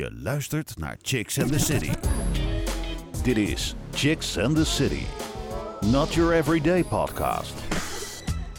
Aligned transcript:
Je 0.00 0.12
luistert 0.22 0.78
naar 0.78 0.96
Chicks 1.02 1.40
and 1.40 1.52
the 1.52 1.58
City. 1.58 1.90
Dit 3.22 3.36
is 3.36 3.74
Chicks 3.92 4.38
and 4.38 4.56
the 4.56 4.64
City. 4.64 5.02
Not 5.80 6.14
your 6.14 6.32
everyday 6.32 6.84
podcast. 6.84 7.54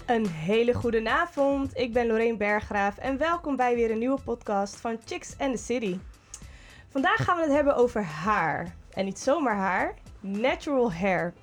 Een 0.05 0.27
hele 0.27 0.73
goede 0.73 1.09
avond. 1.09 1.77
Ik 1.77 1.93
ben 1.93 2.07
Lorraine 2.07 2.37
Berggraaf 2.37 2.97
en 2.97 3.17
welkom 3.17 3.55
bij 3.55 3.75
weer 3.75 3.91
een 3.91 3.97
nieuwe 3.97 4.21
podcast 4.21 4.75
van 4.75 4.99
Chicks 5.05 5.35
and 5.37 5.55
the 5.55 5.63
City. 5.63 5.97
Vandaag 6.89 7.23
gaan 7.23 7.35
we 7.35 7.43
het 7.43 7.51
hebben 7.51 7.75
over 7.75 8.03
haar. 8.03 8.75
En 8.89 9.05
niet 9.05 9.19
zomaar 9.19 9.57
haar, 9.57 9.93
natural 10.19 10.93
hair. 10.93 11.33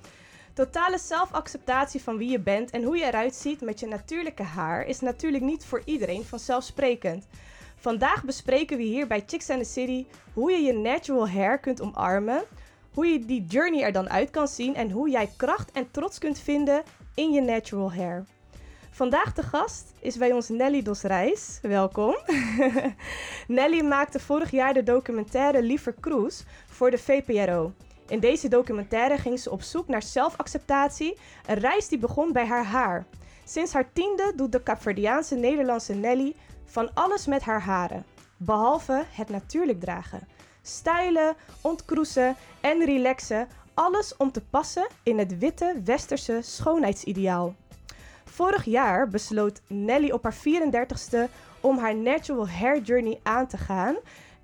Totale 0.53 0.97
zelfacceptatie 0.97 2.01
van 2.01 2.17
wie 2.17 2.29
je 2.29 2.39
bent 2.39 2.69
en 2.69 2.83
hoe 2.83 2.97
je 2.97 3.05
eruit 3.05 3.35
ziet 3.35 3.61
met 3.61 3.79
je 3.79 3.87
natuurlijke 3.87 4.43
haar 4.43 4.85
is 4.85 4.99
natuurlijk 4.99 5.43
niet 5.43 5.65
voor 5.65 5.81
iedereen 5.85 6.23
vanzelfsprekend. 6.23 7.27
Vandaag 7.79 8.23
bespreken 8.23 8.77
we 8.77 8.83
hier 8.83 9.07
bij 9.07 9.23
Chicks 9.25 9.49
and 9.49 9.63
the 9.63 9.69
City 9.69 10.05
hoe 10.33 10.51
je 10.51 10.61
je 10.61 10.73
natural 10.73 11.29
hair 11.29 11.59
kunt 11.59 11.81
omarmen, 11.81 12.43
hoe 12.93 13.07
je 13.07 13.25
die 13.25 13.45
journey 13.45 13.83
er 13.83 13.91
dan 13.91 14.09
uit 14.09 14.29
kan 14.29 14.47
zien 14.47 14.75
en 14.75 14.91
hoe 14.91 15.09
jij 15.09 15.29
kracht 15.37 15.71
en 15.71 15.91
trots 15.91 16.17
kunt 16.17 16.39
vinden 16.39 16.83
in 17.15 17.31
je 17.31 17.41
natural 17.41 17.93
hair. 17.93 18.25
Vandaag 18.91 19.33
de 19.33 19.43
gast 19.43 19.93
is 19.99 20.17
bij 20.17 20.31
ons 20.31 20.49
Nelly 20.49 20.81
Dos 20.81 21.01
Reis. 21.01 21.59
Welkom. 21.61 22.17
Nelly 23.47 23.81
maakte 23.81 24.19
vorig 24.19 24.51
jaar 24.51 24.73
de 24.73 24.83
documentaire 24.83 25.61
Liever 25.61 25.93
Kroes 25.99 26.43
voor 26.67 26.91
de 26.91 26.97
VPRO. 26.97 27.73
In 28.07 28.19
deze 28.19 28.47
documentaire 28.47 29.17
ging 29.17 29.39
ze 29.39 29.51
op 29.51 29.61
zoek 29.61 29.87
naar 29.87 30.03
zelfacceptatie, 30.03 31.17
een 31.45 31.59
reis 31.59 31.87
die 31.87 31.97
begon 31.97 32.31
bij 32.31 32.45
haar 32.45 32.65
haar. 32.65 33.05
Sinds 33.45 33.73
haar 33.73 33.93
tiende 33.93 34.33
doet 34.35 34.51
de 34.51 34.63
Capverdiaanse 34.63 35.35
Nederlandse 35.35 35.93
Nelly 35.93 36.35
van 36.69 36.93
alles 36.93 37.25
met 37.25 37.41
haar 37.41 37.61
haren, 37.61 38.05
behalve 38.37 39.03
het 39.11 39.29
natuurlijk 39.29 39.79
dragen. 39.79 40.27
Stylen, 40.61 41.35
ontkroesen 41.61 42.35
en 42.61 42.85
relaxen, 42.85 43.47
alles 43.73 44.17
om 44.17 44.31
te 44.31 44.41
passen 44.41 44.87
in 45.03 45.19
het 45.19 45.37
witte 45.37 45.81
westerse 45.83 46.39
schoonheidsideaal. 46.41 47.55
Vorig 48.25 48.65
jaar 48.65 49.07
besloot 49.07 49.61
Nelly 49.67 50.11
op 50.11 50.23
haar 50.23 50.35
34ste 50.35 51.31
om 51.59 51.77
haar 51.77 51.95
natural 51.95 52.49
hair 52.49 52.81
journey 52.81 53.19
aan 53.23 53.47
te 53.47 53.57
gaan. 53.57 53.95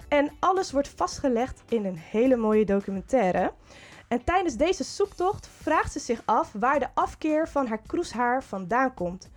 En 0.07 0.31
alles 0.39 0.71
wordt 0.71 0.93
vastgelegd 0.95 1.61
in 1.69 1.85
een 1.85 1.97
hele 1.97 2.35
mooie 2.35 2.65
documentaire. 2.65 3.53
En 4.07 4.23
tijdens 4.23 4.55
deze 4.55 4.83
zoektocht 4.83 5.49
vraagt 5.61 5.91
ze 5.91 5.99
zich 5.99 6.21
af 6.25 6.51
waar 6.59 6.79
de 6.79 6.87
afkeer 6.93 7.47
van 7.49 7.67
haar 7.67 7.81
kroeshaar 7.87 8.43
vandaan 8.43 8.93
komt. 8.93 9.29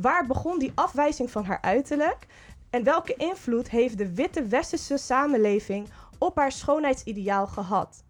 Waar 0.00 0.26
begon 0.26 0.58
die 0.58 0.72
afwijzing 0.74 1.30
van 1.30 1.44
haar 1.44 1.58
uiterlijk? 1.60 2.26
En 2.70 2.84
welke 2.84 3.14
invloed 3.14 3.70
heeft 3.70 3.98
de 3.98 4.14
witte 4.14 4.42
westerse 4.46 4.96
samenleving 4.96 5.88
op 6.18 6.36
haar 6.36 6.52
schoonheidsideaal 6.52 7.46
gehad? 7.46 8.02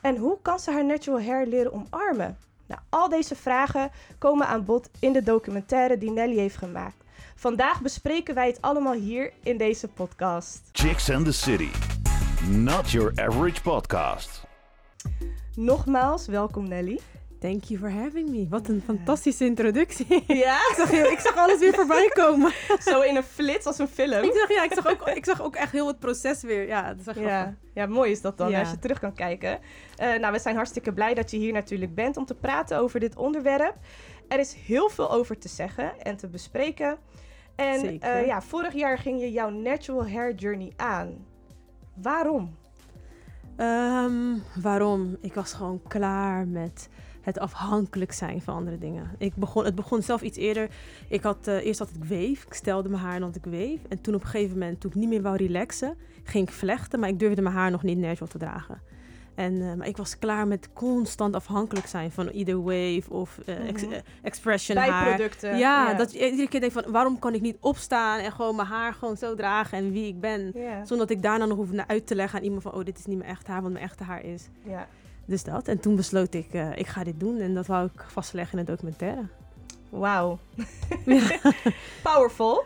En 0.00 0.16
hoe 0.16 0.38
kan 0.42 0.58
ze 0.58 0.70
haar 0.70 0.84
natural 0.84 1.22
hair 1.22 1.46
leren 1.46 1.72
omarmen? 1.72 2.38
Nou, 2.66 2.80
al 2.88 3.08
deze 3.08 3.34
vragen 3.34 3.90
komen 4.18 4.46
aan 4.46 4.64
bod 4.64 4.90
in 4.98 5.12
de 5.12 5.22
documentaire 5.22 5.98
die 5.98 6.10
Nelly 6.10 6.36
heeft 6.36 6.56
gemaakt. 6.56 7.04
Vandaag 7.34 7.80
bespreken 7.80 8.34
wij 8.34 8.46
het 8.46 8.60
allemaal 8.60 8.92
hier 8.92 9.32
in 9.42 9.56
deze 9.56 9.88
podcast. 9.88 10.68
Chicks 10.72 11.10
and 11.10 11.24
the 11.24 11.32
City. 11.32 11.70
Not 12.48 12.90
your 12.90 13.12
average 13.14 13.62
podcast. 13.62 14.42
Nogmaals, 15.54 16.26
welkom 16.26 16.68
Nelly. 16.68 17.00
Thank 17.44 17.64
you 17.64 17.78
for 17.78 17.90
having 17.90 18.28
me. 18.30 18.46
Wat 18.48 18.68
een 18.68 18.82
fantastische 18.84 19.44
introductie. 19.44 20.24
Ja, 20.26 20.56
ik, 20.70 20.74
zag, 20.76 20.90
ik 20.90 21.18
zag 21.18 21.36
alles 21.36 21.58
weer 21.58 21.74
voorbij 21.74 22.08
komen. 22.08 22.52
zo 22.90 23.00
in 23.00 23.16
een 23.16 23.22
flits 23.22 23.66
als 23.66 23.78
een 23.78 23.88
film. 23.88 24.24
ik, 24.24 24.32
zag, 24.34 24.48
ja, 24.48 24.64
ik, 24.64 24.72
zag 24.72 24.86
ook, 24.86 25.08
ik 25.08 25.24
zag 25.24 25.42
ook 25.42 25.54
echt 25.54 25.72
heel 25.72 25.86
het 25.86 25.98
proces 25.98 26.42
weer. 26.42 26.66
Ja, 26.66 26.94
dat 26.94 27.06
echt 27.06 27.18
Ja, 27.18 27.54
ja, 27.74 27.86
mooi 27.86 28.10
is 28.10 28.20
dat 28.20 28.38
dan 28.38 28.50
Ja. 28.50 28.60
als 28.60 28.70
je 28.70 28.78
terug 28.78 28.98
kan 28.98 29.14
kijken. 29.14 29.58
Eh, 29.96 30.14
nou, 30.18 30.32
we 30.32 30.38
zijn 30.38 30.56
hartstikke 30.56 30.92
blij 30.92 31.14
dat 31.14 31.30
je 31.30 31.36
hier 31.36 31.52
natuurlijk 31.52 31.94
bent 31.94 32.16
om 32.16 32.24
te 32.24 32.34
praten 32.34 32.78
over 32.78 33.00
dit 33.00 33.16
onderwerp. 33.16 33.74
Er 34.28 34.38
is 34.38 34.54
heel 34.54 34.88
veel 34.88 35.10
over 35.10 35.38
te 35.38 35.48
zeggen 35.48 36.00
en 36.02 36.16
te 36.16 36.28
bespreken. 36.28 36.98
En 37.54 38.00
eh, 38.00 38.26
ja, 38.26 38.42
vorig 38.42 38.72
jaar 38.72 38.98
ging 38.98 39.20
je 39.20 39.32
jouw 39.32 39.50
natural 39.50 40.08
hair 40.08 40.34
journey 40.34 40.72
aan. 40.76 41.26
Waarom? 42.02 42.56
Ehm, 43.56 44.36
waarom? 44.62 45.16
Ik 45.20 45.34
was 45.34 45.52
gewoon 45.52 45.80
klaar 45.88 46.46
met 46.46 46.88
het 47.24 47.38
afhankelijk 47.38 48.12
zijn 48.12 48.42
van 48.42 48.54
andere 48.54 48.78
dingen. 48.78 49.10
Ik 49.18 49.34
begon, 49.34 49.64
het 49.64 49.74
begon 49.74 50.02
zelf 50.02 50.22
iets 50.22 50.38
eerder. 50.38 50.68
Ik 51.08 51.22
had, 51.22 51.46
eh, 51.46 51.66
eerst 51.66 51.78
had 51.78 51.90
ik 51.94 52.04
weef. 52.04 52.44
Ik 52.44 52.54
stelde 52.54 52.88
mijn 52.88 53.02
haar 53.02 53.14
en 53.14 53.22
had 53.22 53.36
ik 53.36 53.44
weef. 53.44 53.80
En 53.88 54.00
toen 54.00 54.14
op 54.14 54.22
een 54.22 54.28
gegeven 54.28 54.58
moment, 54.58 54.80
toen 54.80 54.90
ik 54.90 54.96
niet 54.96 55.08
meer 55.08 55.22
wou 55.22 55.36
relaxen, 55.36 55.96
ging 56.24 56.48
ik 56.48 56.54
vlechten. 56.54 57.00
Maar 57.00 57.08
ik 57.08 57.18
durfde 57.18 57.42
mijn 57.42 57.54
haar 57.54 57.70
nog 57.70 57.82
niet 57.82 57.98
natural 57.98 58.28
te 58.28 58.38
dragen. 58.38 58.80
En, 59.34 59.62
eh, 59.62 59.74
maar 59.74 59.86
ik 59.86 59.96
was 59.96 60.18
klaar 60.18 60.46
met 60.46 60.68
constant 60.72 61.34
afhankelijk 61.34 61.86
zijn 61.86 62.10
van 62.12 62.28
ieder 62.28 62.62
wave 62.62 63.04
of 63.08 63.38
ex- 63.38 63.82
eh, 63.82 63.98
expression 64.22 64.76
haar. 64.76 65.04
Bijproducten. 65.04 65.58
Ja, 65.58 65.94
dat 65.94 66.12
je 66.12 66.30
iedere 66.30 66.48
keer 66.48 66.60
denkt 66.60 66.74
van 66.74 66.92
waarom 66.92 67.18
kan 67.18 67.34
ik 67.34 67.40
niet 67.40 67.56
opstaan 67.60 68.18
en 68.18 68.32
gewoon 68.32 68.56
mijn 68.56 68.68
haar 68.68 68.94
gewoon 68.94 69.16
zo 69.16 69.34
dragen 69.34 69.78
en 69.78 69.92
wie 69.92 70.06
ik 70.06 70.20
ben. 70.20 70.52
Zonder 70.84 71.06
dat 71.06 71.10
ik 71.16 71.22
daarna 71.22 71.44
nog 71.44 71.56
hoef 71.56 71.70
naar 71.72 71.86
uit 71.86 72.06
te 72.06 72.14
leggen 72.14 72.38
aan 72.38 72.44
iemand 72.44 72.62
van 72.62 72.72
oh 72.72 72.84
dit 72.84 72.98
is 72.98 73.06
niet 73.06 73.18
mijn 73.18 73.30
echte 73.30 73.50
haar, 73.50 73.62
wat 73.62 73.72
mijn 73.72 73.84
echte 73.84 74.04
haar 74.04 74.24
is. 74.24 74.48
ja. 74.64 74.88
Dus 75.26 75.44
dat. 75.44 75.68
En 75.68 75.80
toen 75.80 75.96
besloot 75.96 76.34
ik, 76.34 76.52
eh, 76.52 76.76
ik 76.76 76.86
ga 76.86 77.04
dit 77.04 77.20
doen 77.20 77.40
en 77.40 77.54
dat 77.54 77.66
wou 77.66 77.86
ik 77.94 78.04
vastleggen 78.06 78.58
in 78.58 78.64
de 78.64 78.70
documentaire. 78.70 79.26
Wauw. 79.88 80.38
Ja. 81.04 81.40
Powerful. 82.02 82.64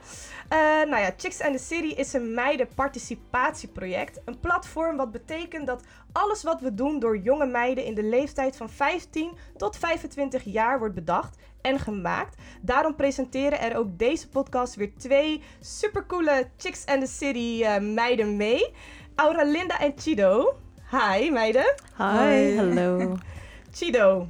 Eh, 0.48 0.58
nou 0.58 0.96
ja, 0.96 1.12
Chicks 1.16 1.40
and 1.40 1.56
the 1.56 1.62
City 1.64 1.94
is 1.94 2.12
een 2.12 2.34
meidenparticipatieproject. 2.34 4.20
Een 4.24 4.40
platform 4.40 4.96
wat 4.96 5.12
betekent 5.12 5.66
dat 5.66 5.82
alles 6.12 6.42
wat 6.42 6.60
we 6.60 6.74
doen 6.74 6.98
door 6.98 7.18
jonge 7.18 7.46
meiden 7.46 7.84
in 7.84 7.94
de 7.94 8.02
leeftijd 8.02 8.56
van 8.56 8.70
15 8.70 9.30
tot 9.56 9.76
25 9.76 10.44
jaar 10.44 10.78
wordt 10.78 10.94
bedacht 10.94 11.38
en 11.60 11.78
gemaakt. 11.78 12.36
Daarom 12.62 12.94
presenteren 12.96 13.60
er 13.60 13.76
ook 13.76 13.98
deze 13.98 14.28
podcast 14.28 14.74
weer 14.74 14.92
twee 14.98 15.42
supercoole 15.60 16.48
Chicks 16.56 16.86
and 16.86 17.00
the 17.00 17.10
City 17.10 17.62
eh, 17.62 17.78
meiden 17.78 18.36
mee. 18.36 18.72
Aura 19.14 19.44
Linda 19.44 19.80
en 19.80 19.92
Chido. 19.96 20.56
Hi 20.90 21.30
meiden. 21.30 21.74
Hi, 21.96 22.56
hallo. 22.56 23.16
Chido, 23.76 24.28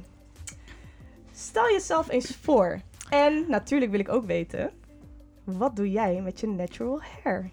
stel 1.31 1.69
jezelf 1.71 2.09
eens 2.09 2.37
voor. 2.41 2.79
En 3.09 3.45
natuurlijk 3.47 3.91
wil 3.91 3.99
ik 3.99 4.09
ook 4.09 4.25
weten, 4.25 4.71
wat 5.43 5.75
doe 5.75 5.91
jij 5.91 6.21
met 6.21 6.39
je 6.39 6.47
natural 6.47 7.01
hair? 7.23 7.49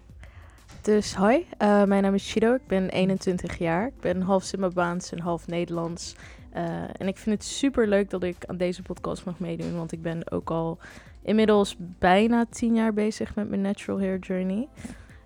Dus 0.81 1.15
hoi, 1.15 1.45
eh, 1.57 1.83
mijn 1.83 2.03
naam 2.03 2.13
is 2.13 2.31
Chido, 2.31 2.53
ik 2.53 2.67
ben 2.67 2.89
21 2.89 3.57
jaar. 3.57 3.87
Ik 3.87 3.99
ben 3.99 4.21
half 4.21 4.43
Zimbabweans 4.43 5.11
en 5.11 5.19
half 5.19 5.47
Nederlands. 5.47 6.15
Eh, 6.51 6.63
en 6.97 7.07
ik 7.07 7.17
vind 7.17 7.35
het 7.35 7.45
super 7.45 7.87
leuk 7.87 8.09
dat 8.09 8.23
ik 8.23 8.45
aan 8.45 8.57
deze 8.57 8.81
podcast 8.81 9.25
mag 9.25 9.39
meedoen, 9.39 9.75
want 9.75 9.91
ik 9.91 10.01
ben 10.01 10.31
ook 10.31 10.49
al 10.49 10.77
inmiddels 11.21 11.75
bijna 11.79 12.45
10 12.49 12.75
jaar 12.75 12.93
bezig 12.93 13.35
met 13.35 13.49
mijn 13.49 13.61
natural 13.61 13.99
hair 13.99 14.19
journey. 14.19 14.67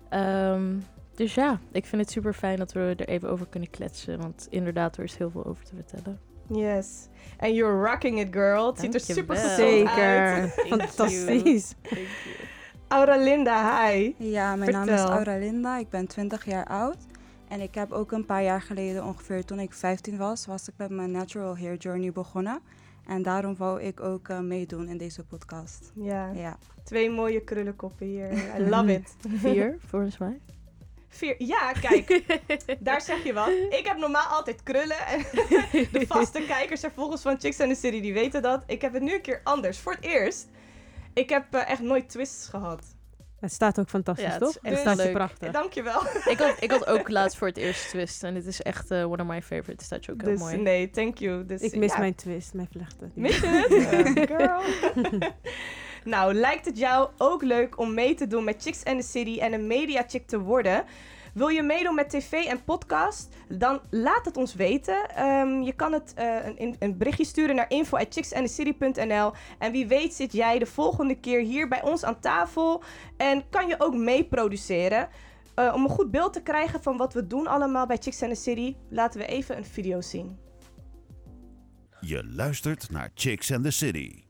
Ehm, 0.08 0.74
dus 1.14 1.34
ja, 1.34 1.60
ik 1.72 1.86
vind 1.86 2.02
het 2.02 2.10
super 2.10 2.34
fijn 2.34 2.58
dat 2.58 2.72
we 2.72 2.94
er 2.96 3.08
even 3.08 3.30
over 3.30 3.46
kunnen 3.48 3.70
kletsen, 3.70 4.20
want 4.20 4.46
inderdaad, 4.50 4.96
er 4.96 5.04
is 5.04 5.16
heel 5.16 5.30
veel 5.30 5.44
over 5.44 5.64
te 5.64 5.74
vertellen. 5.74 6.20
Yes. 6.48 7.08
And 7.38 7.54
you're 7.54 7.88
rocking 7.90 8.20
it, 8.20 8.28
girl. 8.30 8.66
Het 8.66 8.78
ziet 8.80 8.94
er 8.94 9.00
super 9.00 9.36
gezond 9.36 9.88
uit. 9.88 10.52
Zeker. 10.52 10.66
Fantastisch. 10.68 11.74
Aura 12.88 13.16
Linda, 13.16 13.86
hi. 13.88 14.14
Ja, 14.18 14.56
mijn 14.56 14.72
naam 14.72 14.82
is 14.88 14.88
Vertel. 14.88 15.10
Aura 15.14 15.36
Linda. 15.38 15.78
Ik 15.78 15.88
ben 15.88 16.06
20 16.06 16.44
jaar 16.44 16.66
oud. 16.66 16.96
En 17.48 17.60
ik 17.60 17.74
heb 17.74 17.92
ook 17.92 18.12
een 18.12 18.26
paar 18.26 18.42
jaar 18.42 18.62
geleden, 18.62 19.04
ongeveer 19.04 19.44
toen 19.44 19.58
ik 19.58 19.72
15 19.72 20.16
was, 20.16 20.46
was 20.46 20.68
ik 20.68 20.74
met 20.76 20.90
mijn 20.90 21.10
natural 21.10 21.58
hair 21.58 21.76
journey 21.76 22.12
begonnen. 22.12 22.60
En 23.06 23.22
daarom 23.22 23.56
wou 23.56 23.82
ik 23.82 24.00
ook 24.00 24.28
eh, 24.28 24.40
meedoen 24.40 24.88
in 24.88 24.96
deze 24.98 25.24
podcast. 25.24 25.92
Ja, 25.94 26.30
Ja. 26.34 26.56
twee 26.84 27.10
mooie 27.10 27.40
krullenkoppen 27.40 28.06
hier. 28.06 28.32
I 28.32 28.68
love 28.68 28.92
it. 28.98 29.14
Vier, 29.28 29.76
volgens 29.86 30.18
mij. 30.18 30.40
Vier. 31.14 31.34
Ja, 31.38 31.72
kijk, 31.72 32.22
daar 32.78 33.00
zeg 33.00 33.24
je 33.24 33.32
wat. 33.32 33.48
Ik 33.48 33.82
heb 33.86 33.96
normaal 33.96 34.26
altijd 34.26 34.62
krullen. 34.62 35.06
En 35.06 35.18
de 35.92 36.04
vaste 36.08 36.44
kijkers 36.46 36.82
en 36.82 36.92
volgers 36.94 37.22
van 37.22 37.40
Chicks 37.40 37.60
and 37.60 37.70
the 37.74 37.76
City, 37.80 38.00
die 38.00 38.12
weten 38.12 38.42
dat. 38.42 38.62
Ik 38.66 38.80
heb 38.80 38.92
het 38.92 39.02
nu 39.02 39.14
een 39.14 39.20
keer 39.22 39.40
anders. 39.44 39.78
Voor 39.78 39.92
het 39.92 40.04
eerst. 40.04 40.48
Ik 41.14 41.28
heb 41.30 41.44
eh, 41.54 41.70
echt 41.70 41.80
nooit 41.80 42.08
twists 42.08 42.48
gehad. 42.48 42.84
Het 43.40 43.52
staat 43.52 43.80
ook 43.80 43.88
fantastisch, 43.88 44.24
Ja, 44.26 44.32
het 44.32 44.42
is 44.42 44.52
toch? 44.52 44.62
het 44.62 44.78
staat 44.78 44.96
leuk. 44.96 45.06
je 45.06 45.12
prachtig. 45.12 45.52
Dankjewel. 45.52 46.00
ik, 46.32 46.38
had, 46.38 46.54
ik 46.60 46.70
had 46.70 46.86
ook 46.86 47.08
laatst 47.08 47.38
voor 47.38 47.48
het 47.48 47.56
eerst 47.56 47.88
twist 47.88 48.22
en 48.24 48.34
dit 48.34 48.46
is 48.46 48.62
echt 48.62 48.90
eh, 48.90 49.10
one 49.10 49.22
of 49.22 49.28
my 49.28 49.42
favorites. 49.42 49.88
Dat 49.88 50.00
is 50.00 50.10
ook 50.10 50.20
heel 50.20 50.30
Dus 50.30 50.40
mooi. 50.40 50.56
nee, 50.56 50.90
thank 50.90 51.18
you. 51.18 51.46
Dus, 51.46 51.60
Ik 51.60 51.76
mis 51.76 51.92
ja, 51.92 51.98
mijn 51.98 52.14
twist, 52.14 52.54
mijn 52.54 52.68
vlechten. 52.70 53.12
Mis 53.14 53.38
je 53.40 53.46
het? 53.46 54.30
Girl. 54.30 54.60
Nou, 56.04 56.34
lijkt 56.34 56.64
het 56.64 56.78
jou 56.78 57.10
ook 57.18 57.42
leuk 57.42 57.78
om 57.78 57.94
mee 57.94 58.14
te 58.14 58.26
doen 58.26 58.44
met 58.44 58.62
Chicks 58.62 58.84
and 58.84 59.00
the 59.00 59.06
City 59.06 59.38
en 59.40 59.52
een 59.52 59.66
media 59.66 60.04
chick 60.06 60.26
te 60.26 60.38
worden? 60.40 60.84
Wil 61.34 61.48
je 61.48 61.62
meedoen 61.62 61.94
met 61.94 62.10
tv 62.10 62.32
en 62.32 62.64
podcast? 62.64 63.28
Dan 63.48 63.80
laat 63.90 64.24
het 64.24 64.36
ons 64.36 64.54
weten. 64.54 65.08
Ehm, 65.14 65.60
je 65.60 65.72
kan 65.72 65.92
het 65.92 66.12
eh, 66.14 66.36
een, 66.56 66.76
een 66.78 66.96
berichtje 66.98 67.24
sturen 67.24 67.54
naar 67.56 67.70
info.chicksandthecity.nl 67.70 69.32
En 69.58 69.72
wie 69.72 69.86
weet 69.86 70.14
zit 70.14 70.32
jij 70.32 70.58
de 70.58 70.66
volgende 70.66 71.14
keer 71.20 71.40
hier 71.40 71.68
bij 71.68 71.82
ons 71.82 72.04
aan 72.04 72.20
tafel 72.20 72.82
en 73.16 73.48
kan 73.50 73.68
je 73.68 73.74
ook 73.78 73.94
meeproduceren. 73.94 75.08
eh, 75.54 75.72
om 75.74 75.84
een 75.84 75.90
goed 75.90 76.10
beeld 76.10 76.32
te 76.32 76.42
krijgen 76.42 76.82
van 76.82 76.96
wat 76.96 77.14
we 77.14 77.26
doen 77.26 77.46
allemaal 77.46 77.86
bij 77.86 77.96
Chicks 78.00 78.22
and 78.22 78.34
the 78.34 78.40
City, 78.40 78.76
laten 78.90 79.20
we 79.20 79.26
even 79.26 79.56
een 79.56 79.64
video 79.64 80.00
zien. 80.00 80.38
Je 82.00 82.24
luistert 82.24 82.90
naar 82.90 83.10
Chicks 83.14 83.52
and 83.52 83.64
the 83.64 83.70
City. 83.70 84.22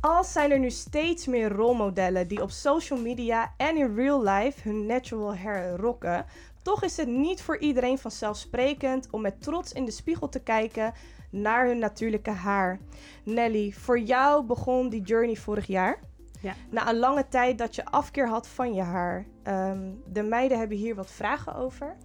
Al 0.00 0.24
zijn 0.24 0.50
er 0.50 0.58
nu 0.58 0.70
steeds 0.70 1.26
meer 1.26 1.52
rolmodellen 1.52 2.28
die 2.28 2.42
op 2.42 2.50
social 2.50 3.00
media 3.00 3.54
en 3.56 3.76
in 3.76 3.94
real 3.94 4.22
life 4.22 4.68
hun 4.68 4.86
natural 4.86 5.36
hair 5.36 5.76
rocken, 5.76 6.24
toch 6.62 6.82
is 6.82 6.96
het 6.96 7.08
niet 7.08 7.42
voor 7.42 7.58
iedereen 7.58 7.98
vanzelfsprekend 7.98 9.10
om 9.10 9.20
met 9.20 9.42
trots 9.42 9.72
in 9.72 9.84
de 9.84 9.90
spiegel 9.90 10.28
te 10.28 10.42
kijken 10.42 10.92
naar 11.30 11.66
hun 11.66 11.78
natuurlijke 11.78 12.30
haar. 12.30 12.80
Nelly, 13.24 13.72
voor 13.72 13.98
jou 13.98 14.44
begon 14.44 14.88
die 14.88 15.02
journey 15.02 15.36
vorig 15.36 15.66
jaar. 15.66 16.00
Ja. 16.40 16.54
Na 16.70 16.88
een 16.88 16.98
lange 16.98 17.28
tijd 17.28 17.58
dat 17.58 17.74
je 17.74 17.84
afkeer 17.84 18.28
had 18.28 18.48
van 18.48 18.74
je 18.74 18.82
haar. 18.82 19.26
Ehm, 19.42 19.90
de 20.06 20.22
meiden 20.22 20.58
hebben 20.58 20.76
hier 20.76 20.94
wat 20.94 21.10
vragen 21.10 21.54
over. 21.54 21.96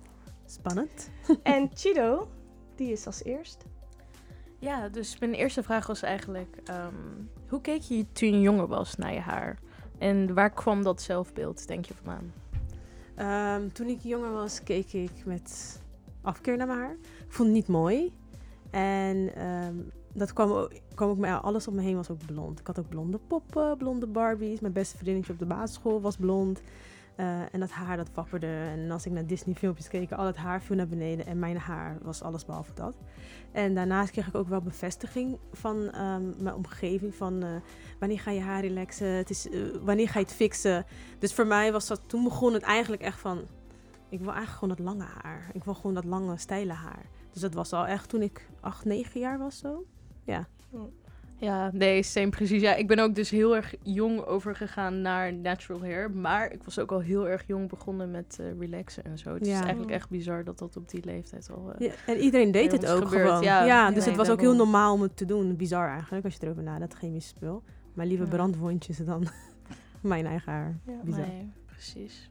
Spannend. 0.45 1.09
En 1.44 1.69
Chido, 1.74 2.27
die 2.75 2.92
is 2.92 3.06
als 3.06 3.24
eerst. 3.24 3.65
Ja, 4.60 4.90
dus 4.90 5.19
mijn 5.19 5.34
eerste 5.34 5.63
vraag 5.63 5.88
was 5.88 6.02
eigenlijk... 6.02 6.57
ehm, 6.63 6.94
hoe 7.48 7.62
keek 7.62 7.81
je 7.81 8.06
toen 8.12 8.30
je 8.30 8.40
jonger 8.42 8.68
was 8.68 8.96
naar 8.96 9.13
je 9.13 9.19
haar? 9.19 9.60
En 9.98 10.34
waar 10.34 10.50
kwam 10.50 10.84
dat 10.84 11.02
zelfbeeld, 11.02 11.68
denk 11.68 11.86
je, 11.86 11.94
vandaan? 11.94 12.34
Ehm, 13.16 13.69
toen 13.69 13.88
ik 13.88 14.00
jonger 14.02 14.31
was, 14.31 14.63
keek 14.63 14.94
ik 14.94 15.25
met 15.25 15.81
afkeer 16.22 16.57
naar 16.57 16.68
mijn 16.68 16.80
haar. 16.80 16.96
Ik 17.02 17.31
vond 17.31 17.48
het 17.48 17.57
niet 17.57 17.68
mooi. 17.68 18.13
En 18.72 19.36
ehm, 19.36 19.75
dat 20.13 20.34
kwam 20.34 20.52
ook, 20.52 20.72
kwam 20.96 21.10
ook 21.10 21.25
alles 21.25 21.68
om 21.68 21.75
me 21.75 21.81
heen 21.81 21.96
was 21.96 22.10
ook 22.10 22.25
blond. 22.25 22.60
Ik 22.60 22.68
had 22.68 22.80
ook 22.80 22.90
blonde 22.90 23.19
poppen, 23.28 23.78
blonde 23.78 24.07
Barbies. 24.07 24.60
Mijn 24.60 24.74
beste 24.74 24.98
vriendinnetje 24.98 25.34
op 25.34 25.40
de 25.40 25.46
basisschool 25.46 26.02
was 26.02 26.16
blond. 26.16 26.62
Eh, 27.15 27.53
en 27.53 27.59
dat 27.59 27.69
haar 27.69 27.97
dat 27.97 28.09
wapperde. 28.13 28.47
En 28.47 28.91
als 28.91 29.06
ik 29.06 29.12
naar 29.12 29.25
Disney 29.25 29.56
filmpjes 29.56 29.88
keek, 29.88 30.12
al 30.12 30.25
het 30.25 30.35
haar 30.35 30.62
viel 30.62 30.75
naar 30.75 30.88
beneden. 30.88 31.25
En 31.25 31.39
mijn 31.39 31.57
haar 31.57 31.97
was 32.01 32.21
alles 32.21 32.45
behalve 32.45 32.73
dat. 32.73 32.95
En 33.51 33.75
daarnaast 33.75 34.12
kreeg 34.12 34.27
ik 34.27 34.35
ook 34.35 34.47
wel 34.47 34.62
bevestiging 34.62 35.38
van 35.51 35.91
ehm, 35.91 36.44
mijn 36.44 36.56
omgeving. 36.56 37.15
Van 37.15 37.44
eh, 37.44 37.50
wanneer 38.00 38.19
ga 38.19 38.31
je 38.31 38.41
haar 38.41 38.62
relaxen? 38.62 39.07
Het 39.07 39.29
is, 39.29 39.50
eh, 39.50 39.62
wanneer 39.81 40.09
ga 40.09 40.19
je 40.19 40.25
het 40.25 40.33
fixen? 40.33 40.85
Dus 41.19 41.33
voor 41.33 41.47
mij 41.47 41.71
was 41.71 41.88
dat, 41.88 42.09
toen 42.09 42.23
begon 42.23 42.53
het 42.53 42.63
eigenlijk 42.63 43.01
echt 43.01 43.19
van... 43.19 43.39
Ik 44.09 44.19
wil 44.19 44.33
eigenlijk 44.33 44.59
gewoon 44.59 44.75
dat 44.75 44.85
lange 44.85 45.11
haar. 45.21 45.50
Ik 45.53 45.63
wil 45.63 45.73
gewoon 45.73 45.94
dat 45.94 46.06
lange, 46.06 46.38
steile 46.38 46.73
haar. 46.73 47.06
Dus 47.31 47.41
dat 47.41 47.53
was 47.53 47.73
al 47.73 47.88
echt 47.88 48.09
toen 48.09 48.21
ik 48.21 48.47
8, 48.59 48.85
9 48.85 49.19
jaar 49.19 49.38
was 49.38 49.57
zo. 49.57 49.85
Ja. 50.23 50.47
Ja, 51.39 51.69
nee, 51.73 52.03
same 52.03 52.29
precies. 52.29 52.61
Ja, 52.61 52.75
ik 52.75 52.87
ben 52.87 52.99
ook 52.99 53.15
dus 53.15 53.29
heel 53.29 53.55
erg 53.55 53.73
jong 53.83 54.21
overgegaan 54.25 55.01
naar 55.01 55.33
natural 55.33 55.81
hair. 55.81 56.11
Maar 56.11 56.51
ik 56.51 56.63
was 56.63 56.79
ook 56.79 56.91
al 56.91 56.99
heel 56.99 57.27
erg 57.27 57.43
jong 57.47 57.69
begonnen 57.69 58.11
met 58.11 58.37
eh, 58.39 58.45
relaxen 58.59 59.03
en 59.03 59.17
zo. 59.17 59.33
Het 59.33 59.45
Ja. 59.45 59.53
is 59.53 59.59
eigenlijk 59.61 59.91
echt 59.91 60.09
bizar 60.09 60.43
dat 60.43 60.59
dat 60.59 60.77
op 60.77 60.89
die 60.89 61.05
leeftijd 61.05 61.49
al... 61.51 61.71
eh, 61.77 61.87
Ja, 61.87 61.93
en 62.05 62.17
iedereen 62.17 62.51
deed 62.51 62.71
het 62.71 62.85
ook 62.87 63.03
gebeurt, 63.03 63.27
gewoon. 63.27 63.41
ja. 63.43 63.65
Ja, 63.65 63.91
dus 63.91 64.05
het 64.05 64.15
was 64.15 64.29
ook 64.29 64.39
heel 64.39 64.49
daarom. 64.49 64.71
normaal 64.71 64.93
om 64.93 65.01
het 65.01 65.17
te 65.17 65.25
doen. 65.25 65.55
Bizar 65.55 65.89
eigenlijk, 65.89 66.25
als 66.25 66.33
je 66.35 66.43
erover 66.45 66.63
nadenkt, 66.63 66.93
chemisch 66.93 67.27
spul. 67.27 67.63
Maar 67.93 68.05
liever 68.05 68.27
brandwondjes 68.27 68.97
dan 68.97 69.27
mijn 70.01 70.25
eigen 70.25 70.51
haar. 70.51 70.79
Bizar. 71.03 71.27
Nee, 71.27 71.51
precies. 71.65 72.29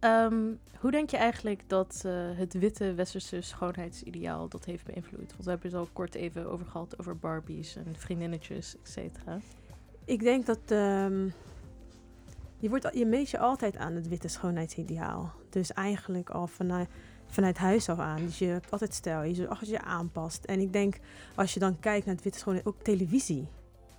Ehm, 0.00 0.52
hoe 0.78 0.90
denk 0.90 1.10
je 1.10 1.16
eigenlijk 1.16 1.62
dat 1.66 2.02
eh, 2.06 2.12
het 2.34 2.52
witte 2.52 2.94
westerse 2.94 3.40
schoonheidsideaal 3.40 4.48
dat 4.48 4.64
heeft 4.64 4.84
beïnvloed? 4.84 5.30
Want 5.30 5.44
we 5.44 5.50
hebben 5.50 5.70
het 5.70 5.78
al 5.78 5.88
kort 5.92 6.14
even 6.14 6.50
over 6.50 6.66
gehad 6.66 6.98
over 6.98 7.16
Barbies 7.16 7.76
en 7.76 7.94
vriendinnetjes, 7.96 8.76
et 8.82 8.88
cetera. 8.88 9.38
Ik 10.04 10.20
denk 10.22 10.46
dat 10.46 10.60
ehm, 10.66 11.28
je, 12.58 12.68
wordt, 12.68 12.88
je 12.92 13.06
meet 13.06 13.30
je 13.30 13.38
altijd 13.38 13.76
aan 13.76 13.94
het 13.94 14.08
witte 14.08 14.28
schoonheidsideaal. 14.28 15.32
Dus 15.50 15.72
eigenlijk 15.72 16.30
al 16.30 16.46
vanuit, 16.46 16.88
vanuit 17.26 17.58
huis 17.58 17.88
af 17.88 17.98
aan. 17.98 18.24
Dus 18.24 18.38
je 18.38 18.46
hebt 18.46 18.70
altijd 18.70 18.94
stijl, 18.94 19.22
je, 19.22 19.48
als 19.48 19.68
je 19.68 19.80
aanpast. 19.80 20.44
En 20.44 20.60
ik 20.60 20.72
denk, 20.72 20.96
als 21.34 21.54
je 21.54 21.60
dan 21.60 21.78
kijkt 21.80 22.06
naar 22.06 22.14
het 22.14 22.24
witte 22.24 22.38
schoonheid, 22.38 22.66
ook 22.66 22.82
televisie. 22.82 23.48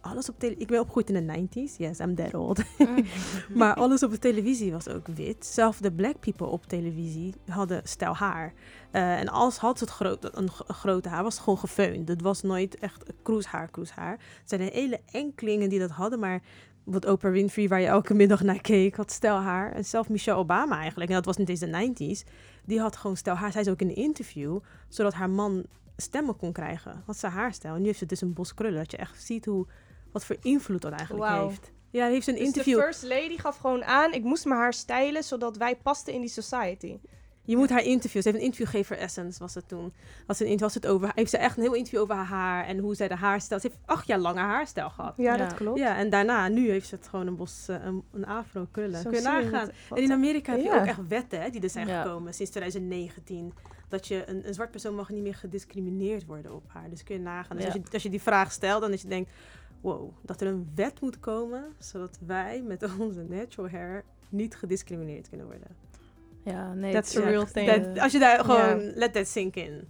Alles 0.02 0.30
op 0.30 0.40
tele 0.40 0.56
ik 0.58 0.68
ben 0.68 0.80
opgegroeid 0.80 1.10
in 1.10 1.28
de 1.28 1.48
90s. 1.48 1.78
Yes, 1.78 2.00
I'm 2.00 2.16
that 2.16 2.34
old. 2.34 2.62
Maar 3.60 3.74
alles 3.74 4.04
op 4.04 4.12
de 4.12 4.20
televisie 4.20 4.72
was 4.72 4.88
ook 4.88 5.08
wit. 5.08 5.46
Zelfs 5.46 5.80
de 5.80 5.92
black 5.92 6.20
people 6.20 6.48
op 6.48 6.66
televisie 6.66 7.34
hadden 7.48 7.82
stijl 7.84 8.16
haar. 8.16 8.54
Eh, 8.92 9.20
en 9.20 9.28
als 9.28 9.58
had 9.58 9.78
ze 9.78 9.84
het 9.84 9.94
groot, 9.94 10.38
een, 10.38 10.50
grote 10.50 11.10
haar, 11.10 11.24
was 11.24 11.34
het 11.34 11.44
gewoon 11.44 11.60
gefeund. 11.60 12.08
Het 12.08 12.22
was 12.22 12.42
nooit 12.42 12.80
echt 12.80 13.04
kroeshaar, 13.24 13.68
kroeshaar. 13.68 14.12
Het 14.12 14.50
zijn 14.50 14.62
er 14.62 14.72
hele 14.72 15.00
enkelingen 15.12 15.70
die 15.70 15.80
dat 15.80 15.92
hadden, 15.92 16.20
maar 16.20 16.42
wat 16.84 17.06
Oprah 17.06 17.32
Winfrey, 17.32 17.68
waar 17.68 17.82
je 17.82 17.88
elke 17.88 18.14
middag 18.14 18.42
naar 18.42 18.62
keek, 18.62 18.96
had 18.96 19.12
stijl 19.12 19.36
haar. 19.36 19.72
En 19.72 19.86
zelf 19.86 20.10
Michelle 20.10 20.40
Obama 20.40 20.80
eigenlijk, 20.80 21.10
en 21.10 21.16
dat 21.16 21.26
was 21.26 21.38
niet 21.38 21.50
eens 21.50 21.60
de 21.60 21.94
90s, 21.94 22.30
die 22.66 22.80
had 22.80 22.96
gewoon 22.96 23.18
stijl 23.18 23.36
haar. 23.36 23.52
Zij 23.52 23.62
is 23.62 23.68
ook 23.68 23.82
in 23.82 23.90
een 23.90 23.96
interview, 23.96 24.60
zodat 24.88 25.14
haar 25.14 25.30
man 25.30 25.66
stemmen 25.98 26.36
kon 26.36 26.52
krijgen. 26.52 27.04
Had 27.06 27.18
ze 27.18 27.28
haarstijl. 27.28 27.74
En 27.74 27.80
nu 27.80 27.86
heeft 27.86 28.00
ze 28.00 28.06
dus 28.06 28.22
een 28.22 28.34
bos 28.34 28.54
krullen, 28.54 28.78
dat 28.78 28.92
je 28.92 28.98
echt 28.98 29.24
ziet 29.24 29.46
hoe, 29.46 29.68
wat 30.12 30.26
voor 30.26 30.36
invloed 30.42 30.82
dat 30.82 30.92
eigenlijk 30.92 31.32
heeft. 31.32 31.72
Ja, 31.90 32.06
die 32.06 32.14
heeft 32.14 32.28
een 32.28 32.34
Dus 32.36 32.44
interview. 32.46 32.76
de 32.78 32.84
first 32.84 33.04
lady 33.04 33.38
gaf 33.38 33.58
gewoon 33.58 33.84
aan, 33.84 34.14
ik 34.14 34.24
moest 34.24 34.46
mijn 34.46 34.60
haar 34.60 34.74
stylen 34.74 35.24
zodat 35.24 35.58
wij 35.58 35.76
pasten 35.76 36.14
in 36.14 36.22
die 36.22 36.30
society. 36.30 37.00
Je 37.44 37.58
moet 37.58 37.70
haar 37.70 37.84
interviews. 37.84 38.24
Ze 38.24 38.30
heeft 38.30 38.42
een 38.44 38.50
interview 38.50 38.66
gegeven 38.68 38.96
voor 38.96 39.06
Essence, 39.06 39.40
was 39.40 39.56
het 39.56 39.68
toen. 39.68 39.94
Was 40.28 40.40
een, 40.40 40.58
was 40.58 40.74
het 40.74 40.88
over, 40.88 41.12
heeft 41.16 41.30
ze 41.30 41.38
echt 41.38 41.58
een 41.58 41.64
heel 41.64 41.74
interview 41.74 42.00
over 42.02 42.16
haar 42.16 42.26
haar 42.26 42.66
en 42.66 42.78
hoe 42.78 42.96
zij 42.96 43.08
de 43.08 43.16
haarstijl. 43.16 43.60
Ze 43.60 43.68
heeft 43.68 43.80
acht 43.86 44.08
jaar 44.08 44.20
lang 44.20 44.38
haar 44.38 44.48
haarstijl 44.50 44.90
gehad. 44.90 45.14
Ja, 45.18 45.36
Ja. 45.36 45.38
dat 45.38 45.54
klopt. 45.54 45.80
Ja, 45.80 45.98
en 45.98 46.10
daarna, 46.10 46.48
nu 46.48 46.70
heeft 46.70 46.88
ze 46.88 46.96
het 46.96 47.08
gewoon 47.08 47.28
een 47.28 47.36
bos, 47.36 47.68
eh, 47.68 47.76
een, 47.84 48.04
een 48.12 48.26
afro 48.26 48.68
krullen. 48.72 49.04
Kun 49.04 49.12
je 49.14 49.22
nagaan. 49.22 49.70
En 49.90 50.02
in 50.04 50.12
Amerika 50.12 50.52
heb 50.52 50.62
je 50.62 50.68
Ja. 50.68 50.80
ook 50.80 50.86
echt 50.86 51.08
wetten 51.08 51.42
hè, 51.42 51.50
die 51.50 51.62
er 51.62 51.70
zijn 51.70 51.88
Ja. 51.88 52.02
gekomen 52.02 52.34
sinds 52.34 52.52
2019. 52.52 53.54
Dat 53.90 54.08
je 54.08 54.24
een, 54.30 54.48
een 54.48 54.54
zwart 54.54 54.72
persoon 54.72 54.96
mag 54.96 55.10
niet 55.10 55.24
meer 55.24 55.36
gediscrimineerd 55.36 56.26
worden 56.26 56.54
op 56.56 56.64
haar. 56.68 56.90
Dus 56.90 57.04
kun 57.04 57.16
je 57.16 57.22
nagaan. 57.22 57.58
Dus 57.58 57.66
Ja. 57.66 57.72
als, 57.74 57.82
je, 57.86 57.94
als 57.94 58.04
je 58.04 58.10
die 58.10 58.22
vraag 58.22 58.52
stelt, 58.52 58.82
dan 58.82 58.92
dat 58.92 59.02
je 59.02 59.08
denkt, 59.08 59.32
wow, 59.82 60.12
dat 60.22 60.42
er 60.42 60.48
een 60.48 60.72
wet 60.76 61.02
moet 61.02 61.20
komen, 61.20 61.64
zodat 61.80 62.18
wij 62.26 62.62
met 62.62 62.86
onze 63.00 63.24
natural 63.24 63.70
hair 63.70 64.04
niet 64.30 64.56
gediscrimineerd 64.56 65.30
kunnen 65.30 65.46
worden. 65.48 65.68
Ja, 66.44 66.74
nee, 66.74 66.96
a 66.96 67.00
is 67.00 67.16
real 67.16 67.46
thing. 67.46 67.72
Dat, 67.72 68.00
als 68.00 68.12
je 68.12 68.20
daar 68.20 68.40
gewoon, 68.46 68.92
let 68.96 69.14
that 69.14 69.28
sink 69.28 69.56
in. 69.56 69.88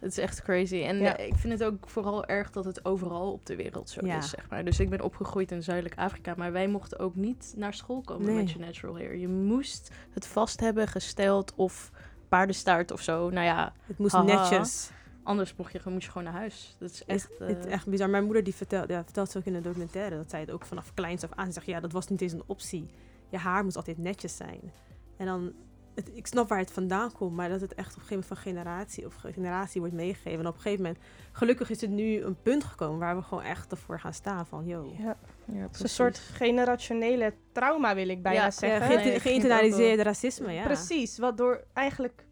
Het 0.00 0.10
is 0.10 0.18
echt 0.18 0.42
crazy. 0.42 0.82
En 0.82 0.96
Ja. 0.98 1.16
eh, 1.16 1.26
ik 1.26 1.34
vind 1.34 1.52
het 1.52 1.64
ook 1.64 1.88
vooral 1.88 2.26
erg 2.26 2.50
dat 2.50 2.64
het 2.64 2.84
overal 2.84 3.32
op 3.32 3.46
de 3.46 3.56
wereld 3.56 3.90
zo 3.90 4.06
Ja. 4.06 4.16
is, 4.18 4.30
zeg 4.30 4.50
maar. 4.50 4.64
Dus 4.64 4.80
ik 4.80 4.90
ben 4.90 5.00
opgegroeid 5.00 5.50
in 5.52 5.62
Zuidelijk 5.62 5.98
Afrika, 5.98 6.34
maar 6.36 6.52
wij 6.52 6.68
mochten 6.68 6.98
ook 6.98 7.14
niet 7.14 7.52
naar 7.56 7.74
school 7.74 8.00
komen 8.00 8.26
Nee. 8.26 8.34
met 8.34 8.50
je 8.50 8.58
natural 8.58 8.96
hair. 8.96 9.16
Je 9.16 9.28
moest 9.28 9.90
het 10.10 10.26
vast 10.26 10.60
hebben, 10.60 10.88
gesteld 10.88 11.52
of 11.54 11.90
paardenstaart 12.28 12.90
of 12.90 13.00
zo. 13.00 13.30
Nou 13.30 13.46
ja, 13.46 13.72
Het 13.86 13.98
moest 13.98 14.12
Haha. 14.12 14.24
netjes. 14.24 14.90
Anders 15.26 15.54
mocht 15.56 15.72
je, 15.72 15.80
moest 15.84 16.04
je 16.04 16.10
gewoon 16.10 16.24
naar 16.32 16.40
huis. 16.40 16.76
Dat 16.78 16.90
is 16.90 17.04
echt... 17.04 17.28
Het, 17.38 17.48
het 17.48 17.66
eh, 17.66 17.72
echt 17.72 17.86
bizar. 17.86 18.10
Mijn 18.10 18.24
moeder 18.24 18.44
die 18.44 18.54
vertelt, 18.54 18.88
ja, 18.88 19.04
vertelt 19.04 19.30
ze 19.30 19.38
ook 19.38 19.44
in 19.44 19.52
de 19.52 19.60
documentaire 19.60 20.16
dat 20.16 20.30
zij 20.30 20.40
het 20.40 20.50
ook 20.50 20.64
vanaf 20.64 20.94
kleins 20.94 21.24
af 21.24 21.30
aan 21.34 21.52
zegt. 21.52 21.66
Ja, 21.66 21.80
dat 21.80 21.92
was 21.92 22.08
niet 22.08 22.20
eens 22.20 22.32
een 22.32 22.42
optie. 22.46 22.90
Je 23.28 23.36
haar 23.38 23.64
moest 23.64 23.76
altijd 23.76 23.98
netjes 23.98 24.36
zijn. 24.36 24.72
En 25.16 25.26
dan, 25.26 25.52
het, 25.94 26.10
ik 26.14 26.26
snap 26.26 26.48
waar 26.48 26.58
het 26.58 26.70
vandaan 26.70 27.12
komt, 27.12 27.36
maar 27.36 27.48
dat 27.48 27.60
het 27.60 27.74
echt 27.74 27.90
op 27.94 28.00
een 28.00 28.06
gegeven 28.06 28.24
moment 28.28 28.42
van 28.42 28.52
generatie 28.52 29.06
of 29.06 29.14
generatie 29.14 29.80
wordt 29.80 29.94
meegegeven. 29.96 30.40
En 30.40 30.46
op 30.46 30.54
een 30.54 30.60
gegeven 30.60 30.84
moment, 30.84 31.02
gelukkig 31.32 31.70
is 31.70 31.80
het 31.80 31.90
nu 31.90 32.20
een 32.22 32.42
punt 32.42 32.64
gekomen 32.64 32.98
waar 32.98 33.16
we 33.16 33.22
gewoon 33.22 33.44
echt 33.44 33.70
ervoor 33.70 34.00
gaan 34.00 34.14
staan 34.14 34.46
van, 34.46 34.66
yo. 34.66 34.92
Ja, 34.98 35.16
ja, 35.44 35.56
het 35.60 35.74
is 35.74 35.80
een 35.82 35.88
soort 35.88 36.18
generationele 36.18 37.34
trauma, 37.52 37.94
wil 37.94 38.08
ik 38.08 38.22
bijna 38.22 38.38
Ja, 38.38 38.44
Ja, 38.44 38.50
zeggen. 38.50 39.20
ge- 39.20 40.02
racisme, 40.02 40.52
ja. 40.52 40.62
Precies, 40.64 41.18
wat 41.18 41.36
door 41.36 41.64
eigenlijk 41.72 42.25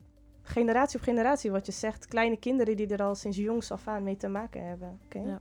generatie 0.44 0.98
op 0.98 1.04
generatie, 1.04 1.50
wat 1.50 1.66
je 1.66 1.72
zegt, 1.72 2.06
kleine 2.06 2.36
kinderen 2.36 2.76
die 2.76 2.86
er 2.86 3.02
al 3.02 3.14
sinds 3.14 3.36
jongs 3.36 3.70
af 3.70 3.88
aan 3.88 4.02
mee 4.02 4.16
te 4.16 4.28
maken 4.28 4.66
hebben. 4.66 4.98
Oké. 5.04 5.18
Ja. 5.18 5.40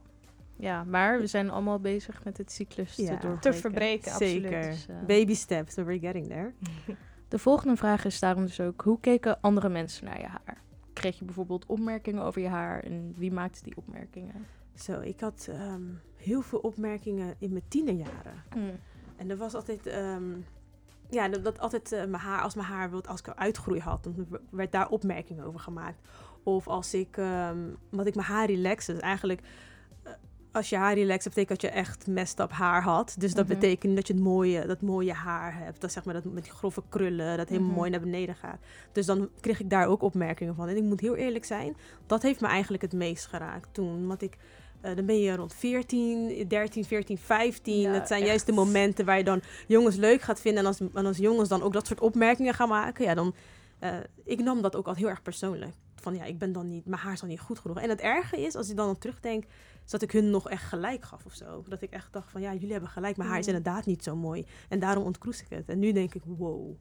Ja, 0.55 0.83
maar 0.83 1.19
we 1.19 1.27
zijn 1.27 1.49
allemaal 1.49 1.79
bezig 1.79 2.23
met 2.23 2.37
het 2.37 2.51
cyclus 2.51 2.95
Ja. 2.95 3.17
te. 3.17 3.37
Te 3.39 3.53
verbreken, 3.53 4.11
absoluut. 4.11 4.31
Zeker. 4.31 4.61
Dus, 4.61 4.87
eh, 4.87 4.95
Baby 5.07 5.33
steps, 5.33 5.75
we're 5.75 5.99
getting 5.99 6.27
there. 6.27 6.53
De 7.27 7.39
volgende 7.39 7.75
vraag 7.75 8.05
is 8.05 8.19
daarom 8.19 8.45
dus 8.45 8.59
ook, 8.59 8.81
hoe 8.81 8.99
keken 8.99 9.41
andere 9.41 9.69
mensen 9.69 10.05
naar 10.05 10.19
je 10.19 10.27
haar? 10.27 10.61
Kreeg 10.93 11.19
je 11.19 11.25
bijvoorbeeld 11.25 11.65
opmerkingen 11.65 12.23
over 12.23 12.41
je 12.41 12.47
haar 12.47 12.83
en 12.83 13.13
wie 13.17 13.31
maakte 13.31 13.63
die 13.63 13.77
opmerkingen? 13.77 14.45
Zo, 14.75 14.99
ik 14.99 15.19
had 15.19 15.47
ehm, 15.51 15.81
heel 16.15 16.41
veel 16.41 16.59
opmerkingen 16.59 17.35
in 17.39 17.51
mijn 17.51 17.63
tienerjaren. 17.67 18.43
Mm. 18.55 18.71
En 19.15 19.29
er 19.29 19.37
was 19.37 19.53
altijd, 19.53 19.85
ehm, 19.87 20.23
ja, 21.13 21.27
dat, 21.27 21.43
dat 21.43 21.59
altijd 21.59 21.91
eh, 21.91 21.99
mijn 21.99 22.23
haar, 22.23 22.41
als 22.41 22.55
mijn 22.55 22.67
haar, 22.67 22.89
wat 22.89 23.07
als 23.07 23.19
ik 23.19 23.27
uitgroei 23.35 23.79
had, 23.79 24.03
dan 24.03 24.27
werd 24.49 24.71
daar 24.71 24.89
opmerkingen 24.89 25.45
over 25.45 25.59
gemaakt. 25.59 26.07
Of 26.43 26.67
als 26.67 26.93
ik, 26.93 27.17
ehm 27.17 27.57
wat 27.89 28.05
ik 28.05 28.15
mijn 28.15 28.27
haar 28.27 28.45
relaxte, 28.45 28.91
dus 28.93 29.01
eigenlijk, 29.01 29.41
eh, 30.03 30.11
als 30.51 30.69
je 30.69 30.75
haar 30.77 30.93
relaxed, 30.93 31.33
betekent 31.33 31.61
dat 31.61 31.71
je 31.71 31.77
echt 31.77 32.07
messed 32.07 32.39
up 32.39 32.51
haar 32.51 32.81
had. 32.83 33.15
Dus 33.17 33.33
dat 33.33 33.47
Mhm. 33.47 33.53
betekent 33.59 33.95
dat 33.95 34.07
je 34.07 34.13
het 34.13 34.21
mooie, 34.23 34.65
dat 34.67 34.81
mooie 34.81 35.13
haar 35.13 35.57
hebt, 35.57 35.81
dat 35.81 35.91
zeg 35.91 36.05
maar 36.05 36.13
dat 36.13 36.23
met 36.23 36.43
die 36.43 36.51
grove 36.53 36.83
krullen, 36.89 37.37
dat 37.37 37.47
helemaal 37.49 37.69
Mhm. 37.69 37.77
mooi 37.77 37.89
naar 37.89 37.99
beneden 37.99 38.35
gaat. 38.35 38.59
Dus 38.91 39.05
dan 39.05 39.29
kreeg 39.39 39.59
ik 39.59 39.69
daar 39.69 39.87
ook 39.87 40.01
opmerkingen 40.01 40.55
van. 40.55 40.67
En 40.67 40.77
ik 40.77 40.83
moet 40.83 40.99
heel 40.99 41.15
eerlijk 41.15 41.45
zijn, 41.45 41.75
dat 42.05 42.21
heeft 42.21 42.41
me 42.41 42.47
eigenlijk 42.47 42.83
het 42.83 42.93
meest 42.93 43.25
geraakt 43.25 43.67
toen, 43.73 44.07
want 44.07 44.21
ik 44.21 44.37
eh, 44.83 44.95
dan 44.95 45.05
ben 45.05 45.19
je 45.19 45.35
rond 45.35 45.53
14, 45.53 46.47
13, 46.47 46.85
14, 46.85 47.17
15. 47.17 47.79
Ja, 47.79 47.93
dat 47.93 48.07
zijn 48.07 48.25
juist 48.25 48.45
de 48.45 48.51
momenten 48.51 49.05
waar 49.05 49.17
je 49.17 49.23
dan 49.23 49.41
jongens 49.67 49.95
leuk 49.95 50.21
gaat 50.21 50.41
vinden. 50.41 50.61
En 50.61 50.67
als, 50.67 50.79
en 50.93 51.05
als 51.05 51.17
jongens 51.17 51.49
dan 51.49 51.61
ook 51.61 51.73
dat 51.73 51.87
soort 51.87 51.99
opmerkingen 52.01 52.53
gaan 52.53 52.69
maken, 52.69 53.05
ja, 53.05 53.13
dan. 53.13 53.33
eh, 53.79 53.95
ik 54.25 54.39
nam 54.39 54.61
dat 54.61 54.75
ook 54.75 54.87
al 54.87 54.93
heel 54.95 55.09
erg 55.09 55.21
persoonlijk. 55.21 55.73
Van 55.95 56.15
ja, 56.15 56.23
ik 56.23 56.37
ben 56.37 56.51
dan 56.51 56.67
niet, 56.67 56.85
mijn 56.85 57.01
haar 57.01 57.13
is 57.13 57.19
dan 57.19 57.29
niet 57.29 57.39
goed 57.39 57.59
genoeg. 57.59 57.79
En 57.79 57.89
het 57.89 58.01
erge 58.01 58.41
is, 58.41 58.55
als 58.55 58.69
ik 58.69 58.75
dan, 58.75 58.85
dan 58.85 58.97
terugdenk, 58.97 59.43
is 59.85 59.91
dat 59.91 60.01
ik 60.01 60.11
hun 60.11 60.29
nog 60.29 60.49
echt 60.49 60.63
gelijk 60.63 61.03
gaf 61.03 61.25
of 61.25 61.33
zo. 61.33 61.63
Dat 61.67 61.81
ik 61.81 61.91
echt 61.91 62.13
dacht 62.13 62.31
van 62.31 62.41
ja, 62.41 62.53
jullie 62.53 62.71
hebben 62.71 62.89
gelijk, 62.89 63.17
mijn 63.17 63.29
haar 63.29 63.39
is 63.39 63.47
Mm. 63.47 63.53
inderdaad 63.55 63.85
niet 63.85 64.03
zo 64.03 64.15
mooi. 64.15 64.45
En 64.69 64.79
daarom 64.79 65.03
ontkroes 65.03 65.41
ik 65.41 65.47
het. 65.49 65.69
En 65.69 65.79
nu 65.79 65.91
denk 65.91 66.13
ik, 66.13 66.21
wow, 66.25 66.75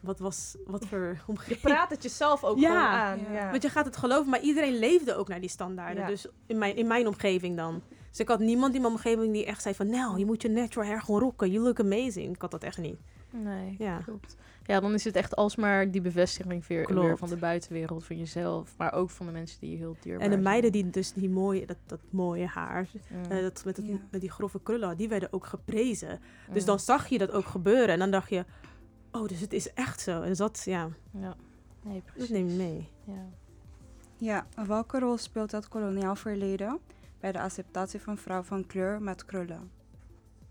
wat 0.00 0.18
was, 0.18 0.56
wat 0.66 0.86
voor 0.86 0.98
Je 1.16 1.22
omgeving. 1.26 1.60
praat 1.60 1.90
het 1.90 2.02
jezelf 2.02 2.44
ook 2.44 2.58
Ja. 2.58 2.68
gewoon 2.68 2.82
aan. 3.28 3.32
Ja. 3.34 3.40
Ja. 3.44 3.50
Want 3.50 3.62
je 3.62 3.68
gaat 3.68 3.84
het 3.84 3.96
geloven, 3.96 4.30
maar 4.30 4.40
iedereen 4.40 4.78
leefde 4.78 5.14
ook 5.14 5.28
naar 5.28 5.40
die 5.40 5.50
standaarden. 5.50 6.02
Ja. 6.02 6.08
Dus 6.08 6.26
in 6.46 6.58
mijn, 6.58 6.76
in 6.76 6.86
mijn 6.86 7.06
omgeving 7.06 7.56
dan. 7.56 7.82
Dus 8.10 8.20
ik 8.20 8.28
had 8.28 8.38
niemand 8.40 8.74
in 8.74 8.80
mijn 8.80 8.92
omgeving 8.92 9.32
die 9.32 9.44
echt 9.46 9.62
zei 9.62 9.74
van... 9.74 9.90
Nou, 9.90 10.18
je 10.18 10.24
moet 10.26 10.42
je 10.42 10.48
natural 10.48 10.88
hair 10.88 11.00
gewoon 11.02 11.20
rocken. 11.20 11.50
You 11.50 11.64
look 11.64 11.80
amazing. 11.80 12.34
Ik 12.34 12.40
had 12.40 12.50
dat 12.50 12.62
echt 12.62 12.78
niet. 12.78 12.96
Nee, 13.30 13.74
Ja. 13.78 13.98
klopt. 14.04 14.36
Ja, 14.66 14.80
dan 14.80 14.94
is 14.94 15.04
het 15.04 15.16
echt 15.16 15.36
alsmaar 15.36 15.90
die 15.90 16.00
bevestiging 16.00 16.66
weer, 16.66 16.94
weer 16.94 17.18
van 17.18 17.28
de 17.28 17.36
buitenwereld, 17.36 18.04
van 18.04 18.18
jezelf, 18.18 18.74
maar 18.78 18.92
ook 18.92 19.10
van 19.10 19.26
de 19.26 19.32
mensen 19.32 19.60
die 19.60 19.70
je 19.70 19.76
heel 19.76 19.96
dierbaar 20.00 20.20
En 20.22 20.26
de 20.28 20.32
zijn. 20.32 20.42
meiden 20.48 20.72
die 20.72 20.90
dus 20.90 21.12
die 21.12 21.30
mooie, 21.30 21.66
dat, 21.66 21.76
dat 21.86 22.00
mooie 22.10 22.46
haar... 22.46 22.86
Mm. 23.08 23.30
eh, 23.30 23.42
dat 23.42 23.62
met, 23.64 23.76
het, 23.76 23.86
Ja. 23.86 23.96
met 24.10 24.20
die 24.20 24.30
grove 24.30 24.60
krullen, 24.62 24.96
die 24.96 25.08
werden 25.08 25.32
ook 25.32 25.46
geprezen. 25.46 26.20
Dus 26.52 26.64
dan 26.64 26.80
zag 26.80 27.06
je 27.08 27.18
dat 27.18 27.30
ook 27.32 27.46
gebeuren. 27.46 27.88
En 27.88 27.98
dan 27.98 28.10
dacht 28.10 28.30
je... 28.30 28.44
Oh, 29.12 29.28
dus 29.28 29.40
het 29.40 29.52
is 29.52 29.72
echt 29.72 30.00
zo. 30.00 30.22
En 30.22 30.28
dus 30.28 30.38
dat, 30.38 30.62
ja, 30.64 30.88
Ja, 31.10 31.36
nee, 31.82 32.02
dat 32.04 32.12
precies. 32.12 32.30
neem 32.30 32.48
je 32.48 32.56
mee. 32.56 32.88
Ja. 33.04 33.28
Ja, 34.16 34.46
welke 34.66 34.98
rol 34.98 35.16
speelt 35.18 35.52
het 35.52 35.68
koloniaal 35.68 36.16
verleden 36.16 36.78
bij 37.20 37.32
de 37.32 37.40
acceptatie 37.40 38.00
van 38.00 38.18
vrouwen 38.18 38.46
van 38.46 38.66
kleur 38.66 39.02
met 39.02 39.24
krullen? 39.24 39.70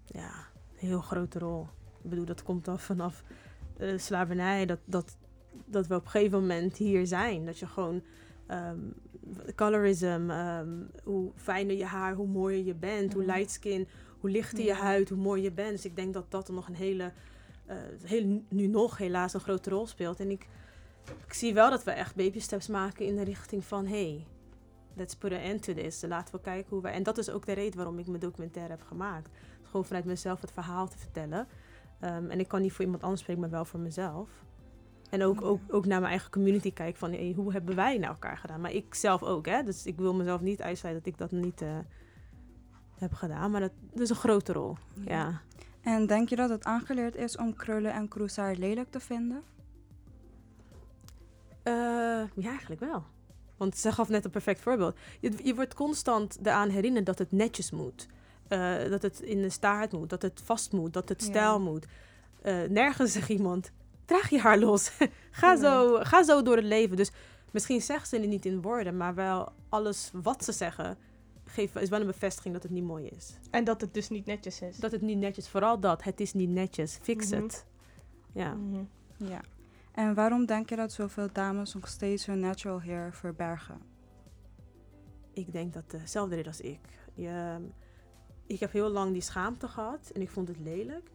Ja, 0.05 0.31
een 0.79 0.87
heel 0.87 1.01
grote 1.01 1.39
rol. 1.39 1.67
Ik 2.03 2.09
bedoel, 2.09 2.25
dat 2.25 2.43
komt 2.43 2.65
dan 2.65 2.79
vanaf 2.79 3.23
de 3.77 3.97
slavernij. 3.97 4.65
Dat, 4.65 4.79
dat, 4.85 5.17
dat 5.65 5.87
we 5.87 5.95
op 5.95 6.03
een 6.03 6.09
gegeven 6.09 6.39
moment 6.39 6.77
hier 6.77 7.07
zijn. 7.07 7.45
Dat 7.45 7.59
je 7.59 7.67
gewoon... 7.67 8.01
ehm, 8.47 8.79
colorism, 9.55 10.25
ehm, 10.29 10.69
hoe 11.03 11.31
fijner 11.35 11.75
je 11.77 11.85
haar, 11.85 12.13
hoe 12.13 12.27
mooier 12.27 12.65
je 12.65 12.75
bent. 12.75 13.13
Hoe 13.13 13.25
light 13.25 13.51
skin, 13.51 13.87
hoe 14.19 14.29
lichter 14.29 14.63
je 14.63 14.73
huid, 14.73 15.09
hoe 15.09 15.17
mooier 15.17 15.43
je 15.43 15.51
bent. 15.51 15.71
Dus 15.71 15.85
ik 15.85 15.95
denk 15.95 16.13
dat 16.13 16.31
dat 16.31 16.47
er 16.47 16.53
nog 16.53 16.67
een 16.67 16.75
hele... 16.75 17.11
eh, 17.69 17.77
heel, 18.03 18.43
nu 18.49 18.67
nog 18.67 18.97
helaas 18.97 19.33
een 19.33 19.39
grote 19.39 19.69
rol 19.69 19.87
speelt. 19.87 20.19
En 20.19 20.31
ik, 20.31 20.47
ik 21.25 21.33
zie 21.33 21.53
wel 21.53 21.69
dat 21.69 21.83
we 21.83 21.91
echt 21.91 22.15
baby 22.15 22.39
steps 22.39 22.67
maken 22.67 23.05
in 23.05 23.15
de 23.15 23.23
richting 23.23 23.63
van... 23.63 23.87
Hey, 23.87 24.25
let's 24.95 25.15
put 25.15 25.31
an 25.31 25.37
end 25.37 25.63
to 25.63 25.73
this. 25.73 26.03
Laten 26.07 26.35
we 26.35 26.41
kijken 26.41 26.69
hoe 26.69 26.81
wij... 26.81 26.93
En 26.93 27.03
dat 27.03 27.17
is 27.17 27.29
ook 27.29 27.45
de 27.45 27.53
reden 27.53 27.75
waarom 27.75 27.99
ik 27.99 28.07
mijn 28.07 28.19
documentaire 28.19 28.71
heb 28.71 28.81
gemaakt. 28.81 29.29
Gewoon 29.63 29.85
vanuit 29.85 30.05
mezelf 30.05 30.41
het 30.41 30.51
verhaal 30.51 30.87
te 30.87 30.97
vertellen. 30.97 31.47
Ehm, 31.99 32.29
en 32.29 32.39
ik 32.39 32.47
kan 32.47 32.61
niet 32.61 32.71
voor 32.71 32.85
iemand 32.85 33.03
anders 33.03 33.21
spreken, 33.21 33.41
maar 33.41 33.51
wel 33.51 33.65
voor 33.65 33.79
mezelf. 33.79 34.29
En 35.09 35.23
ook, 35.23 35.41
ook, 35.41 35.61
ook 35.67 35.85
naar 35.85 35.99
mijn 35.99 36.11
eigen 36.11 36.31
community 36.31 36.73
kijken 36.73 36.99
van 36.99 37.11
hey, 37.11 37.33
hoe 37.35 37.51
hebben 37.51 37.75
wij 37.75 37.97
naar 37.97 38.09
elkaar 38.09 38.37
gedaan. 38.37 38.61
Maar 38.61 38.73
ik 38.73 38.93
zelf 38.93 39.23
ook, 39.23 39.45
hè. 39.45 39.63
Dus 39.63 39.85
ik 39.85 39.97
wil 39.97 40.13
mezelf 40.13 40.41
niet 40.41 40.61
uitsluiten 40.61 41.03
dat 41.03 41.13
ik 41.13 41.19
dat 41.19 41.41
niet 41.41 41.61
eh, 41.61 41.77
heb 42.97 43.13
gedaan. 43.13 43.51
Maar 43.51 43.61
dat, 43.61 43.71
dat 43.91 43.99
is 44.01 44.09
een 44.09 44.15
grote 44.15 44.53
rol, 44.53 44.77
ja. 45.05 45.41
En 45.81 46.07
denk 46.07 46.29
je 46.29 46.35
dat 46.35 46.49
het 46.49 46.63
aangeleerd 46.63 47.15
is 47.15 47.37
om 47.37 47.53
krullen 47.55 47.93
en 47.93 48.07
kroeshaar 48.07 48.55
lelijk 48.55 48.91
te 48.91 48.99
vinden? 48.99 49.43
Eh, 51.63 51.73
ja, 52.35 52.49
eigenlijk 52.49 52.79
wel. 52.81 53.03
Want 53.57 53.77
ze 53.77 53.91
gaf 53.91 54.09
net 54.09 54.25
een 54.25 54.31
perfect 54.31 54.61
voorbeeld. 54.61 54.97
Je, 55.19 55.31
je 55.43 55.55
wordt 55.55 55.73
constant 55.73 56.37
eraan 56.41 56.69
herinnerd 56.69 57.05
dat 57.05 57.19
het 57.19 57.31
netjes 57.31 57.71
moet. 57.71 58.07
Eh, 58.47 58.89
dat 58.89 59.01
het 59.01 59.19
in 59.19 59.41
de 59.41 59.49
staart 59.49 59.91
moet, 59.91 60.09
dat 60.09 60.21
het 60.21 60.41
vast 60.43 60.71
moet, 60.71 60.93
dat 60.93 61.09
het 61.09 61.21
Ja. 61.21 61.27
stijl 61.27 61.59
moet. 61.59 61.85
Eh, 62.41 62.63
nergens 62.63 63.11
zegt 63.11 63.29
iemand, 63.29 63.71
draag 64.05 64.29
je 64.29 64.39
haar 64.39 64.59
los. 64.59 64.91
ga, 65.31 65.55
zo, 65.57 65.99
ga 66.01 66.23
zo 66.23 66.41
door 66.41 66.55
het 66.55 66.65
leven. 66.65 66.95
Dus 66.97 67.11
misschien 67.51 67.81
zegt 67.81 68.09
ze 68.09 68.17
het 68.17 68.27
niet 68.29 68.45
in 68.45 68.61
woorden, 68.61 68.97
maar 68.97 69.15
wel 69.15 69.51
alles 69.69 70.11
wat 70.13 70.43
ze 70.43 70.51
zeggen... 70.51 70.97
Geeft, 71.49 71.75
is 71.75 71.89
wel 71.89 71.99
een 71.99 72.05
bevestiging 72.07 72.53
dat 72.53 72.63
het 72.63 72.71
niet 72.71 72.83
mooi 72.83 73.05
is. 73.05 73.37
En 73.51 73.63
dat 73.63 73.81
het 73.81 73.93
dus 73.93 74.09
niet 74.09 74.25
netjes 74.25 74.61
is. 74.61 74.77
Dat 74.77 74.91
het 74.91 75.01
niet 75.01 75.17
netjes, 75.17 75.49
vooral 75.49 75.79
dat, 75.79 76.03
het 76.03 76.19
is 76.19 76.33
niet 76.33 76.49
netjes. 76.49 76.97
Fix 77.01 77.29
Mhm. 77.31 77.41
het. 77.41 77.65
Ja. 78.33 78.53
Mhm. 78.53 78.83
Ja. 79.17 79.41
En 79.91 80.13
waarom 80.13 80.45
denk 80.45 80.69
je 80.69 80.75
dat 80.75 80.91
zoveel 80.91 81.27
dames 81.31 81.73
nog 81.73 81.87
steeds 81.87 82.25
hun 82.25 82.39
natural 82.39 82.81
hair 82.81 83.13
verbergen? 83.13 83.77
Ik 85.33 85.51
denk 85.51 85.73
dat 85.73 85.89
dezelfde 85.91 86.35
reden 86.35 86.51
als 86.51 86.61
ik. 86.61 86.79
Je, 87.13 87.57
ik 88.47 88.59
heb 88.59 88.71
heel 88.71 88.89
lang 88.89 89.13
die 89.13 89.21
schaamte 89.21 89.67
gehad 89.67 90.09
en 90.13 90.21
ik 90.21 90.29
vond 90.29 90.47
het 90.47 90.59
lelijk. 90.59 91.09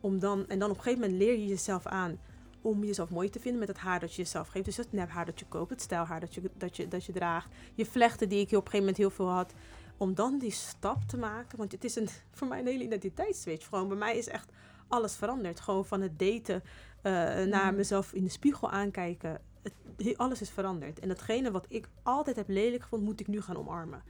Om 0.00 0.18
dan, 0.18 0.48
en 0.48 0.58
dan 0.58 0.70
op 0.70 0.76
een 0.76 0.82
gegeven 0.82 1.02
moment 1.04 1.22
leer 1.22 1.38
je 1.38 1.46
jezelf 1.46 1.86
aan 1.86 2.18
om 2.64 2.84
jezelf 2.84 3.10
mooi 3.10 3.30
te 3.30 3.40
vinden 3.40 3.60
met 3.60 3.68
het 3.68 3.78
haar 3.78 4.00
dat 4.00 4.14
je 4.14 4.22
jezelf 4.22 4.48
geeft. 4.48 4.64
Dus 4.64 4.76
het 4.76 4.92
nephaar 4.92 5.24
dat 5.26 5.38
je 5.38 5.46
koopt, 5.48 5.70
het 5.70 5.80
stijlhaar 5.82 6.20
dat 6.20 6.34
je, 6.34 6.50
dat, 6.56 6.76
je, 6.76 6.88
dat 6.88 7.04
je 7.04 7.12
draagt. 7.12 7.48
Je 7.74 7.86
vlechten 7.86 8.28
die 8.28 8.38
ik 8.40 8.46
op 8.46 8.50
een 8.52 8.56
gegeven 8.58 8.78
moment 8.78 8.96
heel 8.96 9.10
veel 9.10 9.28
had. 9.28 9.52
Om 9.96 10.14
dan 10.14 10.38
die 10.38 10.50
stap 10.50 11.02
te 11.06 11.16
maken. 11.16 11.58
Want 11.58 11.72
het 11.72 11.84
is 11.84 11.96
een, 11.96 12.08
voor 12.36 12.48
mij 12.48 12.58
een 12.58 12.66
hele 12.66 12.84
identiteitsswitch. 12.84 13.68
Gewoon 13.68 13.88
bij 13.88 13.96
mij 13.96 14.16
is 14.18 14.28
echt 14.28 14.50
alles 14.88 15.16
veranderd. 15.16 15.60
Gewoon 15.60 15.84
van 15.86 16.00
het 16.00 16.18
daten 16.18 16.62
eh, 17.02 17.12
naar 17.44 17.66
Mhm. 17.66 17.74
mezelf 17.76 18.12
in 18.12 18.24
de 18.24 18.30
spiegel 18.30 18.70
aankijken. 18.70 19.40
Het, 19.62 19.72
he- 19.96 20.16
alles 20.16 20.40
is 20.40 20.50
veranderd. 20.50 21.00
En 21.00 21.08
datgene 21.08 21.50
wat 21.50 21.66
ik 21.68 21.88
altijd 22.02 22.36
heb 22.36 22.48
lelijk 22.48 22.82
gevonden, 22.82 23.08
moet 23.08 23.20
ik 23.20 23.26
nu 23.26 23.40
gaan 23.40 23.56
omarmen. 23.56 24.02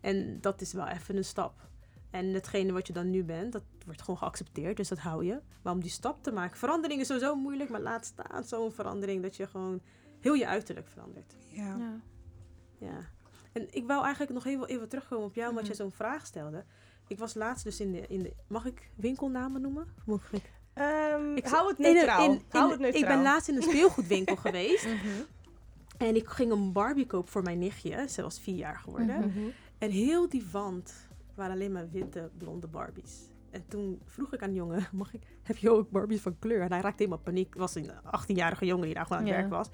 En 0.00 0.40
dat 0.40 0.60
is 0.60 0.72
wel 0.72 0.86
even 0.86 1.16
een 1.16 1.24
stap. 1.24 1.54
En 2.12 2.26
hetgene 2.26 2.72
wat 2.72 2.86
je 2.86 2.92
dan 2.92 3.10
nu 3.10 3.24
bent, 3.24 3.52
dat 3.52 3.62
wordt 3.86 4.02
gewoon 4.02 4.18
geaccepteerd, 4.18 4.76
dus 4.76 4.88
dat 4.88 4.98
hou 4.98 5.24
je. 5.24 5.40
Maar 5.62 5.72
om 5.72 5.80
die 5.80 5.90
stap 5.90 6.22
te 6.22 6.32
maken, 6.32 6.58
verandering 6.58 7.00
is 7.00 7.06
sowieso 7.06 7.34
moeilijk, 7.34 7.70
maar 7.70 7.80
laat 7.80 8.04
staan 8.06 8.44
zo'n 8.44 8.72
verandering 8.72 9.22
dat 9.22 9.36
je 9.36 9.46
gewoon 9.46 9.80
heel 10.20 10.34
je 10.34 10.46
uiterlijk 10.46 10.88
verandert. 10.88 11.34
Ja. 11.48 11.76
Ja. 11.76 12.00
Ja. 12.78 12.98
En 13.52 13.66
ik 13.74 13.86
wou 13.86 14.02
eigenlijk 14.02 14.32
nog 14.32 14.46
even, 14.46 14.66
even 14.66 14.88
terugkomen 14.88 15.26
op 15.26 15.34
jou, 15.34 15.48
omdat 15.48 15.62
Mhm. 15.64 15.72
je 15.72 15.78
zo'n 15.78 15.92
vraag 15.92 16.26
stelde. 16.26 16.64
Ik 17.06 17.18
was 17.18 17.34
laatst 17.34 17.64
dus 17.64 17.80
in 17.80 17.92
de, 17.92 18.06
in 18.06 18.22
de... 18.22 18.32
Mag 18.46 18.64
ik 18.64 18.90
winkelnamen 18.94 19.60
noemen? 19.60 19.86
Mag 20.06 20.32
ik? 20.32 20.52
Ehm, 20.72 21.36
Ik- 21.36 21.46
hou 21.46 21.68
het 21.68 21.78
neutraal. 21.78 22.24
in- 22.24 22.30
in- 22.30 22.42
hou 22.48 22.70
het 22.70 22.80
neutraal. 22.80 23.00
Ik 23.02 23.08
ben 23.08 23.22
laatst 23.22 23.48
in 23.48 23.56
een 23.56 23.62
speelgoedwinkel 23.62 24.36
geweest. 24.46 24.84
Mhm. 24.86 24.96
En 25.98 26.16
ik 26.16 26.28
ging 26.28 26.52
een 26.52 26.72
Barbie 26.72 27.06
kopen 27.06 27.30
voor 27.30 27.42
mijn 27.42 27.58
nichtje. 27.58 28.06
Ze 28.08 28.22
was 28.22 28.40
vier 28.40 28.56
jaar 28.56 28.78
geworden. 28.78 29.18
Mhm. 29.28 29.38
En 29.78 29.90
heel 29.90 30.28
die 30.28 30.46
wand 30.52 30.94
waren 31.34 31.52
alleen 31.52 31.72
maar 31.72 31.90
witte, 31.90 32.30
blonde 32.38 32.66
Barbies. 32.66 33.30
En 33.50 33.64
toen 33.68 34.00
vroeg 34.04 34.32
ik 34.34 34.42
aan 34.42 34.54
jongen, 34.54 34.86
mag 34.92 35.14
ik, 35.14 35.22
heb 35.42 35.56
je 35.56 35.70
ook 35.70 35.90
Barbies 35.90 36.20
van 36.20 36.38
kleur? 36.38 36.60
En 36.60 36.72
hij 36.72 36.80
raakte 36.80 37.02
helemaal 37.02 37.24
paniek. 37.24 37.54
Was 37.54 37.74
een 37.74 37.90
18-jarige 37.90 38.66
jongen 38.66 38.84
die 38.84 38.94
daar 38.94 39.06
gewoon 39.06 39.18
aan 39.18 39.24
het 39.26 39.34
Ja. 39.34 39.40
werk 39.40 39.52
was. 39.52 39.68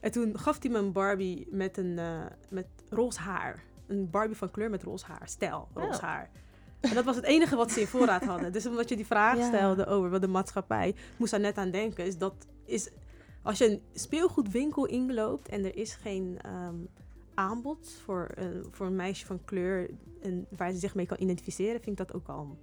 En 0.00 0.10
toen 0.10 0.38
gaf 0.38 0.62
hij 0.62 0.70
me 0.70 0.78
een 0.78 0.92
Barbie 0.92 1.46
met, 1.50 1.76
een, 1.76 1.98
eh, 1.98 2.24
met 2.48 2.66
roze 2.90 3.20
haar. 3.20 3.62
Een 3.86 4.10
Barbie 4.10 4.36
van 4.36 4.50
kleur 4.50 4.70
met 4.70 4.82
roze 4.82 5.04
haar. 5.06 5.28
Stijl, 5.28 5.68
roze 5.74 5.98
Oh. 5.98 6.02
haar. 6.04 6.30
En 6.80 6.94
dat 6.94 7.04
was 7.04 7.16
het 7.16 7.24
enige 7.24 7.56
wat 7.56 7.70
ze 7.72 7.80
in 7.80 7.86
voorraad 7.86 8.24
hadden. 8.24 8.52
Dus 8.52 8.66
omdat 8.66 8.88
je 8.88 8.96
die 8.96 9.06
vraag 9.06 9.36
Ja. 9.36 9.46
stelde 9.48 9.86
over 9.86 10.10
wat 10.10 10.20
de 10.20 10.28
maatschappij, 10.28 10.94
moest 11.16 11.30
daar 11.30 11.40
net 11.40 11.58
aan 11.58 11.70
denken. 11.70 12.04
Is 12.06 12.18
dat 12.18 12.34
is, 12.64 12.90
als 13.42 13.58
je 13.58 13.70
een 13.70 13.82
speelgoedwinkel 13.92 14.86
inloopt 14.86 15.48
en 15.48 15.64
er 15.64 15.76
is 15.76 15.94
geen 15.94 16.38
ehm, 16.42 16.74
aanbod 17.38 17.90
voor, 18.04 18.26
eh, 18.34 18.46
voor 18.70 18.86
een 18.86 18.96
meisje 18.96 19.26
van 19.26 19.44
kleur 19.44 19.90
en 20.22 20.46
waar 20.56 20.72
ze 20.72 20.78
zich 20.78 20.94
mee 20.94 21.06
kan 21.06 21.16
identificeren, 21.20 21.80
vind 21.80 22.00
ik 22.00 22.06
dat 22.06 22.14
ook 22.16 22.28
al 22.28 22.40
een, 22.40 22.58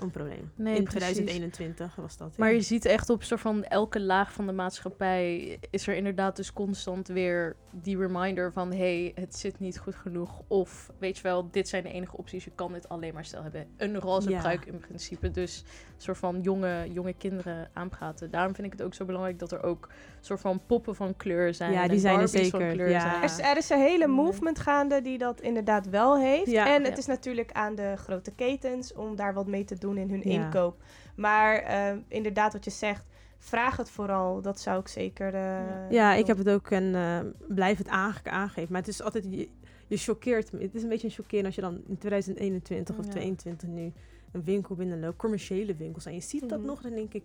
een 0.00 0.10
probleem. 0.10 0.52
Nee, 0.54 0.76
In 0.76 0.82
precies. 0.84 1.00
2021 1.00 1.94
was 1.96 2.16
dat. 2.16 2.36
Maar 2.36 2.52
je 2.52 2.60
ziet 2.60 2.84
echt 2.84 3.10
op 3.10 3.22
soort 3.22 3.40
van 3.40 3.64
elke 3.64 4.00
laag 4.00 4.32
van 4.32 4.46
de 4.46 4.52
maatschappij 4.52 5.58
is 5.70 5.86
er 5.86 5.94
inderdaad 5.94 6.36
dus 6.36 6.52
constant 6.52 7.08
weer 7.08 7.56
die 7.70 7.98
reminder 7.98 8.52
van 8.52 8.72
hey, 8.72 9.12
het 9.14 9.36
zit 9.36 9.58
niet 9.58 9.78
goed 9.78 9.94
genoeg. 9.94 10.42
Of 10.46 10.90
weet 10.98 11.16
je 11.16 11.22
wel, 11.22 11.50
dit 11.50 11.68
zijn 11.68 11.82
de 11.82 11.92
enige 11.92 12.16
opties. 12.16 12.44
Je 12.44 12.50
kan 12.54 12.72
dit 12.72 12.88
alleen 12.88 13.14
maar 13.14 13.24
stel 13.24 13.42
hebben. 13.42 13.66
Een 13.76 13.98
roze 13.98 14.30
Ja. 14.30 14.40
pruik 14.40 14.66
in 14.66 14.78
principe. 14.78 15.30
Dus 15.30 15.64
een 15.66 16.02
soort 16.02 16.18
van 16.18 16.40
jonge, 16.40 16.92
jonge 16.92 17.12
kinderen 17.12 17.70
aanpraten. 17.72 18.30
Daarom 18.30 18.54
vind 18.54 18.66
ik 18.66 18.72
het 18.72 18.82
ook 18.82 18.94
zo 18.94 19.04
belangrijk 19.04 19.38
dat 19.38 19.52
er 19.52 19.62
ook 19.62 19.88
soort 20.20 20.40
van 20.40 20.60
poppen 20.66 20.94
van 20.94 21.16
kleur 21.16 21.54
zijn. 21.54 21.72
Ja, 21.72 21.88
die 21.88 21.98
zijn 21.98 22.20
er 22.20 22.28
zeker, 22.28 22.72
kleur 22.72 22.88
ja. 22.90 23.00
zijn. 23.00 23.14
Er 23.14 23.24
is, 23.24 23.38
er 23.38 23.56
is 23.56 23.70
een 23.70 23.78
hele 23.80 24.06
Nee. 24.06 24.16
movement 24.16 24.58
gaande 24.58 25.02
die 25.02 25.18
dat 25.18 25.40
inderdaad 25.40 25.88
wel 25.88 26.18
heeft. 26.18 26.50
Ja. 26.50 26.74
en 26.74 26.82
het 26.84 26.92
Ja. 26.92 26.96
is 26.98 27.06
natuurlijk 27.06 27.52
aan 27.52 27.74
de 27.74 27.94
grote 27.96 28.30
ketens 28.34 28.92
om 28.92 29.16
daar 29.16 29.34
wat 29.34 29.46
mee 29.46 29.64
te 29.64 29.78
doen 29.78 29.96
in 29.96 30.10
hun 30.10 30.22
Ja. 30.24 30.30
inkoop. 30.44 30.76
Maar 31.16 31.56
eh, 31.56 31.92
inderdaad, 32.08 32.52
wat 32.52 32.64
je 32.64 32.70
zegt, 32.70 33.04
vraag 33.38 33.76
het 33.76 33.90
vooral. 33.90 34.40
Dat 34.40 34.60
zou 34.60 34.80
ik 34.80 34.88
zeker. 34.88 35.34
eh, 35.34 35.90
Ja, 35.90 36.14
ik 36.14 36.26
heb 36.26 36.38
het 36.38 36.48
ook 36.48 36.70
en 36.70 36.94
eh, 36.94 37.18
blijf 37.48 37.78
het 37.78 37.88
aange- 37.88 38.30
aangeven. 38.30 38.72
Maar 38.72 38.80
het 38.80 38.90
is 38.90 39.02
altijd, 39.02 39.24
je, 39.30 39.48
je 39.86 39.96
choqueert 39.96 40.52
me. 40.52 40.62
Het 40.62 40.74
is 40.74 40.82
een 40.82 40.88
beetje 40.88 41.06
een 41.06 41.12
chockerend 41.12 41.46
als 41.46 41.54
je 41.54 41.60
dan 41.60 41.80
in 41.88 41.98
2021 41.98 42.96
of 42.98 43.04
Ja. 43.04 43.10
2022 43.10 43.68
nu 43.68 43.92
een 44.32 44.44
winkel 44.44 44.74
binnenloopt, 44.74 45.16
commerciële 45.16 45.74
winkels. 45.74 46.06
En 46.06 46.14
je 46.14 46.20
ziet 46.20 46.48
dat 46.48 46.58
Mhm. 46.58 46.66
nog, 46.68 46.80
dan 46.80 46.90
denk 46.94 47.12
ik, 47.14 47.22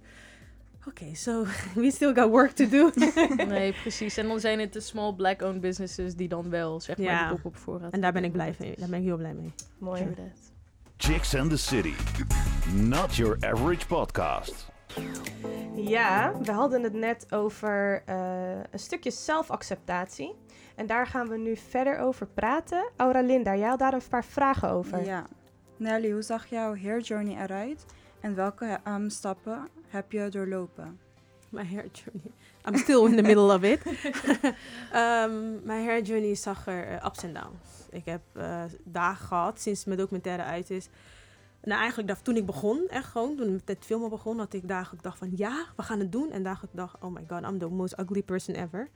Oké, 0.88 1.16
so 1.16 1.46
we 1.76 1.92
still 1.92 2.14
got 2.14 2.30
work 2.30 2.52
to 2.52 2.68
do. 2.68 2.92
Nee, 3.48 3.74
precies. 3.82 4.18
En 4.18 4.28
dan 4.28 4.40
zijn 4.40 4.60
het 4.60 4.74
de 4.74 4.80
small 4.80 5.14
black-owned 5.14 5.62
businesses 5.62 6.16
die 6.16 6.28
dan 6.28 6.50
wel, 6.50 6.80
zeg 6.82 6.98
maar, 6.98 7.06
Ja. 7.06 7.28
die 7.28 7.36
pop 7.36 7.46
op 7.46 7.56
voorraad 7.58 7.92
en 7.94 8.02
daar 8.02 8.12
ben 8.14 8.24
ik 8.24 8.32
blij 8.32 8.56
mee. 8.60 8.76
Daar 8.78 8.90
ben 8.90 9.00
ik 9.00 9.06
heel 9.06 9.18
blij 9.18 9.34
mee. 9.34 9.54
Mooi. 9.78 10.08
Chicks 10.98 11.36
and 11.36 11.50
the 11.50 11.58
City. 11.58 11.94
Not 12.74 13.16
your 13.16 13.38
average 13.40 13.88
podcast. 13.88 14.72
Ja, 15.76 16.34
we 16.42 16.52
hadden 16.52 16.84
het 16.84 16.94
net 16.94 17.26
over 17.34 18.04
eh, 18.06 18.52
een 18.72 18.80
stukje 18.80 19.12
zelfacceptatie. 19.12 20.36
En 20.76 20.86
daar 20.88 21.08
gaan 21.08 21.28
we 21.28 21.38
nu 21.38 21.56
verder 21.58 21.98
over 22.00 22.28
praten. 22.28 22.90
Auralinda, 22.96 23.56
jij 23.56 23.68
had 23.68 23.80
daar 23.80 23.94
een 23.94 24.02
paar 24.10 24.26
vragen 24.26 24.70
over. 24.70 25.06
Ja. 25.06 25.26
Nelly, 25.78 26.12
hoe 26.12 26.22
zag 26.22 26.46
jouw 26.48 26.78
hair 26.78 27.00
journey 27.00 27.42
eruit? 27.44 27.86
En 28.20 28.36
welke 28.36 28.80
ehm, 28.84 29.10
stappen 29.10 29.68
heb 29.94 30.12
je 30.12 30.30
doorlopen? 30.30 31.00
My 31.50 31.64
hair 31.64 31.86
journey. 31.92 32.32
I'm 32.68 32.78
still 32.78 33.06
in 33.06 33.16
the 33.16 33.22
middle 33.22 33.54
of 33.54 33.64
it. 33.64 33.86
um, 33.86 35.64
mijn 35.64 35.86
hair 35.86 36.02
journey 36.02 36.36
zag 36.36 36.68
er 36.68 36.88
eh, 36.88 37.06
ups 37.06 37.24
en 37.24 37.34
downs. 37.34 37.88
Ik 37.90 38.06
heb 38.06 38.22
eh, 38.34 38.64
dagen 38.84 39.26
gehad 39.26 39.62
sinds 39.62 39.86
mijn 39.86 39.98
documentaire 39.98 40.44
uit 40.44 40.70
is. 40.70 40.90
Nou, 41.64 41.80
eigenlijk 41.80 42.08
dat, 42.08 42.24
toen 42.24 42.36
ik 42.36 42.46
begon, 42.46 42.88
echt 42.90 43.12
gewoon, 43.12 43.36
toen 43.36 43.46
ik 43.46 43.52
met 43.52 43.62
het 43.66 43.86
filmen 43.86 44.10
begon, 44.10 44.38
had 44.38 44.54
ik 44.54 44.68
dagen 44.68 44.98
ik 44.98 45.04
dacht 45.04 45.18
van 45.18 45.32
ja, 45.36 45.66
we 45.76 45.84
gaan 45.84 46.00
het 46.00 46.12
doen. 46.12 46.32
En 46.32 46.44
dagen 46.44 46.68
ik 46.72 46.78
dacht, 46.78 46.96
oh 47.02 47.14
my 47.14 47.24
god, 47.28 47.42
I'm 47.42 47.58
the 47.58 47.70
most 47.70 48.00
ugly 48.00 48.22
person 48.22 48.56
ever. 48.56 48.90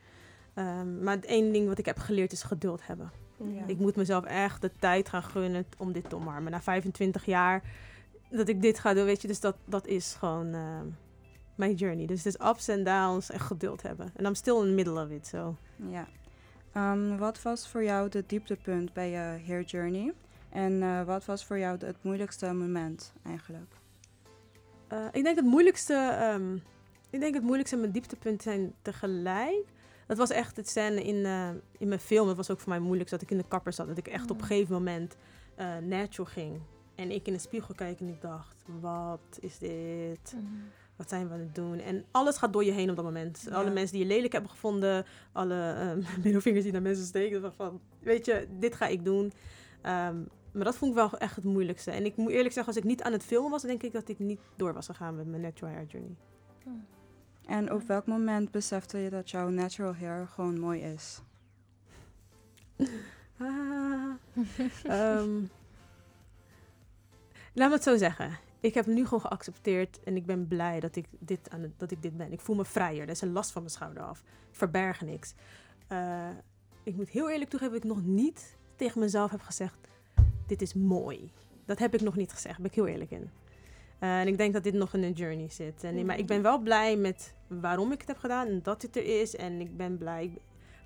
Um, 0.55 1.03
maar 1.03 1.15
het 1.15 1.25
één 1.25 1.51
ding 1.51 1.67
wat 1.67 1.77
ik 1.77 1.85
heb 1.85 1.97
geleerd 1.97 2.31
is 2.31 2.43
geduld 2.43 2.87
hebben. 2.87 3.11
Ja. 3.37 3.63
Ik 3.65 3.79
moet 3.79 3.95
mezelf 3.95 4.25
echt 4.25 4.61
de 4.61 4.71
tijd 4.79 5.09
gaan 5.09 5.23
gunnen 5.23 5.65
om 5.77 5.91
dit 5.91 6.09
te 6.09 6.15
omarmen. 6.15 6.51
Na 6.51 6.61
25 6.61 7.25
jaar 7.25 7.63
dat 8.29 8.47
ik 8.47 8.61
dit 8.61 8.79
ga 8.79 8.93
doen, 8.93 9.05
weet 9.05 9.21
je, 9.21 9.27
dus 9.27 9.39
dat, 9.39 9.55
dat 9.65 9.87
is 9.87 10.15
gewoon 10.19 10.55
uh, 10.55 10.79
mijn 11.55 11.73
journey. 11.73 12.05
Dus 12.05 12.23
het 12.23 12.35
is 12.35 12.47
ups 12.47 12.67
en 12.67 12.83
downs 12.83 13.29
en 13.29 13.39
geduld 13.39 13.81
hebben. 13.81 14.11
En 14.15 14.25
I'm 14.25 14.35
still 14.35 14.55
in 14.55 14.67
the 14.67 14.73
middle 14.73 15.03
of 15.03 15.09
it, 15.09 15.27
so. 15.27 15.55
Ja. 15.75 16.07
Um, 16.91 17.17
wat 17.17 17.41
was 17.41 17.67
voor 17.67 17.83
jou 17.83 18.09
de 18.09 18.23
dieptepunt 18.27 18.93
bij 18.93 19.09
je 19.09 19.41
hair 19.47 19.63
journey? 19.63 20.13
En 20.49 20.71
uh, 20.71 21.03
wat 21.03 21.25
was 21.25 21.45
voor 21.45 21.59
jou 21.59 21.85
het 21.85 21.97
moeilijkste 22.01 22.53
moment 22.53 23.13
eigenlijk? 23.25 23.73
Uh, 24.93 25.05
ik 25.11 25.23
denk 25.23 25.35
het 25.35 25.45
moeilijkste, 25.45 26.29
um, 26.33 26.63
ik 27.09 27.19
denk 27.19 27.33
het 27.33 27.43
moeilijkste 27.43 27.75
en 27.75 27.81
mijn 27.81 27.93
dieptepunt 27.93 28.41
zijn 28.41 28.73
tegelijk. 28.81 29.65
Dat 30.07 30.17
was 30.17 30.29
echt 30.29 30.57
het 30.57 30.69
scène 30.69 31.03
in, 31.03 31.15
uh, 31.15 31.49
in 31.77 31.87
mijn 31.87 31.99
film. 31.99 32.27
Dat 32.27 32.35
was 32.35 32.51
ook 32.51 32.59
voor 32.59 32.69
mij 32.69 32.79
moeilijk 32.79 33.09
dat 33.09 33.21
ik 33.21 33.31
in 33.31 33.37
de 33.37 33.47
kapper 33.47 33.73
zat. 33.73 33.87
Dat 33.87 33.97
ik 33.97 34.07
echt 34.07 34.25
mm. 34.25 34.31
op 34.31 34.41
een 34.41 34.47
gegeven 34.47 34.73
moment 34.73 35.15
uh, 35.59 35.77
natural 35.77 36.31
ging. 36.31 36.61
En 36.97 37.11
ik 37.11 37.27
in 37.27 37.33
de 37.33 37.39
spiegel 37.39 37.75
keek 37.75 37.99
en 37.99 38.07
ik 38.07 38.21
dacht, 38.21 38.63
wat 38.79 39.37
is 39.39 39.57
dit? 39.57 40.33
Mm. 40.35 40.63
Wat 40.95 41.09
zijn 41.09 41.27
we 41.27 41.33
aan 41.33 41.39
het 41.39 41.55
doen? 41.55 41.79
En 41.79 42.05
alles 42.11 42.37
gaat 42.37 42.53
door 42.53 42.63
je 42.63 42.71
heen 42.71 42.89
op 42.89 42.95
dat 42.95 43.05
moment. 43.05 43.43
Ja. 43.45 43.55
Alle 43.55 43.69
mensen 43.69 43.97
die 43.97 44.05
je 44.05 44.13
lelijk 44.13 44.33
hebben 44.33 44.51
gevonden. 44.51 45.05
Alle 45.31 45.91
um, 45.91 46.05
middelvingers 46.23 46.63
die 46.63 46.73
naar 46.73 46.81
mensen 46.81 47.05
steken. 47.05 47.41
Van, 47.41 47.53
van, 47.53 47.79
weet 47.99 48.25
je, 48.25 48.47
dit 48.59 48.75
ga 48.75 48.87
ik 48.87 49.05
doen. 49.05 49.33
Um, 49.85 50.27
maar 50.51 50.65
dat 50.65 50.75
vond 50.75 50.91
ik 50.91 50.97
wel 50.97 51.17
echt 51.17 51.35
het 51.35 51.45
moeilijkste. 51.45 51.91
En 51.91 52.05
ik 52.05 52.15
moet 52.15 52.31
eerlijk 52.31 52.53
zeggen, 52.53 52.73
als 52.73 52.83
ik 52.83 52.89
niet 52.89 53.03
aan 53.03 53.11
het 53.11 53.23
filmen 53.23 53.51
was, 53.51 53.61
denk 53.61 53.83
ik 53.83 53.91
dat 53.91 54.09
ik 54.09 54.19
niet 54.19 54.39
door 54.55 54.73
was 54.73 54.85
gegaan 54.85 55.15
met 55.15 55.27
mijn 55.27 55.41
natural 55.41 55.73
hair 55.73 55.85
journey. 55.85 56.15
Mm. 56.63 56.85
En 57.45 57.73
op 57.73 57.81
welk 57.81 58.05
moment 58.05 58.51
besefte 58.51 58.97
je 58.97 59.09
dat 59.09 59.29
jouw 59.29 59.49
natural 59.49 59.95
hair 59.95 60.27
gewoon 60.27 60.59
mooi 60.59 60.81
is? 60.81 61.21
ah, 63.37 65.19
um, 65.19 65.49
laat 67.57 67.69
me 67.69 67.75
het 67.75 67.83
zo 67.83 67.97
zeggen. 67.97 68.37
Ik 68.59 68.73
heb 68.73 68.85
nu 68.85 69.03
gewoon 69.03 69.21
geaccepteerd 69.21 70.03
en 70.03 70.15
ik 70.15 70.25
ben 70.25 70.47
blij 70.47 70.79
dat 70.79 70.95
ik 70.95 71.05
dit, 71.19 71.49
aan 71.49 71.73
dat 71.77 71.91
ik 71.91 72.01
dit 72.01 72.17
ben. 72.17 72.31
Ik 72.31 72.39
voel 72.39 72.55
me 72.55 72.65
vrijer. 72.65 73.01
Er 73.01 73.09
is 73.09 73.21
een 73.21 73.31
last 73.31 73.51
van 73.51 73.61
mijn 73.61 73.73
schouder 73.73 74.03
af. 74.03 74.19
Ik 74.19 74.55
verberg 74.55 75.01
niks. 75.01 75.33
Uh, 75.91 76.29
ik 76.83 76.95
moet 76.95 77.09
heel 77.09 77.29
eerlijk 77.29 77.49
toegeven 77.49 77.73
dat 77.73 77.83
ik 77.83 77.89
nog 77.89 78.03
niet 78.03 78.57
tegen 78.75 78.99
mezelf 78.99 79.31
heb 79.31 79.41
gezegd: 79.41 79.87
Dit 80.45 80.61
is 80.61 80.73
mooi. 80.73 81.31
Dat 81.65 81.79
heb 81.79 81.93
ik 81.93 82.01
nog 82.01 82.15
niet 82.15 82.31
gezegd, 82.31 82.53
daar 82.53 82.61
ben 82.61 82.71
ik 82.71 82.75
heel 82.75 82.87
eerlijk 82.87 83.11
in. 83.11 83.29
Uh, 83.99 84.19
en 84.19 84.27
ik 84.27 84.37
denk 84.37 84.53
dat 84.53 84.63
dit 84.63 84.73
nog 84.73 84.93
in 84.93 85.03
een 85.03 85.11
journey 85.11 85.49
zit. 85.49 85.83
En, 85.83 86.05
maar 86.05 86.17
ik 86.17 86.27
ben 86.27 86.41
wel 86.41 86.59
blij 86.59 86.95
met 86.95 87.33
waarom 87.47 87.91
ik 87.91 87.99
het 87.99 88.07
heb 88.07 88.17
gedaan 88.17 88.47
en 88.47 88.59
dat 88.63 88.81
het 88.81 88.95
er 88.95 89.21
is. 89.21 89.35
En 89.35 89.59
ik 89.61 89.77
ben 89.77 89.97
blij 89.97 90.31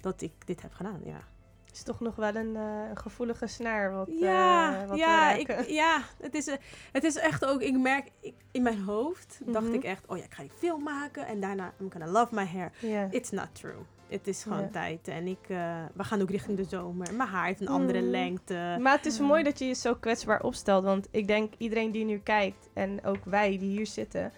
dat 0.01 0.21
ik 0.21 0.31
dit 0.45 0.61
heb 0.61 0.73
gedaan, 0.73 1.01
ja. 1.03 1.27
Het 1.71 1.79
is 1.79 1.85
toch 1.85 1.99
nog 1.99 2.15
wel 2.15 2.35
een, 2.35 2.55
uh, 2.55 2.89
een 2.89 2.97
gevoelige 2.97 3.47
snaar 3.47 3.91
wat, 3.91 4.07
ja, 4.19 4.81
uh, 4.83 4.87
wat 4.89 4.97
ja, 4.97 5.31
ik, 5.33 5.65
ja 5.81 6.01
het, 6.21 6.33
is, 6.35 6.47
uh, 6.47 6.53
het 6.91 7.03
is 7.03 7.15
echt 7.15 7.45
ook, 7.45 7.61
ik 7.61 7.77
merk, 7.79 8.09
ik, 8.19 8.33
in 8.51 8.61
mijn 8.63 8.81
hoofd 8.81 9.39
Mhm. 9.43 9.51
dacht 9.51 9.73
ik 9.73 9.83
echt, 9.83 10.07
oh 10.07 10.17
ja, 10.17 10.23
ik 10.23 10.33
ga 10.33 10.41
die 10.41 10.51
film 10.57 10.83
maken 10.83 11.25
en 11.27 11.39
daarna 11.39 11.73
I'm 11.81 11.91
gonna 11.91 12.07
love 12.07 12.35
my 12.35 12.45
hair. 12.45 12.71
Yeah. 12.79 13.13
It's 13.13 13.29
not 13.29 13.47
true. 13.51 13.75
Het 14.07 14.27
is 14.27 14.43
gewoon 14.43 14.69
tijd. 14.71 15.07
En 15.07 15.27
ik, 15.27 15.39
uh, 15.49 15.83
we 15.93 16.03
gaan 16.03 16.21
ook 16.21 16.29
richting 16.29 16.57
de 16.57 16.63
zomer. 16.63 17.13
Mijn 17.13 17.29
haar 17.29 17.45
heeft 17.45 17.61
een 17.61 17.67
andere 17.67 18.01
Mm. 18.01 18.09
lengte. 18.09 18.77
Maar 18.79 18.95
het 18.97 19.05
is 19.05 19.19
mooi 19.19 19.43
dat 19.43 19.59
je 19.59 19.65
je 19.65 19.73
zo 19.73 19.95
kwetsbaar 19.95 20.41
opstelt. 20.43 20.83
Want 20.83 21.07
ik 21.11 21.27
denk 21.27 21.53
iedereen 21.57 21.91
die 21.91 22.05
nu 22.05 22.19
kijkt 22.19 22.69
en 22.73 23.03
ook 23.05 23.25
wij 23.25 23.57
die 23.57 23.69
hier 23.77 23.87
zitten, 23.87 24.31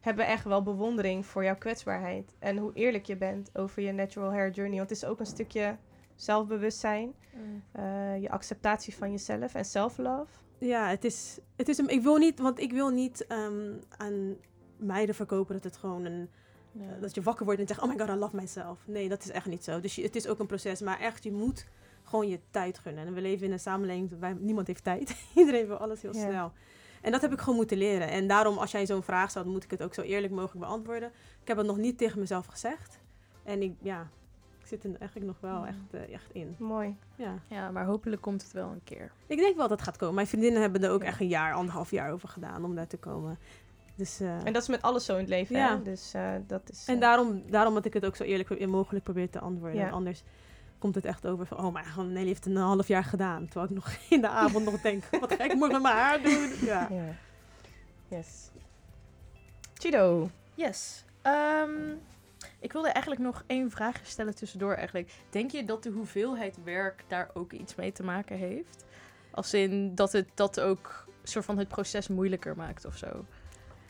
hebben 0.00 0.26
echt 0.26 0.44
wel 0.44 0.62
bewondering 0.62 1.26
voor 1.26 1.44
jouw 1.44 1.56
kwetsbaarheid. 1.56 2.34
En 2.38 2.56
hoe 2.56 2.70
eerlijk 2.74 3.04
je 3.06 3.16
bent 3.16 3.50
over 3.52 3.82
je 3.82 3.92
natural 3.92 4.30
hair 4.30 4.50
journey. 4.50 4.76
Want 4.78 4.88
het 4.90 4.98
is 5.02 5.04
ook 5.08 5.20
een 5.20 5.26
stukje 5.26 5.76
zelfbewustzijn, 6.20 7.14
uh, 7.76 8.20
je 8.20 8.30
acceptatie 8.30 8.96
van 8.96 9.10
jezelf 9.10 9.54
en 9.54 9.64
self-love. 9.64 10.32
Ja, 10.58 10.88
het 10.88 11.04
is, 11.04 11.38
het 11.56 11.68
is 11.68 11.78
een, 11.78 11.88
ik 11.88 12.02
wil 12.02 12.16
niet, 12.16 12.38
want 12.38 12.58
ik 12.58 12.72
wil 12.72 12.88
niet 12.88 13.26
um, 13.28 13.80
aan 13.96 14.36
meiden 14.76 15.14
verkopen 15.14 15.54
dat 15.54 15.64
het 15.64 15.76
gewoon 15.76 16.04
een, 16.04 16.28
ja. 16.72 16.96
uh, 16.96 17.00
dat 17.00 17.14
je 17.14 17.22
wakker 17.22 17.44
wordt 17.44 17.60
en 17.60 17.66
zegt, 17.66 17.82
oh 17.82 17.88
my 17.88 17.98
god, 17.98 18.08
I 18.08 18.12
love 18.12 18.36
myself. 18.36 18.78
Nee, 18.86 19.08
dat 19.08 19.24
is 19.24 19.30
echt 19.30 19.46
niet 19.46 19.64
zo. 19.64 19.80
Dus 19.80 19.94
je, 19.94 20.02
het 20.02 20.16
is 20.16 20.26
ook 20.26 20.38
een 20.38 20.46
proces, 20.46 20.80
maar 20.80 21.00
echt, 21.00 21.24
je 21.24 21.32
moet 21.32 21.66
gewoon 22.02 22.28
je 22.28 22.40
tijd 22.50 22.78
gunnen. 22.78 23.06
En 23.06 23.14
we 23.14 23.20
leven 23.20 23.46
in 23.46 23.52
een 23.52 23.60
samenleving 23.60 24.20
waar 24.20 24.34
niemand 24.34 24.66
heeft 24.66 24.84
tijd. 24.84 25.16
Iedereen 25.34 25.66
wil 25.66 25.76
alles 25.76 26.02
heel 26.02 26.14
snel. 26.14 26.52
En 27.02 27.12
dat 27.12 27.20
heb 27.20 27.32
ik 27.32 27.38
gewoon 27.38 27.56
moeten 27.56 27.78
leren. 27.78 28.08
En 28.08 28.26
daarom, 28.26 28.58
als 28.58 28.70
jij 28.70 28.86
zo'n 28.86 29.02
vraag 29.02 29.30
stelt, 29.30 29.46
moet 29.46 29.64
ik 29.64 29.70
het 29.70 29.82
ook 29.82 29.94
zo 29.94 30.02
eerlijk 30.02 30.32
mogelijk 30.32 30.60
beantwoorden. 30.60 31.08
Ik 31.42 31.48
heb 31.48 31.56
het 31.56 31.66
nog 31.66 31.76
niet 31.76 31.98
tegen 31.98 32.18
mezelf 32.18 32.46
gezegd. 32.46 32.98
En 33.42 33.62
ik, 33.62 33.74
ja, 33.80 34.10
zit 34.68 34.84
er 34.84 34.90
eigenlijk 34.98 35.26
nog 35.26 35.36
wel 35.40 35.66
echt, 35.66 35.78
uh, 36.08 36.14
echt 36.14 36.32
in. 36.32 36.54
Mooi. 36.58 36.96
Ja. 37.16 37.34
Ja, 37.46 37.70
maar 37.70 37.84
hopelijk 37.84 38.22
komt 38.22 38.42
het 38.42 38.52
wel 38.52 38.68
een 38.70 38.80
keer. 38.84 39.10
Ik 39.26 39.38
denk 39.38 39.56
wel 39.56 39.68
dat 39.68 39.78
het 39.78 39.88
gaat 39.88 39.96
komen. 39.96 40.14
Mijn 40.14 40.26
vriendinnen 40.26 40.60
hebben 40.60 40.82
er 40.84 40.90
ook 40.90 41.02
Ja. 41.02 41.06
echt 41.08 41.20
een 41.20 41.28
jaar, 41.28 41.52
anderhalf 41.54 41.90
jaar 41.90 42.12
over 42.12 42.28
gedaan 42.28 42.64
om 42.64 42.74
daar 42.74 42.86
te 42.86 42.96
komen. 42.96 43.38
Dus, 43.94 44.20
uh, 44.20 44.46
En 44.46 44.52
dat 44.52 44.62
is 44.62 44.68
met 44.68 44.82
alles 44.82 45.04
zo 45.04 45.12
in 45.12 45.18
het 45.20 45.28
leven, 45.28 45.56
Ja. 45.56 45.76
hè? 45.76 45.82
Dus 45.82 46.14
uh, 46.14 46.30
dat 46.46 46.70
is... 46.70 46.84
en 46.86 46.94
uh, 46.94 47.00
daarom, 47.00 47.42
daarom 47.50 47.74
dat 47.74 47.84
ik 47.84 47.92
het 47.94 48.06
ook 48.06 48.16
zo 48.16 48.22
eerlijk 48.24 48.66
mogelijk 48.66 49.04
probeer 49.04 49.30
te 49.30 49.40
antwoorden. 49.40 49.78
Ja. 49.80 49.90
Anders 49.90 50.22
komt 50.78 50.94
het 50.94 51.04
echt 51.04 51.26
over 51.26 51.46
van, 51.46 51.58
oh, 51.64 51.72
maar 51.72 51.94
Nelly 51.96 52.26
heeft 52.26 52.44
het 52.44 52.54
een 52.54 52.60
half 52.62 52.88
jaar 52.88 53.04
gedaan. 53.04 53.44
Terwijl 53.44 53.66
ik 53.66 53.74
nog 53.74 53.90
in 54.10 54.20
de 54.20 54.28
avond 54.28 54.64
nog 54.64 54.80
denk, 54.80 55.04
wat 55.20 55.32
ga 55.34 55.44
ik 55.44 55.54
morgen 55.54 55.72
met 55.72 55.82
mijn 55.82 55.94
haar 55.96 56.22
doen? 56.22 56.48
Ja. 56.70 56.88
Ja. 56.90 57.04
Yes. 58.08 58.50
Chido. 59.74 60.30
Yes. 60.54 61.04
Ehm, 61.22 61.70
ik 62.60 62.72
wilde 62.72 62.88
eigenlijk 62.88 63.24
nog 63.24 63.44
één 63.46 63.70
vraag 63.70 64.00
stellen 64.02 64.34
tussendoor 64.34 64.74
eigenlijk. 64.74 65.10
Denk 65.30 65.50
je 65.50 65.64
dat 65.64 65.82
de 65.82 65.90
hoeveelheid 65.90 66.58
werk 66.64 67.04
daar 67.06 67.30
ook 67.34 67.52
iets 67.52 67.74
mee 67.74 67.92
te 67.92 68.02
maken 68.02 68.36
heeft? 68.36 68.84
Als 69.30 69.54
in 69.54 69.94
dat 69.94 70.12
het 70.12 70.28
dat 70.34 70.60
ook 70.60 71.06
soort 71.22 71.44
van 71.44 71.58
het 71.58 71.68
proces 71.68 72.08
moeilijker 72.08 72.56
maakt 72.56 72.84
of 72.84 72.96
zo? 72.96 73.24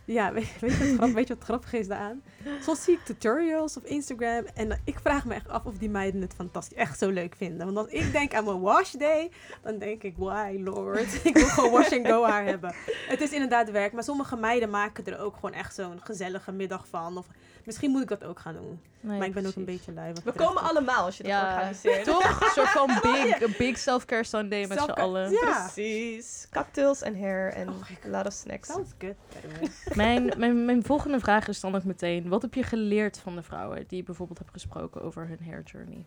Ja, 0.09 0.33
weet, 0.33 0.59
weet, 0.61 0.73
je 0.73 0.79
wat 0.79 0.89
grappig, 0.89 1.15
weet 1.19 1.29
je 1.29 1.35
wat 1.35 1.45
grappig 1.45 1.73
is 1.73 1.89
daaraan? 1.89 2.23
Soms 2.61 2.85
zie 2.85 2.95
ik 2.95 3.05
tutorials 3.05 3.77
op 3.77 3.85
Instagram 3.85 4.45
en 4.55 4.81
ik 4.85 4.99
vraag 4.99 5.25
me 5.25 5.35
echt 5.35 5.49
af 5.49 5.65
of 5.65 5.79
die 5.79 5.91
meiden 5.91 6.21
het 6.21 6.35
fantastisch 6.35 6.79
echt 6.79 6.99
zo 6.99 7.11
leuk 7.11 7.35
vinden. 7.37 7.67
Want 7.67 7.77
als 7.77 7.87
ik 7.87 8.13
denk 8.13 8.35
aan 8.35 8.45
mijn 8.45 8.61
wash 8.61 8.93
day, 8.93 9.31
dan 9.63 9.79
denk 9.79 10.03
ik, 10.03 10.15
why 10.17 10.61
lord, 10.65 11.21
ik 11.25 11.35
wil 11.35 11.47
gewoon 11.47 11.71
wash 11.71 11.93
and 11.93 12.07
go 12.07 12.25
haar 12.25 12.45
hebben. 12.45 12.75
Het 13.09 13.21
is 13.21 13.31
inderdaad 13.31 13.71
werk, 13.71 13.93
maar 13.93 14.05
sommige 14.05 14.37
meiden 14.37 14.71
maken 14.71 15.07
er 15.07 15.19
ook 15.19 15.35
gewoon 15.35 15.53
echt 15.53 15.75
zo'n 15.75 16.01
gezellige 16.03 16.53
middag 16.53 16.87
van. 16.89 17.17
Of 17.17 17.27
misschien 17.65 17.91
moet 17.91 18.03
ik 18.03 18.09
dat 18.09 18.25
ook 18.25 18.41
gaan 18.41 18.55
doen. 18.55 18.81
Nee, 19.01 19.19
maar 19.19 19.27
ik 19.27 19.35
ben 19.35 19.47
ook 19.47 19.55
een 19.55 19.65
beetje 19.65 19.93
lui. 19.93 20.13
We 20.25 20.33
komen 20.33 20.63
allemaal 20.63 21.05
als 21.05 21.17
je 21.17 21.23
dat 21.23 21.33
Ja, 21.33 21.55
organiseert. 21.55 22.05
Toch? 22.05 22.41
Een 22.41 22.51
soort 22.51 22.69
van 22.69 22.99
big, 23.13 23.57
big 23.57 23.79
self-care 23.79 24.25
Sunday 24.25 24.67
met 24.67 24.81
z'n 24.81 24.91
allen. 24.91 25.31
Ja. 25.31 25.71
Precies. 25.73 26.47
Cocktails 26.51 27.03
en 27.03 27.21
hair 27.21 27.53
en 27.53 27.69
Oh 27.69 27.75
a 28.07 28.09
lot 28.09 28.27
of 28.27 28.33
snacks. 28.33 28.69
Sounds 28.69 28.91
good. 28.99 29.15
Mijn, 29.97 30.33
mijn, 30.37 30.65
mijn 30.65 30.85
volgende 30.85 31.21
vraag 31.21 31.49
is 31.49 31.61
dan 31.61 31.75
ook 31.75 31.85
meteen: 31.85 32.29
wat 32.29 32.43
heb 32.43 32.55
je 32.55 32.63
geleerd 32.63 33.19
van 33.19 33.35
de 33.35 33.43
vrouwen 33.43 33.85
die 33.87 33.99
je 33.99 34.05
bijvoorbeeld 34.05 34.39
hebt 34.39 34.51
gesproken 34.51 35.03
over 35.03 35.29
hun 35.29 35.41
hair 35.45 35.63
journey? 35.63 36.05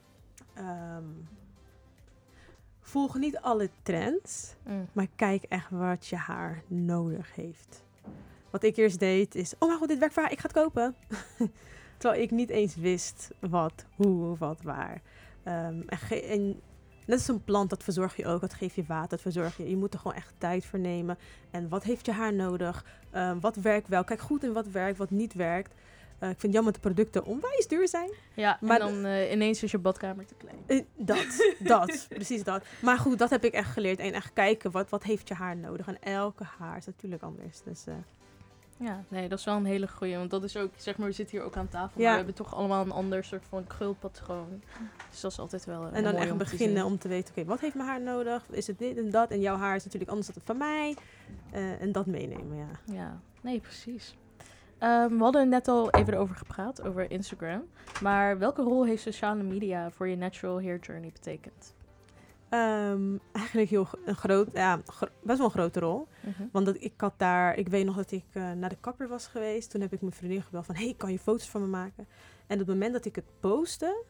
Ehm, 0.54 1.04
volg 2.82 3.16
niet 3.16 3.38
alle 3.38 3.70
trends. 3.84 4.56
Mm. 4.64 4.88
Maar 4.92 5.08
kijk 5.16 5.44
echt 5.44 5.70
wat 5.70 6.08
je 6.08 6.16
haar 6.16 6.64
nodig 6.68 7.36
heeft. 7.36 7.84
Wat 8.52 8.64
ik 8.64 8.78
eerst 8.78 9.00
deed 9.00 9.36
is, 9.36 9.54
oh 9.60 9.68
mijn 9.68 9.80
god, 9.80 9.88
dit 9.88 10.00
werkt 10.00 10.16
haar, 10.16 10.32
ik 10.32 10.40
ga 10.40 10.48
het 10.48 10.58
kopen. 10.58 10.96
Terwijl 11.98 12.22
ik 12.22 12.32
niet 12.32 12.50
eens 12.50 12.76
wist 12.76 13.30
wat, 13.40 13.86
hoe, 13.96 14.38
wat, 14.38 14.62
waar. 14.62 15.02
Ehm, 15.44 15.82
en, 16.10 16.62
net 17.06 17.18
als 17.18 17.28
een 17.28 17.44
plant, 17.44 17.70
dat 17.70 17.84
verzorg 17.84 18.16
je 18.16 18.26
ook. 18.26 18.42
Dat 18.42 18.54
geef 18.54 18.76
je 18.76 18.84
water, 18.88 19.10
dat 19.10 19.22
verzorg 19.22 19.58
je. 19.58 19.70
Je 19.70 19.78
moet 19.78 19.94
er 19.94 20.00
gewoon 20.00 20.18
echt 20.18 20.34
tijd 20.38 20.66
voor 20.66 20.80
nemen. 20.80 21.18
En 21.52 21.70
wat 21.70 21.84
heeft 21.84 22.06
je 22.06 22.12
haar 22.12 22.34
nodig? 22.34 22.86
Ehm, 23.12 23.40
wat 23.40 23.56
werkt 23.56 23.88
wel? 23.88 24.04
Kijk 24.04 24.20
goed 24.20 24.44
in 24.44 24.54
wat 24.54 24.68
werkt, 24.68 24.98
wat 24.98 25.10
niet 25.10 25.34
werkt. 25.34 25.74
Eh, 26.22 26.30
ik 26.30 26.40
vind 26.40 26.42
het 26.42 26.54
jammer 26.54 26.74
dat 26.74 26.82
de 26.82 26.90
producten 26.90 27.26
onwijs 27.26 27.68
duur 27.68 27.88
zijn. 27.88 28.12
Ja, 28.34 28.58
Maar 28.62 28.80
en 28.80 28.88
dan 28.88 29.06
eh, 29.06 29.32
ineens 29.32 29.64
is 29.64 29.72
je 29.72 29.78
badkamer 29.78 30.26
te 30.26 30.36
klein. 30.38 30.64
Eh, 30.66 30.84
dat, 30.96 31.54
dat, 31.60 32.06
precies 32.10 32.44
dat. 32.44 32.64
Maar 32.82 32.98
goed, 32.98 33.18
dat 33.18 33.30
heb 33.30 33.44
ik 33.44 33.54
echt 33.54 33.72
geleerd. 33.72 34.00
En 34.00 34.14
echt 34.14 34.34
kijken, 34.34 34.72
wat, 34.72 34.90
wat 34.90 35.04
heeft 35.04 35.28
je 35.28 35.34
haar 35.34 35.58
nodig? 35.58 35.88
En 35.88 36.02
elke 36.02 36.44
haar 36.58 36.78
is 36.78 36.86
natuurlijk 36.86 37.24
anders. 37.24 37.62
Dus 37.64 37.84
Ja, 38.82 39.04
nee, 39.08 39.30
dat 39.30 39.40
is 39.40 39.46
wel 39.46 39.56
een 39.56 39.66
hele 39.66 39.88
goeie. 39.88 40.18
Want 40.18 40.30
dat 40.30 40.44
is 40.44 40.58
ook, 40.58 40.70
zeg 40.76 40.98
maar, 40.98 41.08
we 41.08 41.14
zitten 41.14 41.38
hier 41.38 41.46
ook 41.46 41.58
aan 41.58 41.68
tafel. 41.68 42.02
Ja. 42.02 42.04
Maar 42.04 42.12
we 42.12 42.18
hebben 42.18 42.46
toch 42.46 42.56
allemaal 42.56 42.86
een 42.86 42.92
ander 42.92 43.24
soort 43.24 43.46
van 43.50 43.68
krulpatroon. 43.68 44.62
Dus 45.10 45.22
dat 45.22 45.32
is 45.32 45.40
altijd 45.40 45.66
wel 45.66 45.82
eh, 45.82 45.98
en 45.98 46.04
dan 46.04 46.12
mooi 46.12 46.24
echt 46.24 46.32
om 46.32 46.38
beginnen 46.38 46.86
om 46.86 46.98
te 46.98 47.08
weten, 47.08 47.36
oké, 47.38 47.46
wat 47.46 47.60
heeft 47.60 47.76
mijn 47.76 47.88
haar 47.88 48.02
nodig? 48.02 48.44
Is 48.50 48.68
het 48.68 48.80
dit 48.80 48.98
en 48.98 49.12
dat? 49.12 49.30
En 49.30 49.40
jouw 49.40 49.58
haar 49.58 49.76
is 49.76 49.84
natuurlijk 49.84 50.12
anders 50.12 50.28
dan 50.28 50.36
het 50.38 50.46
van 50.46 50.58
mij. 50.58 50.96
Eh, 51.52 51.82
en 51.82 51.92
dat 51.92 52.06
meenemen, 52.06 52.58
ja. 52.58 52.94
Ja, 52.94 53.20
nee, 53.42 53.60
precies. 53.60 54.16
Ehm, 54.78 55.18
we 55.18 55.24
hadden 55.24 55.50
net 55.50 55.68
al 55.68 55.90
even 55.90 56.14
erover 56.14 56.36
gepraat, 56.36 56.82
over 56.82 57.12
Instagram. 57.12 57.64
Maar 58.02 58.38
welke 58.38 58.62
rol 58.62 58.86
heeft 58.86 59.02
sociale 59.02 59.44
media 59.44 59.92
voor 59.92 60.08
je 60.08 60.16
natural 60.16 60.62
hair 60.62 60.80
journey 60.80 61.12
betekend? 61.14 61.74
Ehm, 62.52 63.18
eigenlijk 63.32 63.70
heel 63.70 63.88
een 64.06 64.16
groot, 64.16 64.50
ja, 64.54 64.82
gro- 64.86 65.08
best 65.24 65.38
wel 65.38 65.48
een 65.48 65.54
grote 65.54 65.80
rol. 65.80 66.08
Mhm. 66.20 66.44
Want 66.52 66.66
dat, 66.66 66.76
ik 66.80 66.94
had 66.98 67.14
daar, 67.18 67.56
ik 67.56 67.68
weet 67.68 67.86
nog 67.86 67.96
dat 67.96 68.12
ik 68.12 68.24
eh, 68.32 68.52
naar 68.52 68.70
de 68.70 68.78
kapper 68.80 69.08
was 69.08 69.28
geweest. 69.28 69.72
Toen 69.72 69.82
heb 69.82 69.94
ik 69.94 70.02
mijn 70.02 70.14
vriendin 70.14 70.42
gebeld 70.42 70.66
van, 70.66 70.76
hey, 70.76 70.94
kan 70.98 71.12
je 71.12 71.20
foto's 71.20 71.50
van 71.50 71.62
me 71.62 71.68
maken? 71.68 72.08
En 72.48 72.54
op 72.54 72.60
het 72.60 72.68
moment 72.68 72.94
dat 72.94 73.06
ik 73.06 73.16
het 73.16 73.26
postte, 73.40 74.04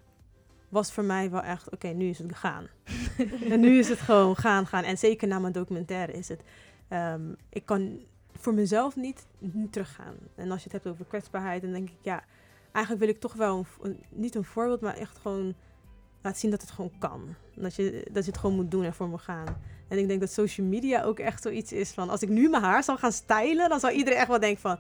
was 0.70 0.92
voor 0.94 1.04
mij 1.04 1.30
wel 1.30 1.42
echt, 1.42 1.70
oké, 1.70 1.88
nu 1.88 2.10
is 2.10 2.18
het 2.18 2.36
gaan. 2.36 2.68
en 3.52 3.60
nu 3.60 3.78
is 3.80 3.90
het 3.90 4.00
gewoon 4.00 4.36
gaan, 4.36 4.68
gaan. 4.68 4.84
En 4.84 4.98
zeker 4.98 5.28
na 5.28 5.40
mijn 5.40 5.54
documentaire 5.54 6.12
is 6.14 6.28
het, 6.28 6.42
ehm, 6.88 7.22
ik 7.50 7.66
kan 7.66 8.00
voor 8.34 8.54
mezelf 8.54 8.96
niet, 8.96 9.26
niet 9.40 9.72
teruggaan. 9.72 10.16
En 10.36 10.52
als 10.52 10.64
je 10.64 10.70
het 10.72 10.84
hebt 10.84 10.88
over 10.96 11.06
kwetsbaarheid, 11.06 11.62
dan 11.62 11.72
denk 11.72 11.90
ik, 11.90 11.98
ja, 12.02 12.24
eigenlijk 12.72 13.06
wil 13.06 13.14
ik 13.16 13.22
toch 13.22 13.34
wel, 13.34 13.66
een- 13.82 14.04
niet 14.10 14.36
een 14.36 14.44
voorbeeld, 14.44 14.82
maar 14.82 14.96
echt 14.98 15.18
gewoon 15.18 15.54
laten 16.22 16.40
zien 16.40 16.52
dat 16.52 16.62
het 16.62 16.72
gewoon 16.72 16.92
kan. 17.00 17.36
Dat 17.56 17.76
je, 17.76 18.08
dat 18.12 18.26
je 18.26 18.32
het 18.32 18.40
gewoon 18.40 18.56
moet 18.56 18.72
doen 18.72 18.84
en 18.84 18.94
voor 18.94 19.08
moet 19.08 19.22
gaan. 19.22 19.58
En 19.88 19.98
ik 19.98 20.08
denk 20.08 20.20
dat 20.20 20.32
social 20.32 20.68
media 20.68 21.04
ook 21.04 21.20
echt 21.20 21.42
zoiets 21.42 21.72
is 21.72 21.92
van... 21.92 22.10
als 22.10 22.22
ik 22.22 22.30
nu 22.30 22.50
mijn 22.50 22.64
haar 22.64 22.84
zou 22.84 22.98
gaan 22.98 23.12
stylen... 23.12 23.70
dan 23.70 23.80
zou 23.80 23.94
iedereen 23.94 24.20
echt 24.20 24.28
wel 24.28 24.40
denken 24.40 24.62
van... 24.62 24.78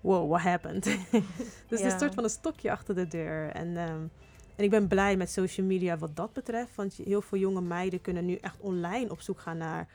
wow, 0.00 0.30
what 0.30 0.40
happened? 0.40 0.84
dus 1.68 1.80
Ja. 1.80 1.92
een 1.92 1.98
soort 1.98 2.14
van 2.14 2.24
een 2.24 2.30
stokje 2.30 2.70
achter 2.70 2.94
de 2.94 3.08
deur. 3.08 3.50
En, 3.50 3.76
ehm, 3.76 4.00
en 4.56 4.64
ik 4.64 4.70
ben 4.70 4.88
blij 4.88 5.16
met 5.16 5.30
social 5.30 5.66
media 5.66 5.98
wat 5.98 6.16
dat 6.16 6.32
betreft. 6.32 6.74
Want 6.74 6.94
heel 7.04 7.22
veel 7.22 7.38
jonge 7.38 7.60
meiden 7.60 8.00
kunnen 8.00 8.24
nu 8.24 8.34
echt 8.34 8.60
online 8.60 9.10
op 9.10 9.20
zoek 9.20 9.40
gaan 9.40 9.58
naar 9.58 9.88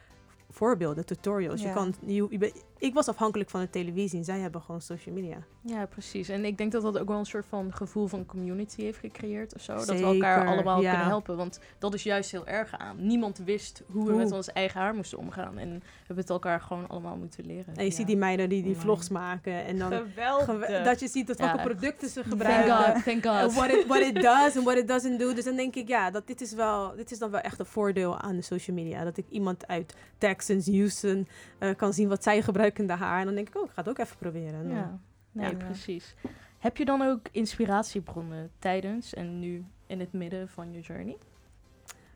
voorbeelden, 0.49 1.05
tutorials. 1.05 1.61
Je 1.61 1.73
kan, 1.73 1.93
je, 2.05 2.53
ik 2.77 2.93
was 2.93 3.07
afhankelijk 3.07 3.49
van 3.49 3.59
de 3.61 3.69
televisie 3.69 4.19
en 4.19 4.25
zij 4.25 4.39
hebben 4.39 4.61
gewoon 4.61 4.81
social 4.81 5.15
media. 5.15 5.37
Ja, 5.61 5.85
precies. 5.85 6.29
En 6.29 6.45
ik 6.45 6.57
denk 6.57 6.71
dat 6.71 6.81
dat 6.81 6.97
ook 6.99 7.07
wel 7.07 7.17
een 7.19 7.25
soort 7.25 7.45
van 7.45 7.73
gevoel 7.73 8.07
van 8.07 8.25
community 8.25 8.81
heeft 8.81 8.99
gecreëerd 8.99 9.55
of 9.55 9.61
zo. 9.61 9.73
Dat 9.75 9.85
we 9.85 9.95
elkaar 10.03 10.47
allemaal 10.47 10.81
ja. 10.81 10.89
kunnen 10.89 11.07
helpen. 11.07 11.37
Want 11.37 11.59
dat 11.79 11.93
is 11.93 12.03
juist 12.03 12.31
heel 12.31 12.47
erg 12.47 12.77
aan. 12.77 13.05
Niemand 13.07 13.37
wist 13.37 13.83
hoe 13.91 14.07
we 14.07 14.13
met 14.13 14.31
ons 14.31 14.51
eigen 14.51 14.79
haar 14.81 14.93
moesten 14.93 15.17
omgaan. 15.17 15.57
En 15.57 15.69
we 15.79 15.85
hebben 15.97 16.17
het 16.17 16.29
elkaar 16.29 16.61
gewoon 16.61 16.87
allemaal 16.87 17.15
moeten 17.17 17.45
leren. 17.45 17.75
En 17.75 17.83
je 17.83 17.89
Ja. 17.89 17.95
ziet 17.95 18.07
die 18.07 18.17
meiden 18.17 18.49
die 18.49 18.63
die 18.63 18.75
vlogs 18.77 19.09
maken. 19.09 19.65
En 19.65 19.77
dan 19.77 19.91
Geweldig. 19.91 20.45
gewe- 20.45 20.81
dat 20.83 20.99
je 20.99 21.07
ziet 21.07 21.27
dat 21.27 21.37
welke 21.39 21.61
producten 21.61 22.07
ze 22.09 22.13
Thank 22.21 22.27
gebruiken. 22.27 22.93
God, 22.93 23.03
thank 23.03 23.25
God. 23.25 23.53
what 23.53 23.69
it, 23.71 23.85
what 23.87 24.01
it 24.01 24.15
does 24.21 24.55
en 24.55 24.63
what 24.63 24.77
it 24.77 24.87
doesn't 24.87 25.19
do. 25.19 25.33
Dus 25.33 25.43
dan 25.43 25.55
denk 25.55 25.75
ik, 25.75 25.87
ja, 25.87 26.11
dat 26.11 26.27
dit 26.27 26.41
is 26.41 26.53
wel, 26.53 26.95
dit 26.95 27.11
is 27.11 27.19
dan 27.19 27.31
wel 27.31 27.39
echt 27.41 27.59
een 27.59 27.65
voordeel 27.65 28.17
aan 28.19 28.35
de 28.35 28.41
social 28.41 28.75
media. 28.75 29.03
Dat 29.03 29.17
ik 29.17 29.25
iemand 29.29 29.67
uit 29.67 29.95
Texas, 30.37 30.67
Houston 30.75 31.27
eh, 31.59 31.75
kan 31.75 31.93
zien 31.93 32.07
wat 32.09 32.23
zij 32.23 32.41
gebruiken 32.41 32.81
in 32.81 32.87
de 32.87 32.93
haar. 32.93 33.19
En 33.19 33.25
dan 33.25 33.35
denk 33.35 33.47
ik, 33.47 33.55
oh, 33.57 33.63
ik 33.63 33.69
ga 33.71 33.81
het 33.81 33.89
ook 33.89 33.97
even 33.97 34.17
proberen. 34.17 34.69
Ja, 34.69 34.99
nee, 35.31 35.49
Ja. 35.51 35.55
precies. 35.57 36.15
Heb 36.57 36.77
je 36.77 36.85
dan 36.85 37.01
ook 37.01 37.19
inspiratiebronnen 37.31 38.51
tijdens 38.59 39.13
en 39.13 39.39
nu 39.39 39.65
in 39.87 39.99
het 39.99 40.13
midden 40.13 40.49
van 40.49 40.71
je 40.73 40.79
journey? 40.79 41.17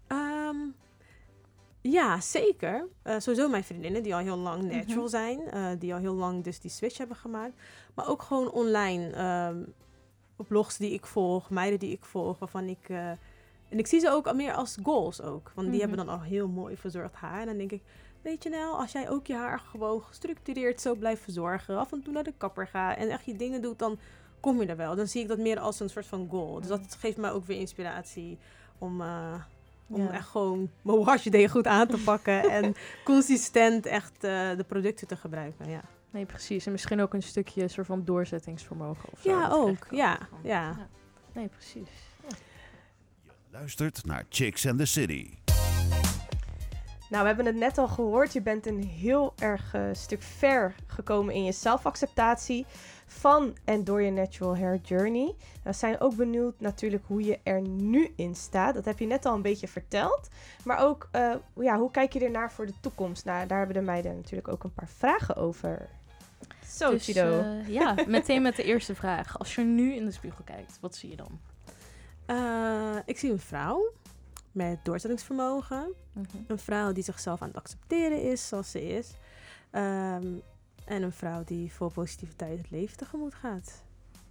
Ehm, 0.08 0.56
ja, 1.82 2.20
zeker. 2.22 2.88
Eh, 3.02 3.16
sowieso 3.20 3.50
mijn 3.50 3.64
vriendinnen 3.64 4.04
die 4.04 4.14
al 4.16 4.20
heel 4.22 4.38
lang 4.38 4.64
natural 4.72 4.98
Mhm. 5.04 5.08
zijn. 5.10 5.40
eh, 5.50 5.68
die 5.80 5.94
al 5.94 6.00
heel 6.00 6.14
lang 6.16 6.44
dus 6.44 6.60
die 6.60 6.72
switch 6.72 6.98
hebben 6.98 7.18
gemaakt. 7.18 7.54
Maar 7.94 8.08
ook 8.10 8.22
gewoon 8.22 8.52
online. 8.52 9.10
ehm, 9.12 9.64
op 10.36 10.48
blogs 10.48 10.78
die 10.78 10.92
ik 10.94 11.06
volg, 11.06 11.50
meiden 11.50 11.80
die 11.80 11.92
ik 11.92 12.06
volg, 12.06 12.40
waarvan 12.40 12.64
ik... 12.68 12.90
en 12.90 13.78
ik 13.80 13.88
zie 13.88 14.00
ze 14.00 14.10
ook 14.10 14.28
al 14.28 14.34
meer 14.34 14.54
als 14.54 14.78
goals 14.84 15.22
ook. 15.22 15.52
Want 15.56 15.68
die 15.72 15.80
Mhm. 15.80 15.88
hebben 15.90 16.06
dan 16.06 16.16
al 16.16 16.22
heel 16.22 16.48
mooi 16.48 16.78
verzorgd 16.78 17.16
haar. 17.16 17.40
En 17.40 17.46
dan 17.46 17.58
denk 17.58 17.72
ik, 17.72 17.82
weet 18.22 18.44
je 18.44 18.50
nou, 18.50 18.74
als 18.76 18.92
jij 18.92 19.10
ook 19.10 19.28
je 19.28 19.36
haar 19.36 19.60
gewoon 19.60 20.02
gestructureerd 20.02 20.82
zo 20.82 20.96
blijft 20.96 21.22
verzorgen. 21.22 21.78
Af 21.78 21.92
en 21.92 22.02
toe 22.04 22.14
naar 22.14 22.24
de 22.24 22.34
kapper 22.38 22.68
gaat 22.68 22.98
en 22.98 23.10
echt 23.10 23.26
je 23.26 23.36
dingen 23.36 23.62
doet, 23.62 23.80
dan 23.80 24.00
kom 24.40 24.62
je 24.62 24.68
er 24.68 24.78
wel. 24.78 24.96
Dan 24.96 25.08
zie 25.08 25.22
ik 25.22 25.28
dat 25.28 25.38
meer 25.38 25.60
als 25.60 25.80
een 25.80 25.90
soort 25.90 26.06
van 26.06 26.28
goal. 26.30 26.60
Dus 26.60 26.68
dat 26.68 26.96
geeft 27.00 27.18
mij 27.18 27.32
ook 27.32 27.46
weer 27.46 27.60
inspiratie 27.60 28.38
om... 28.78 29.02
eh, 29.02 29.34
om 29.88 30.02
Ja. 30.02 30.12
echt 30.12 30.28
gewoon 30.28 30.70
mijn 30.82 31.04
wash 31.04 31.26
day 31.26 31.48
goed 31.48 31.68
aan 31.68 31.88
te 31.88 31.98
pakken 31.98 32.50
en 32.58 32.76
consistent 33.04 33.86
echt 33.86 34.24
eh, 34.24 34.50
de 34.58 34.64
producten 34.68 35.08
te 35.08 35.16
gebruiken. 35.16 35.70
Ja, 35.70 35.82
Nee, 36.10 36.26
precies. 36.26 36.66
En 36.66 36.72
misschien 36.72 37.02
ook 37.02 37.14
een 37.14 37.24
stukje 37.24 37.68
soort 37.68 37.88
van 37.88 38.06
doorzettingsvermogen 38.06 39.10
of 39.12 39.20
zo. 39.22 39.30
ja 39.30 39.50
ook. 39.52 39.88
Ja, 39.90 40.20
ja. 40.44 40.88
Nee, 41.34 41.48
precies. 41.48 41.90
Luistert 43.52 44.06
naar 44.06 44.26
Chicks 44.30 44.68
and 44.68 44.78
the 44.80 44.86
City. 44.86 45.34
Nou, 47.12 47.22
we 47.24 47.28
hebben 47.28 47.46
het 47.46 47.56
net 47.56 47.78
al 47.78 47.88
gehoord. 47.88 48.34
Je 48.34 48.42
bent 48.42 48.66
een 48.66 48.84
heel 48.84 49.34
erg 49.40 49.74
eh, 49.74 49.82
stuk 49.92 50.22
ver 50.22 50.76
gekomen 50.88 51.34
in 51.34 51.44
je 51.44 51.52
zelfacceptatie 51.52 52.66
van 53.06 53.58
en 53.66 53.84
door 53.84 54.02
je 54.02 54.12
natural 54.12 54.58
hair 54.58 54.80
journey. 54.84 55.36
We 55.64 55.74
zijn 55.74 56.00
ook 56.00 56.16
benieuwd 56.16 56.60
natuurlijk 56.60 57.04
hoe 57.08 57.24
je 57.24 57.40
er 57.44 57.62
nu 57.62 58.14
in 58.16 58.36
staat. 58.36 58.74
Dat 58.74 58.86
heb 58.86 59.00
je 59.00 59.06
net 59.06 59.26
al 59.26 59.36
een 59.36 59.42
beetje 59.42 59.68
verteld. 59.68 60.30
Maar 60.64 60.80
ook, 60.80 61.10
eh, 61.12 61.34
ja, 61.60 61.78
hoe 61.78 61.92
kijk 61.92 62.14
je 62.14 62.20
ernaar 62.20 62.52
voor 62.52 62.66
de 62.66 62.74
toekomst? 62.82 63.26
Nou, 63.26 63.48
daar 63.48 63.58
hebben 63.58 63.76
de 63.76 63.82
meiden 63.82 64.16
natuurlijk 64.16 64.48
ook 64.48 64.64
een 64.64 64.74
paar 64.74 64.90
vragen 64.98 65.36
over. 65.36 65.90
Zo, 66.68 66.92
Dus, 66.92 67.06
Chido. 67.06 67.40
eh, 67.40 67.68
ja, 67.68 67.96
meteen 68.08 68.42
met 68.42 68.56
de 68.56 68.64
eerste 68.64 68.96
vraag. 68.96 69.40
Als 69.40 69.56
je 69.56 69.62
nu 69.62 69.94
in 69.96 70.06
de 70.06 70.12
spiegel 70.12 70.44
kijkt, 70.44 70.78
wat 70.82 70.96
zie 70.96 71.10
je 71.10 71.16
dan? 71.16 71.40
Eh, 72.26 72.98
ik 73.06 73.18
zie 73.18 73.32
een 73.32 73.40
vrouw 73.40 73.92
met 74.52 74.86
doorzettingsvermogen. 74.86 75.94
Mhm. 76.12 76.26
Een 76.48 76.60
vrouw 76.60 76.92
die 76.92 77.04
zichzelf 77.04 77.42
aan 77.42 77.48
het 77.48 77.58
accepteren 77.58 78.22
is 78.22 78.48
zoals 78.48 78.72
ze 78.72 78.88
is. 78.88 79.12
Ehm, 79.72 80.28
en 80.86 81.02
een 81.04 81.12
vrouw 81.12 81.44
die 81.44 81.74
vol 81.74 81.90
positiviteit 81.90 82.58
het 82.58 82.72
leven 82.72 82.98
tegemoet 82.98 83.34
gaat. 83.36 83.84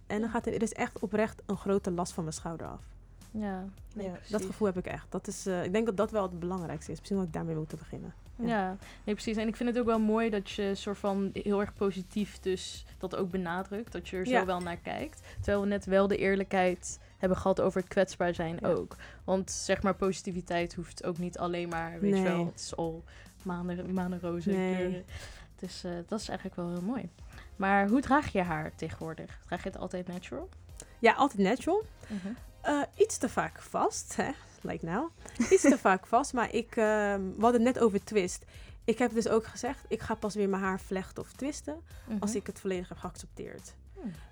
En 0.07 0.21
dan 0.21 0.29
gaat 0.29 0.45
er, 0.45 0.53
er 0.53 0.61
is 0.61 0.73
echt 0.73 0.99
oprecht 0.99 1.41
een 1.45 1.57
grote 1.57 1.91
last 1.91 2.13
van 2.13 2.23
mijn 2.23 2.35
schouder 2.35 2.67
af. 2.67 2.85
Ja, 3.31 3.65
nee, 3.95 4.07
Ja. 4.07 4.17
Dat 4.29 4.45
gevoel 4.45 4.67
heb 4.67 4.77
ik 4.77 4.85
echt. 4.85 5.05
Dat 5.11 5.27
is, 5.27 5.45
eh, 5.45 5.63
ik 5.63 5.71
denk 5.73 5.85
dat 5.85 5.97
dat 5.97 6.11
wel 6.11 6.23
het 6.23 6.39
belangrijkste 6.39 6.91
is. 6.91 6.97
Misschien 6.97 7.17
moet 7.17 7.27
ik 7.27 7.33
daarmee 7.33 7.55
moeten 7.55 7.77
beginnen. 7.77 8.13
Ja, 8.35 8.77
nee, 9.05 9.15
precies. 9.15 9.37
En 9.37 9.47
ik 9.47 9.55
vind 9.55 9.69
het 9.69 9.79
ook 9.79 9.85
wel 9.85 9.99
mooi 9.99 10.29
dat 10.29 10.49
je 10.49 10.75
soort 10.75 10.97
van 10.97 11.29
heel 11.33 11.59
erg 11.59 11.73
positief 11.73 12.39
dus 12.39 12.85
dat 12.97 13.15
ook 13.15 13.29
benadrukt. 13.31 13.91
Dat 13.91 14.09
je 14.09 14.17
er 14.17 14.25
zo 14.25 14.31
Ja. 14.31 14.45
wel 14.45 14.59
naar 14.59 14.77
kijkt. 14.77 15.21
Terwijl 15.35 15.61
we 15.61 15.67
net 15.67 15.85
wel 15.85 16.07
de 16.07 16.17
eerlijkheid 16.17 16.99
hebben 17.21 17.37
gehad 17.37 17.61
over 17.61 17.81
het 17.81 17.89
kwetsbaar 17.89 18.33
zijn 18.33 18.57
Ja. 18.61 18.67
ook. 18.67 18.95
Want 19.23 19.51
zeg 19.51 19.81
maar 19.83 19.95
positiviteit 19.95 20.73
hoeft 20.73 21.03
ook 21.03 21.17
niet 21.17 21.37
alleen 21.37 21.69
maar, 21.69 21.99
weet 21.99 22.17
je 22.17 22.23
wel, 22.23 22.45
het 22.45 22.59
is 22.59 22.75
al 22.75 23.03
manen, 23.43 23.93
manenroze 23.93 24.49
Nee. 24.49 24.75
kleuren. 24.75 25.05
Dus 25.59 25.83
eh, 25.83 25.91
dat 26.07 26.19
is 26.19 26.27
eigenlijk 26.27 26.57
wel 26.59 26.69
heel 26.69 26.81
mooi. 26.81 27.09
Maar 27.55 27.87
hoe 27.87 28.01
draag 28.01 28.31
je 28.31 28.41
haar 28.41 28.71
tegenwoordig? 28.75 29.39
Draag 29.45 29.63
je 29.63 29.69
het 29.69 29.77
altijd 29.77 30.07
natural? 30.07 30.49
Ja, 30.99 31.13
altijd 31.13 31.41
natural. 31.47 31.83
Mhm. 32.07 32.27
Eh, 32.61 32.81
iets 32.95 33.17
te 33.17 33.29
vaak 33.29 33.61
vast, 33.61 34.15
hè? 34.15 34.29
Like 34.61 34.85
now. 34.85 35.09
Iets 35.51 35.61
te 35.61 35.77
vaak 35.87 36.05
vast, 36.05 36.33
maar 36.33 36.53
ik, 36.53 36.75
ehm, 36.75 37.21
we 37.35 37.41
hadden 37.41 37.65
het 37.65 37.73
net 37.75 37.79
over 37.83 38.03
twist. 38.03 38.45
Ik 38.83 38.97
heb 38.97 39.13
dus 39.13 39.27
ook 39.27 39.45
gezegd, 39.45 39.85
ik 39.87 40.01
ga 40.01 40.13
pas 40.15 40.35
weer 40.35 40.49
mijn 40.49 40.61
haar 40.63 40.79
vlechten 40.79 41.23
of 41.23 41.31
twisten 41.31 41.75
als 42.19 42.29
Mhm. 42.29 42.39
ik 42.39 42.47
het 42.47 42.59
volledig 42.59 42.89
heb 42.89 42.97
geaccepteerd. 42.97 43.73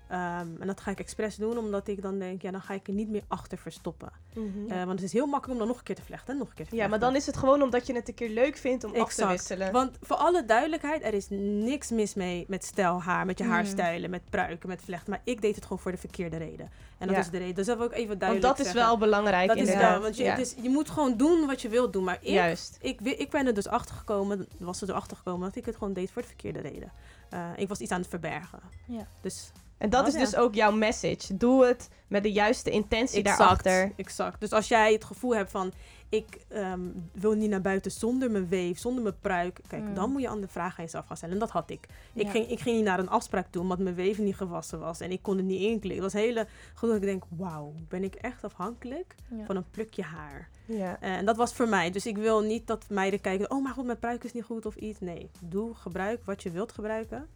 Ehm, 0.08 0.46
en 0.60 0.66
dat 0.66 0.80
ga 0.80 0.90
ik 0.90 0.98
expres 0.98 1.36
doen, 1.36 1.58
omdat 1.58 1.88
ik 1.88 2.02
dan 2.02 2.18
denk, 2.18 2.42
ja, 2.42 2.50
dan 2.50 2.60
ga 2.62 2.74
ik 2.74 2.86
er 2.88 2.92
niet 2.92 3.08
meer 3.08 3.22
achter 3.28 3.58
verstoppen. 3.58 4.12
Mhm. 4.34 4.70
Eh, 4.70 4.76
want 4.76 4.90
het 4.90 5.02
is 5.02 5.12
heel 5.12 5.26
makkelijk 5.26 5.52
om 5.52 5.58
dan 5.58 5.66
nog 5.68 5.76
een 5.78 5.82
keer 5.84 5.94
te 5.94 6.02
vlechten 6.02 6.32
en 6.32 6.38
nog 6.38 6.48
een 6.48 6.54
keer 6.54 6.68
te 6.68 6.76
ja, 6.76 6.86
maar 6.88 6.98
dan 6.98 7.16
is 7.16 7.26
het 7.26 7.36
gewoon 7.36 7.62
omdat 7.62 7.86
je 7.86 7.94
het 7.94 8.08
een 8.08 8.14
keer 8.14 8.28
leuk 8.28 8.56
vindt 8.56 8.84
om 8.84 8.90
af 8.90 8.96
te 8.96 9.02
Exact. 9.02 9.30
wisselen. 9.30 9.72
Want 9.72 9.96
voor 10.02 10.16
alle 10.16 10.44
duidelijkheid, 10.44 11.02
er 11.04 11.14
is 11.14 11.26
niks 11.30 11.90
mis 11.90 12.14
mee 12.14 12.44
met 12.48 12.64
stijl 12.64 13.02
haar, 13.02 13.26
met 13.26 13.38
je 13.38 13.44
Mm. 13.44 13.50
haarstijlen, 13.50 14.10
met 14.10 14.22
pruiken, 14.30 14.68
met 14.68 14.80
vlechten. 14.82 15.10
Maar 15.10 15.20
ik 15.24 15.40
deed 15.42 15.54
het 15.54 15.64
gewoon 15.64 15.78
voor 15.78 15.90
de 15.92 15.98
verkeerde 15.98 16.36
reden. 16.36 16.70
En 16.98 17.06
dat 17.06 17.16
Ja. 17.16 17.22
is 17.22 17.30
de 17.30 17.38
reden. 17.38 17.54
Dus 17.54 17.66
dat 17.66 17.76
wil 17.76 17.86
ik 17.86 17.92
even 17.92 18.08
Want 18.08 18.20
duidelijk 18.20 18.56
dat 18.56 18.66
is 18.66 18.72
wel 18.72 18.98
belangrijk 18.98 19.48
Dat 19.48 19.56
is 19.56 19.62
inderdaad. 19.62 19.92
wel, 19.92 20.00
want 20.02 20.16
je, 20.16 20.22
Ja, 20.24 20.34
dus 20.36 20.54
je 20.62 20.68
moet 20.68 20.90
gewoon 20.90 21.16
doen 21.16 21.46
wat 21.46 21.62
je 21.62 21.68
wilt 21.68 21.92
doen. 21.92 22.04
Maar 22.04 22.18
ik, 22.20 22.28
Juist. 22.28 22.78
ik, 22.80 23.00
ik 23.00 23.30
ben 23.30 23.46
er 23.46 23.54
dus 23.54 23.68
achter 23.68 23.94
gekomen, 23.94 24.46
was 24.58 24.80
er 24.80 24.86
zo 24.86 24.92
achter 24.92 25.16
gekomen 25.16 25.46
dat 25.48 25.56
ik 25.56 25.64
het 25.66 25.76
gewoon 25.76 25.92
deed 25.92 26.10
voor 26.10 26.22
de 26.22 26.28
verkeerde 26.28 26.60
reden. 26.60 26.92
Eh, 27.30 27.48
ik 27.56 27.68
was 27.68 27.78
iets 27.78 27.90
aan 27.90 28.00
het 28.00 28.08
verbergen. 28.08 28.60
Ja. 28.86 29.06
Dus 29.20 29.52
En 29.78 29.90
dat 29.90 30.00
Oh, 30.02 30.06
is 30.08 30.14
ja. 30.14 30.20
dus 30.20 30.36
ook 30.36 30.54
jouw 30.54 30.72
message. 30.72 31.36
Doe 31.36 31.66
het 31.66 31.88
met 32.08 32.22
de 32.22 32.32
juiste 32.32 32.70
intentie 32.70 33.22
daarachter. 33.22 33.92
Exact. 33.96 34.40
Dus 34.40 34.52
als 34.52 34.68
jij 34.68 34.92
het 34.92 35.04
gevoel 35.04 35.34
hebt 35.34 35.50
van... 35.50 35.72
ik 36.10 36.44
ehm, 36.48 36.80
wil 37.12 37.32
niet 37.32 37.50
naar 37.50 37.60
buiten 37.60 37.90
zonder 37.90 38.30
mijn 38.30 38.48
weef, 38.48 38.78
zonder 38.78 39.02
mijn 39.02 39.18
pruik. 39.20 39.60
Kijk, 39.68 39.82
Mm. 39.82 39.94
dan 39.94 40.10
moet 40.12 40.20
je 40.20 40.28
andere 40.28 40.52
vragen 40.52 40.78
aan 40.78 40.84
jezelf 40.84 41.06
gaan 41.06 41.16
stellen. 41.16 41.34
En 41.34 41.40
dat 41.40 41.50
had 41.50 41.70
ik. 41.70 41.86
Ik, 42.14 42.28
ging, 42.30 42.48
ik 42.50 42.60
ging 42.60 42.76
niet 42.76 42.84
naar 42.84 42.98
een 42.98 43.08
afspraak 43.08 43.46
toe 43.50 43.62
omdat 43.62 43.78
mijn 43.78 43.94
weef 43.94 44.18
niet 44.18 44.36
gewassen 44.36 44.78
was. 44.80 45.00
En 45.00 45.10
ik 45.10 45.22
kon 45.22 45.36
het 45.36 45.46
niet 45.46 45.60
inklikken. 45.60 46.02
Het 46.04 46.12
was 46.12 46.22
hele... 46.22 46.46
Dat 46.80 46.94
ik 46.96 47.00
denk, 47.02 47.24
wauw, 47.28 47.72
ben 47.88 48.04
ik 48.04 48.14
echt 48.14 48.44
afhankelijk 48.44 49.14
Ja. 49.28 49.44
van 49.44 49.56
een 49.56 49.70
plukje 49.70 50.02
haar. 50.02 50.48
Ja. 50.64 51.00
En 51.00 51.24
dat 51.24 51.36
was 51.36 51.52
voor 51.54 51.68
mij. 51.68 51.90
Dus 51.90 52.06
ik 52.06 52.16
wil 52.16 52.40
niet 52.40 52.66
dat 52.66 52.84
meiden 52.88 53.20
kijken... 53.20 53.50
oh, 53.50 53.62
maar 53.62 53.72
goed, 53.72 53.84
mijn 53.84 53.98
pruik 53.98 54.24
is 54.24 54.32
niet 54.32 54.44
goed 54.44 54.66
of 54.66 54.76
iets. 54.76 55.00
Nee, 55.00 55.30
doe, 55.40 55.74
gebruik 55.74 56.20
wat 56.24 56.42
je 56.42 56.50
wilt 56.50 56.72
gebruiken. 56.72 57.26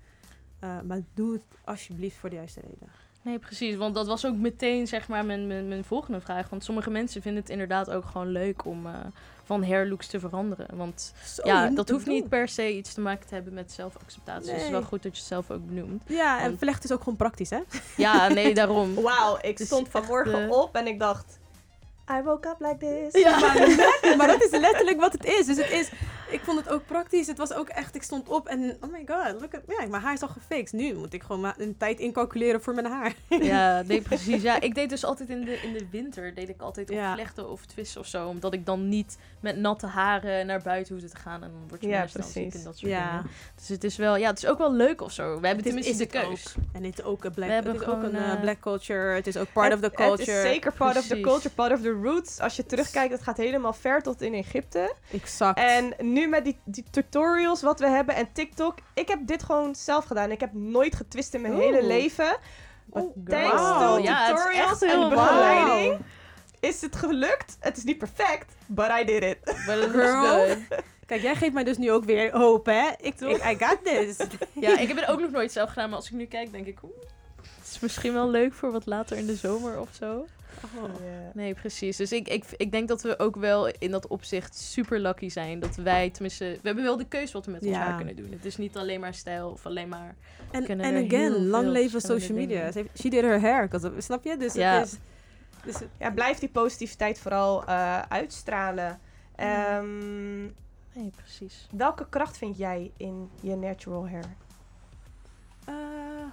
Eh, 0.58 0.80
maar 0.86 1.00
doe 1.14 1.32
het 1.32 1.42
alsjeblieft 1.64 2.16
voor 2.16 2.30
de 2.30 2.36
juiste 2.36 2.60
reden. 2.60 2.88
Nee, 3.24 3.38
precies. 3.38 3.76
Want 3.76 3.94
dat 3.94 4.06
was 4.06 4.26
ook 4.26 4.36
meteen 4.36 4.86
zeg 4.86 5.08
maar 5.08 5.24
mijn, 5.24 5.46
mijn, 5.46 5.68
mijn 5.68 5.84
volgende 5.84 6.20
vraag. 6.20 6.48
Want 6.48 6.64
sommige 6.64 6.90
mensen 6.90 7.22
vinden 7.22 7.42
het 7.42 7.50
inderdaad 7.50 7.90
ook 7.90 8.04
gewoon 8.04 8.28
leuk 8.28 8.64
om 8.64 8.86
eh, 8.86 8.92
van 9.44 9.64
hairlooks 9.64 10.06
te 10.06 10.20
veranderen. 10.20 10.66
Want 10.76 11.12
Zo, 11.24 11.42
ja, 11.44 11.70
dat 11.70 11.88
hoeft 11.88 12.06
niet 12.06 12.28
per 12.28 12.48
se 12.48 12.76
iets 12.76 12.94
te 12.94 13.00
maken 13.00 13.26
te 13.28 13.34
hebben 13.34 13.54
met 13.54 13.72
zelfacceptatie. 13.72 14.44
Dus 14.44 14.52
het 14.52 14.62
is 14.62 14.70
wel 14.70 14.82
goed 14.82 15.02
dat 15.02 15.12
je 15.12 15.18
het 15.18 15.28
zelf 15.28 15.50
ook 15.50 15.66
benoemt. 15.66 16.02
Ja, 16.06 16.40
en 16.40 16.58
vlecht 16.58 16.84
is 16.84 16.92
ook 16.92 16.98
gewoon 16.98 17.16
praktisch, 17.16 17.50
hè? 17.50 17.60
Ja, 17.96 18.28
nee, 18.28 18.54
daarom. 18.60 18.94
Wauw, 18.94 19.38
ik 19.40 19.56
Dus 19.56 19.66
stond 19.66 19.88
vanmorgen 19.88 20.44
eh, 20.44 20.50
op 20.50 20.76
en 20.76 20.86
ik 20.86 20.98
dacht... 20.98 21.38
I 22.10 22.22
woke 22.22 22.48
up 22.48 22.56
like 22.58 23.10
this. 23.10 23.22
Ja, 23.22 23.38
maar, 23.38 23.56
maar 24.18 24.26
dat 24.26 24.42
is 24.42 24.50
letterlijk 24.50 25.00
wat 25.00 25.12
het 25.12 25.24
is. 25.24 25.46
Dus 25.46 25.56
het 25.56 25.70
is, 25.70 25.90
ik 26.34 26.40
vond 26.40 26.58
het 26.58 26.68
ook 26.68 26.86
praktisch. 26.86 27.26
Het 27.26 27.38
was 27.38 27.52
ook 27.52 27.68
echt, 27.68 27.94
ik 27.94 28.02
stond 28.02 28.28
op 28.28 28.46
en 28.48 28.76
oh 28.80 28.90
my 28.92 29.04
god, 29.06 29.40
look 29.40 29.54
at, 29.54 29.60
ja, 29.78 29.86
mijn 29.88 30.02
haar 30.02 30.12
is 30.12 30.22
al 30.22 30.28
gefixt. 30.28 30.72
Nu 30.72 30.94
moet 30.94 31.12
ik 31.12 31.22
gewoon 31.22 31.52
een 31.56 31.76
tijd 31.76 31.98
incalculeren 32.00 32.62
voor 32.62 32.74
mijn 32.74 32.86
haar. 32.86 33.12
Ja, 33.40 33.82
nee, 33.86 34.00
precies. 34.02 34.42
Ja, 34.42 34.60
ik 34.60 34.74
deed 34.74 34.88
dus 34.90 35.04
altijd 35.04 35.28
in 35.28 35.44
de, 35.44 35.60
in 35.62 35.72
de 35.72 35.86
winter, 35.90 36.34
deed 36.34 36.48
ik 36.48 36.60
altijd 36.60 36.90
of 36.90 36.96
Ja. 36.96 37.14
vlechten 37.14 37.50
of 37.50 37.64
twisten 37.66 38.00
of 38.00 38.06
zo. 38.06 38.28
Omdat 38.28 38.52
ik 38.52 38.66
dan 38.66 38.88
niet 38.88 39.18
met 39.40 39.56
natte 39.56 39.86
haren 39.86 40.46
naar 40.46 40.62
buiten 40.62 40.94
hoefde 40.94 41.08
te 41.10 41.16
gaan. 41.16 41.42
En 41.42 41.50
dan 41.50 41.68
word 41.68 41.80
je 41.82 41.88
Ja, 41.88 42.06
ziek 42.06 42.54
en 42.54 42.62
dat 42.64 42.78
soort 42.78 42.90
Ja, 42.92 43.10
dingen. 43.10 43.30
Dus 43.56 43.68
het 43.68 43.84
is 43.84 43.96
wel, 43.96 44.16
ja, 44.16 44.28
het 44.28 44.38
is 44.38 44.46
ook 44.46 44.58
wel 44.58 44.72
leuk 44.72 45.00
of 45.00 45.12
zo. 45.12 45.22
We 45.24 45.30
hebben 45.46 45.50
Het 45.50 45.64
tenminste 45.64 45.90
is 45.90 45.96
de 46.10 46.18
het 46.18 46.26
keus. 46.28 46.54
en 46.72 46.84
het 46.84 46.98
is 46.98 47.04
ook 47.04 47.24
een 47.24 47.32
black, 47.32 47.48
We 47.48 47.54
hebben 47.54 47.72
het 47.72 47.80
is 47.82 47.86
ook 47.88 47.94
gewoon, 47.94 48.14
een 48.14 48.22
eh, 48.22 48.32
eh, 48.32 48.40
black 48.40 48.60
culture. 48.60 49.14
Het 49.14 49.26
is 49.26 49.36
ook 49.36 49.52
part 49.52 49.72
Het- 49.72 49.74
of 49.74 49.80
the 49.90 50.02
Het 50.02 50.08
culture. 50.08 50.36
is 50.36 50.42
zeker 50.42 50.72
part 50.72 50.96
of 50.96 51.06
the 51.06 51.20
culture, 51.20 51.54
part 51.54 51.72
of 51.72 51.80
the 51.80 51.90
roots. 52.02 52.40
Als 52.40 52.56
je 52.56 52.66
terugkijkt, 52.66 53.12
het 53.12 53.22
gaat 53.22 53.36
helemaal 53.36 53.72
ver 53.72 54.02
tot 54.02 54.22
in 54.22 54.34
Egypte. 54.34 54.94
Exact. 55.12 55.58
En 55.58 55.94
nu 55.98 56.23
met 56.28 56.44
die, 56.44 56.58
die 56.64 56.84
tutorials 56.90 57.62
wat 57.62 57.80
we 57.80 57.86
hebben 57.88 58.14
en 58.14 58.32
TikTok. 58.32 58.78
Ik 58.94 59.08
heb 59.08 59.18
dit 59.26 59.42
gewoon 59.42 59.74
zelf 59.74 60.04
gedaan. 60.04 60.30
Ik 60.30 60.40
heb 60.40 60.52
nooit 60.52 60.94
getwist 60.96 61.34
in 61.34 61.40
mijn 61.40 61.54
Oeh. 61.54 61.62
hele 61.64 61.86
leven. 61.86 62.36
Oeh, 62.92 63.12
Thanks 63.28 63.60
girl. 63.60 63.78
to 63.78 63.98
Ja, 63.98 64.28
tutorials 64.34 64.82
en 64.82 65.08
begeleiding 65.08 65.98
is 66.60 66.80
het 66.80 66.96
gelukt. 66.96 67.56
Het 67.60 67.76
is 67.76 67.84
niet 67.84 67.98
perfect, 67.98 68.54
but 68.66 68.88
I 69.00 69.04
did 69.04 69.22
it. 69.22 69.38
Maar 69.66 69.76
Girl. 70.00 70.46
good. 70.46 70.58
Kijk, 71.06 71.22
jij 71.22 71.34
geeft 71.34 71.52
mij 71.52 71.64
dus 71.64 71.76
nu 71.78 71.90
ook 71.92 72.04
weer 72.04 72.36
hoop, 72.36 72.66
hè? 72.66 72.88
Ik, 73.00 73.14
Toch? 73.14 73.30
ik, 73.30 73.44
I 73.60 73.64
got 73.64 73.78
this. 73.84 74.16
Ja, 74.64 74.78
ik 74.78 74.88
heb 74.88 74.96
het 74.96 75.06
ook 75.08 75.20
nog 75.20 75.30
nooit 75.30 75.52
zelf 75.52 75.68
gedaan. 75.68 75.88
Maar 75.88 75.98
als 75.98 76.06
ik 76.06 76.12
nu 76.12 76.24
kijk, 76.26 76.52
denk 76.52 76.66
ik... 76.66 76.78
Oeh, 76.82 76.92
het 77.36 77.70
is 77.70 77.80
misschien 77.80 78.12
wel 78.12 78.30
leuk 78.30 78.52
voor 78.54 78.70
wat 78.72 78.86
later 78.86 79.16
in 79.16 79.26
de 79.26 79.34
zomer 79.34 79.80
of 79.80 79.88
zo. 79.98 80.26
Oh. 80.64 80.90
Nee, 81.34 81.54
precies. 81.54 81.96
Dus 81.96 82.12
ik, 82.12 82.28
ik, 82.28 82.44
ik 82.56 82.72
denk 82.72 82.88
dat 82.88 83.02
we 83.02 83.18
ook 83.18 83.36
wel 83.36 83.68
in 83.78 83.90
dat 83.90 84.06
opzicht 84.06 84.56
super 84.56 85.00
lucky 85.00 85.28
zijn. 85.28 85.60
Dat 85.60 85.76
wij, 85.76 86.10
tenminste, 86.10 86.44
we 86.44 86.58
hebben 86.66 86.84
wel 86.84 86.96
de 86.96 87.06
keuze 87.08 87.32
wat 87.32 87.46
we 87.46 87.52
met 87.52 87.64
Ja. 87.64 87.78
haar 87.78 87.96
kunnen 87.96 88.16
doen. 88.16 88.30
Het 88.32 88.44
is 88.44 88.56
niet 88.56 88.76
alleen 88.76 89.00
maar 89.00 89.14
stijl 89.14 89.48
of 89.50 89.66
alleen 89.66 89.88
maar... 89.88 90.14
En, 90.50 90.80
again, 91.06 91.46
lang 91.46 91.66
leven 91.68 92.00
social 92.00 92.36
media. 92.38 92.70
dingen. 92.70 92.90
She 92.98 93.08
did 93.08 93.22
her 93.22 93.40
hair, 93.40 93.68
snap 93.98 94.24
je? 94.24 94.36
Dus 94.36 94.54
Ja. 94.54 94.78
het 94.78 94.86
is... 94.86 94.98
Dus 95.64 95.76
Ja, 95.98 96.10
blijf 96.10 96.38
die 96.38 96.48
positiviteit 96.48 97.18
vooral 97.18 97.64
eh, 97.64 97.98
uitstralen. 98.08 99.00
Ehm, 99.36 100.42
Nee, 100.92 101.10
precies. 101.16 101.66
welke 101.76 102.08
kracht 102.08 102.38
vind 102.38 102.56
jij 102.56 102.90
in 102.96 103.30
je 103.40 103.56
natural 103.56 104.08
hair? 104.08 104.24
Eh, 105.64 105.74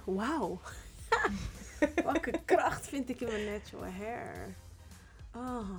Wauw. 0.04 0.60
Welke 2.04 2.40
kracht 2.44 2.86
vind 2.88 3.08
ik 3.10 3.20
in 3.20 3.26
mijn 3.28 3.44
natural 3.52 3.90
hair? 3.92 4.54
Oh. 5.36 5.70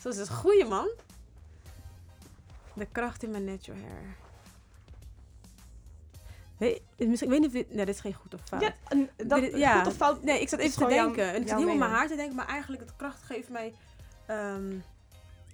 Zo 0.00 0.08
is 0.08 0.16
het 0.16 0.30
goeie, 0.30 0.64
man. 0.64 0.88
De 2.74 2.86
kracht 2.92 3.22
in 3.22 3.30
mijn 3.30 3.44
natural 3.44 3.80
hair. 3.80 4.16
Weet, 6.56 6.82
misschien, 6.96 7.10
ik 7.22 7.28
weet 7.28 7.38
niet 7.40 7.46
of 7.46 7.52
dit... 7.52 7.74
Nee, 7.74 7.84
dit 7.86 7.94
is 7.94 8.00
geen 8.00 8.14
goed 8.14 8.34
of 8.34 8.40
fout. 8.44 8.60
Ja, 8.62 8.74
dat, 9.26 9.40
Dit- 9.40 9.56
ja. 9.56 9.78
goed 9.78 9.86
of 9.86 9.94
fout? 9.96 10.22
Nee, 10.22 10.40
ik 10.40 10.48
zat 10.48 10.58
even 10.58 10.78
te 10.78 10.94
denken. 10.94 11.32
en 11.32 11.42
ik 11.42 11.48
zat 11.48 11.58
heel 11.58 11.70
op 11.70 11.76
mijn 11.78 11.90
haar 11.90 12.08
te 12.08 12.16
denken, 12.16 12.36
maar 12.36 12.46
eigenlijk 12.48 12.82
het 12.82 12.96
kracht 12.96 13.22
geeft 13.22 13.48
mij 13.48 13.74
ehm, 14.26 14.78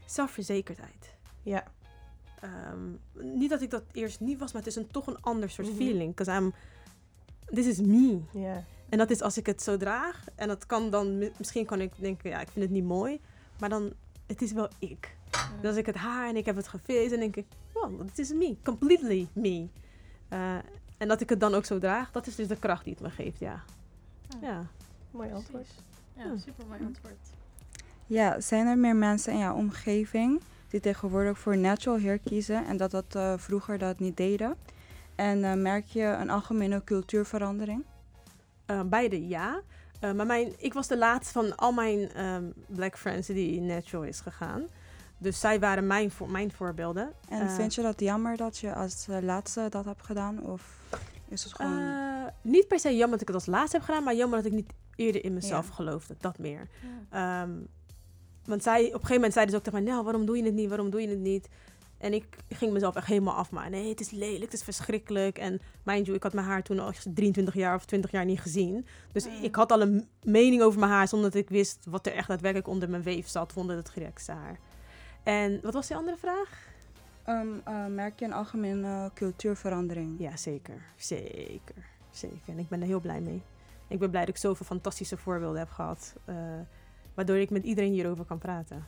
zelfverzekerdheid. 0.07 1.15
Ja. 1.43 1.65
Ehm, 2.41 2.91
niet 3.13 3.51
dat 3.51 3.63
ik 3.63 3.71
dat 3.71 3.83
eerst 3.93 4.21
niet 4.21 4.39
was, 4.39 4.53
maar 4.53 4.63
het 4.63 4.71
is 4.71 4.77
een, 4.77 4.91
toch 4.91 5.07
een 5.07 5.21
ander 5.21 5.51
soort 5.51 5.69
Mhm. 5.69 5.77
feeling. 5.77 6.15
Because 6.15 6.41
I'm... 6.41 6.53
This 7.55 7.67
is 7.67 7.79
me. 7.81 8.21
Ja. 8.33 8.65
En 8.91 8.99
dat 8.99 9.11
is 9.11 9.21
als 9.23 9.37
ik 9.39 9.47
het 9.47 9.63
zo 9.63 9.77
draag. 9.77 10.25
En 10.35 10.49
dat 10.49 10.67
kan 10.67 10.91
dan... 10.91 11.19
mi- 11.19 11.33
Misschien 11.39 11.67
kan 11.67 11.81
ik 11.81 11.93
denken, 11.97 12.31
ja, 12.31 12.41
ik 12.41 12.49
vind 12.49 12.65
het 12.65 12.75
niet 12.75 12.85
mooi. 12.85 13.21
Maar 13.61 13.69
dan... 13.69 13.93
Het 14.27 14.43
is 14.43 14.53
wel 14.53 14.69
ik. 14.79 15.17
Dus 15.61 15.69
als 15.69 15.77
ik 15.77 15.87
het 15.87 15.95
haar 15.95 16.29
en 16.29 16.37
ik 16.37 16.45
heb 16.47 16.57
het 16.57 16.69
gefixt, 16.69 17.11
dan 17.11 17.19
denk 17.19 17.37
ik... 17.37 17.45
Wow, 17.73 18.01
dit 18.01 18.19
is 18.19 18.33
me. 18.33 18.57
Completely 18.65 19.27
me. 19.33 19.67
Eh, 20.29 20.55
en 20.97 21.09
dat 21.09 21.21
ik 21.21 21.29
het 21.29 21.41
dan 21.41 21.55
ook 21.55 21.65
zo 21.65 21.79
draag, 21.79 22.11
dat 22.11 22.27
is 22.27 22.35
dus 22.35 22.49
de 22.49 22.57
kracht 22.59 22.85
die 22.85 22.93
het 22.93 23.03
me 23.03 23.11
geeft, 23.11 23.39
ja. 23.39 23.63
Ja. 24.41 24.63
Mooi 25.11 25.33
antwoord. 25.33 25.67
Ja, 26.17 26.25
Ja. 26.25 26.37
super 26.37 26.65
mooi 26.69 26.81
antwoord. 26.85 27.17
Ja, 28.07 28.41
zijn 28.41 28.67
er 28.67 28.79
meer 28.79 28.97
mensen 28.97 29.33
in 29.33 29.39
jouw 29.39 29.55
omgeving 29.55 30.41
die 30.69 30.81
tegenwoordig 30.81 31.39
voor 31.39 31.57
natural 31.57 32.01
hair 32.01 32.19
kiezen 32.19 32.67
en 32.67 32.77
dat 32.77 32.91
dat 32.91 33.15
eh, 33.15 33.35
vroeger 33.37 33.79
dat 33.79 33.99
niet 33.99 34.17
deden? 34.17 34.57
En 35.15 35.45
eh, 35.45 35.55
merk 35.55 35.87
je 35.87 36.03
een 36.03 36.31
algemene 36.31 36.85
cultuurverandering? 36.85 37.85
Eh, 38.71 38.81
beide 38.87 39.29
ja. 39.29 39.61
Eh, 40.01 40.13
maar 40.13 40.27
mijn, 40.27 40.53
ik 40.59 40.73
was 40.73 40.87
de 40.89 40.99
laatste 40.99 41.33
van 41.33 41.57
al 41.57 41.73
mijn 41.73 42.13
ehm, 42.13 42.45
black 42.67 42.99
friends 42.99 43.27
die 43.27 43.61
natural 43.61 44.05
is 44.05 44.21
gegaan. 44.21 44.63
Dus 45.19 45.41
zij 45.41 45.61
waren 45.61 45.87
mijn, 45.87 46.11
voor, 46.11 46.31
mijn 46.31 46.53
voorbeelden. 46.53 47.13
En 47.29 47.41
Eh, 47.41 47.55
vind 47.55 47.75
je 47.75 47.83
dat 47.83 48.01
jammer 48.01 48.37
dat 48.37 48.59
je 48.59 48.75
als 48.75 49.07
laatste 49.21 49.67
dat 49.71 49.85
hebt 49.85 50.03
gedaan? 50.03 50.43
Of 50.43 50.79
is 51.29 51.45
het 51.45 51.55
gewoon... 51.55 51.79
eh, 51.79 52.27
niet 52.43 52.69
per 52.69 52.79
se 52.81 52.89
jammer 52.97 53.11
dat 53.11 53.21
ik 53.21 53.27
het 53.27 53.37
als 53.37 53.47
laatste 53.47 53.77
heb 53.77 53.85
gedaan, 53.87 54.05
maar 54.05 54.15
jammer 54.15 54.39
dat 54.43 54.47
ik 54.47 54.53
niet 54.59 54.73
eerder 54.97 55.25
in 55.25 55.35
mezelf 55.35 55.69
Ja. 55.69 55.75
geloofde. 55.75 56.15
Dat 56.19 56.39
meer. 56.39 56.69
Ehm, 57.11 57.51
want 58.45 58.63
zij, 58.63 58.81
op 58.81 58.85
een 58.87 58.93
gegeven 58.93 59.15
moment 59.15 59.33
zeiden 59.33 59.55
ze 59.55 59.61
ook 59.61 59.65
tegen 59.67 59.83
mij, 59.83 59.93
nou, 59.93 60.05
waarom 60.05 60.27
doe 60.27 60.37
je 60.37 60.43
het 60.45 60.55
niet? 60.55 60.69
Waarom 60.69 60.91
doe 60.91 61.01
je 61.01 61.09
het 61.09 61.19
niet? 61.19 61.49
En 62.01 62.13
ik 62.13 62.25
ging 62.49 62.73
mezelf 62.73 62.95
echt 62.97 63.07
helemaal 63.07 63.35
afmaken. 63.35 63.71
Nee, 63.71 63.89
het 63.89 64.01
is 64.01 64.11
lelijk, 64.11 64.43
het 64.43 64.53
is 64.53 64.63
verschrikkelijk. 64.63 65.39
En 65.39 65.61
mind 65.83 66.05
you, 66.07 66.17
ik 66.17 66.23
had 66.23 66.33
mijn 66.33 66.47
haar 66.47 66.63
toen 66.63 66.79
al 66.79 66.93
23 67.15 67.55
jaar 67.55 67.75
of 67.75 67.85
20 67.85 68.11
jaar 68.11 68.25
niet 68.25 68.41
gezien. 68.41 68.87
Dus 69.13 69.27
Mm. 69.29 69.43
ik 69.43 69.55
had 69.55 69.73
al 69.73 69.81
een 69.81 70.09
mening 70.23 70.63
over 70.63 70.81
mijn 70.81 70.93
haar 70.93 71.09
zonder 71.09 71.31
dat 71.31 71.41
ik 71.43 71.49
wist 71.49 71.85
wat 71.89 72.07
er 72.07 72.13
echt 72.13 72.29
daadwerkelijk 72.29 72.69
onder 72.69 72.91
mijn 72.91 73.03
weef 73.03 73.29
zat, 73.29 73.53
onder 73.57 73.77
het 73.77 73.89
gerekste 73.89 74.33
haar. 74.33 74.59
En 75.23 75.61
wat 75.63 75.75
was 75.75 75.87
die 75.87 75.97
andere 75.97 76.17
vraag? 76.17 76.69
Ehm, 77.25 77.47
eh, 77.65 77.87
merk 77.87 78.19
je 78.19 78.25
een 78.25 78.33
algemene 78.33 79.11
cultuurverandering? 79.15 80.19
Ja, 80.21 80.37
zeker. 80.37 80.83
Zeker. 80.97 81.75
Zeker. 82.11 82.39
En 82.47 82.59
ik 82.59 82.69
ben 82.69 82.81
er 82.81 82.87
heel 82.87 83.01
blij 83.01 83.21
mee. 83.21 83.43
Ik 83.89 83.99
ben 83.99 84.11
blij 84.11 84.25
dat 84.25 84.35
ik 84.35 84.41
zoveel 84.41 84.67
fantastische 84.67 85.17
voorbeelden 85.17 85.59
heb 85.59 85.71
gehad. 85.71 86.15
eh, 86.25 86.35
waardoor 87.15 87.37
ik 87.37 87.51
met 87.51 87.65
iedereen 87.65 87.93
hierover 87.93 88.25
kan 88.25 88.39
praten. 88.39 88.87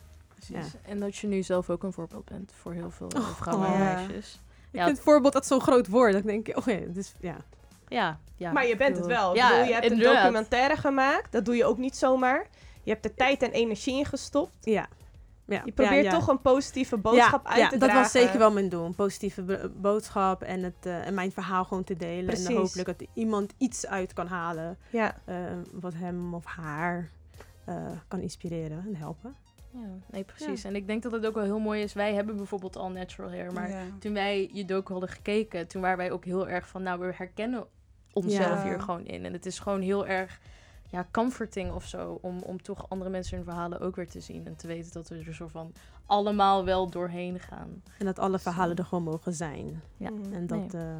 Precies. 0.51 0.73
En 0.81 0.99
dat 0.99 1.15
je 1.15 1.27
nu 1.27 1.43
zelf 1.43 1.69
ook 1.69 1.83
een 1.83 1.93
voorbeeld 1.93 2.25
bent 2.25 2.51
voor 2.61 2.73
heel 2.73 2.89
veel 2.91 3.07
eh, 3.07 3.19
Oh, 3.19 3.27
vrouwen 3.27 3.67
en 3.67 3.73
ja. 3.73 3.93
meisjes. 3.93 4.41
Ik 4.71 4.79
Ja, 4.79 4.85
vind 4.85 4.99
voorbeeld 4.99 5.33
dat 5.33 5.45
zo'n 5.45 5.61
groot 5.61 5.87
woord. 5.87 6.11
Dat 6.11 6.21
ik 6.21 6.27
denk, 6.27 6.57
oh 6.57 6.65
ja, 6.65 6.79
dus 6.87 7.13
ja. 7.19 7.35
Ja, 7.87 8.19
ja. 8.35 8.51
maar 8.51 8.67
je 8.67 8.75
bent 8.77 8.97
het 8.97 9.05
wel. 9.05 9.35
Ja, 9.35 9.49
bedoel, 9.49 9.65
je 9.65 9.73
hebt 9.73 9.91
een 9.91 9.99
documentaire 9.99 10.75
gemaakt. 10.77 11.31
Dat 11.31 11.45
doe 11.45 11.55
je 11.55 11.65
ook 11.65 11.77
niet 11.77 11.95
zomaar. 11.97 12.47
Je 12.83 12.91
hebt 12.91 13.05
er 13.05 13.13
tijd 13.15 13.41
en 13.41 13.51
energie 13.51 13.97
in 13.97 14.05
gestopt. 14.05 14.55
Ja. 14.61 14.87
ja. 15.45 15.61
Je 15.65 15.71
probeert 15.71 16.03
ja, 16.05 16.11
ja. 16.11 16.17
toch 16.17 16.27
een 16.27 16.41
positieve 16.41 16.97
boodschap 16.97 17.45
ja, 17.45 17.49
uit 17.51 17.59
ja, 17.59 17.69
te 17.69 17.77
dat 17.77 17.89
dragen. 17.89 18.01
was 18.03 18.11
zeker 18.11 18.37
wel 18.39 18.51
mijn 18.51 18.69
doel. 18.69 18.85
Een 18.85 18.95
positieve 18.95 19.41
bo- 19.43 19.69
boodschap 19.75 20.41
en, 20.43 20.63
het, 20.63 20.75
eh, 20.85 21.07
en 21.07 21.13
mijn 21.13 21.31
verhaal 21.31 21.63
gewoon 21.65 21.83
te 21.83 21.95
delen. 21.95 22.25
Precies. 22.25 22.45
En 22.47 22.55
hopelijk 22.55 22.87
dat 22.97 23.07
iemand 23.13 23.53
iets 23.57 23.87
uit 23.87 24.13
kan 24.13 24.27
halen 24.27 24.77
Ja, 24.89 25.17
eh, 25.25 25.35
wat 25.71 25.93
hem 25.93 26.33
of 26.33 26.45
haar 26.45 27.09
eh, 27.65 27.75
kan 28.07 28.19
inspireren 28.19 28.83
en 28.87 28.95
helpen. 28.95 29.35
Ja, 29.73 29.87
nee, 30.11 30.23
precies. 30.23 30.63
En 30.63 30.75
ik 30.75 30.87
denk 30.87 31.03
dat 31.03 31.11
het 31.11 31.25
ook 31.25 31.33
wel 31.33 31.43
heel 31.43 31.59
mooi 31.59 31.81
is. 31.81 31.93
Wij 31.93 32.13
hebben 32.13 32.35
bijvoorbeeld 32.37 32.75
al 32.77 32.89
natural 32.91 33.29
hair, 33.29 33.53
maar 33.53 33.69
Ja. 33.69 33.81
toen 33.99 34.13
wij 34.13 34.49
je 34.53 34.65
docu 34.65 34.91
hadden 34.91 35.09
gekeken, 35.09 35.67
toen 35.67 35.81
waren 35.81 35.97
wij 35.97 36.11
ook 36.11 36.25
heel 36.25 36.47
erg 36.49 36.67
van, 36.67 36.83
nou, 36.83 36.99
we 36.99 37.11
herkennen 37.15 37.65
onszelf 38.13 38.63
Ja. 38.63 38.69
hier 38.69 38.79
gewoon 38.81 39.05
in. 39.05 39.25
En 39.25 39.33
het 39.33 39.45
is 39.45 39.59
gewoon 39.59 39.81
heel 39.81 40.07
erg, 40.07 40.39
ja, 40.89 41.07
comforting 41.11 41.71
of 41.71 41.85
zo, 41.85 42.19
om, 42.21 42.39
om 42.41 42.61
toch 42.61 42.89
andere 42.89 43.09
mensen 43.11 43.35
hun 43.35 43.45
verhalen 43.45 43.79
ook 43.79 43.95
weer 43.95 44.09
te 44.09 44.19
zien. 44.19 44.47
En 44.47 44.55
te 44.55 44.67
weten 44.67 44.91
dat 44.93 45.07
we 45.09 45.23
er 45.25 45.33
zo 45.33 45.47
van 45.47 45.71
allemaal 46.05 46.65
wel 46.65 46.89
doorheen 46.89 47.39
gaan. 47.39 47.83
En 47.99 48.05
dat 48.05 48.19
alle 48.19 48.39
verhalen 48.39 48.75
er 48.75 48.85
gewoon 48.85 49.03
mogen 49.03 49.33
zijn. 49.33 49.81
Ja. 49.97 50.09
En 50.31 50.47
dat, 50.47 50.71
Nee. 50.73 50.81
eh, 50.81 50.97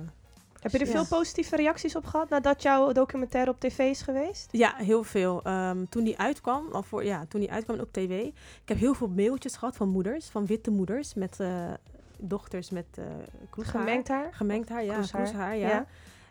Heb 0.63 0.71
je 0.71 0.79
er 0.79 0.87
veel 0.87 1.17
positieve 1.17 1.55
reacties 1.55 1.95
op 1.95 2.05
gehad 2.05 2.29
nadat 2.29 2.61
jouw 2.61 2.91
documentaire 2.91 3.51
op 3.51 3.59
tv 3.59 3.79
is 3.79 4.01
geweest? 4.01 4.49
Ja, 4.51 4.73
heel 4.75 5.03
veel. 5.03 5.41
Ehm, 5.43 5.85
toen 5.89 6.03
die 6.03 6.17
uitkwam, 6.17 6.67
of 6.71 6.87
voor, 6.87 7.05
ja, 7.05 7.25
toen 7.25 7.39
die 7.39 7.51
uitkwam 7.51 7.79
op 7.79 7.93
tv, 7.93 8.23
ik 8.61 8.67
heb 8.69 8.77
heel 8.77 8.93
veel 8.93 9.07
mailtjes 9.07 9.55
gehad 9.55 9.75
van 9.75 9.89
moeders, 9.89 10.25
van 10.27 10.45
witte 10.45 10.71
moeders 10.71 11.13
met 11.13 11.39
eh, 11.39 11.73
dochters 12.17 12.69
met 12.69 12.85
eh 12.95 13.05
kroeshaar. 13.49 13.81
Gemengd 13.81 14.07
haar? 14.07 14.33
Gemengd 14.33 14.69
haar, 14.69 14.83
ja. 14.83 14.93
Kroeshaar, 14.93 15.21
Kroeshaar, 15.21 15.57
ja. 15.57 15.67
ja. 15.67 15.85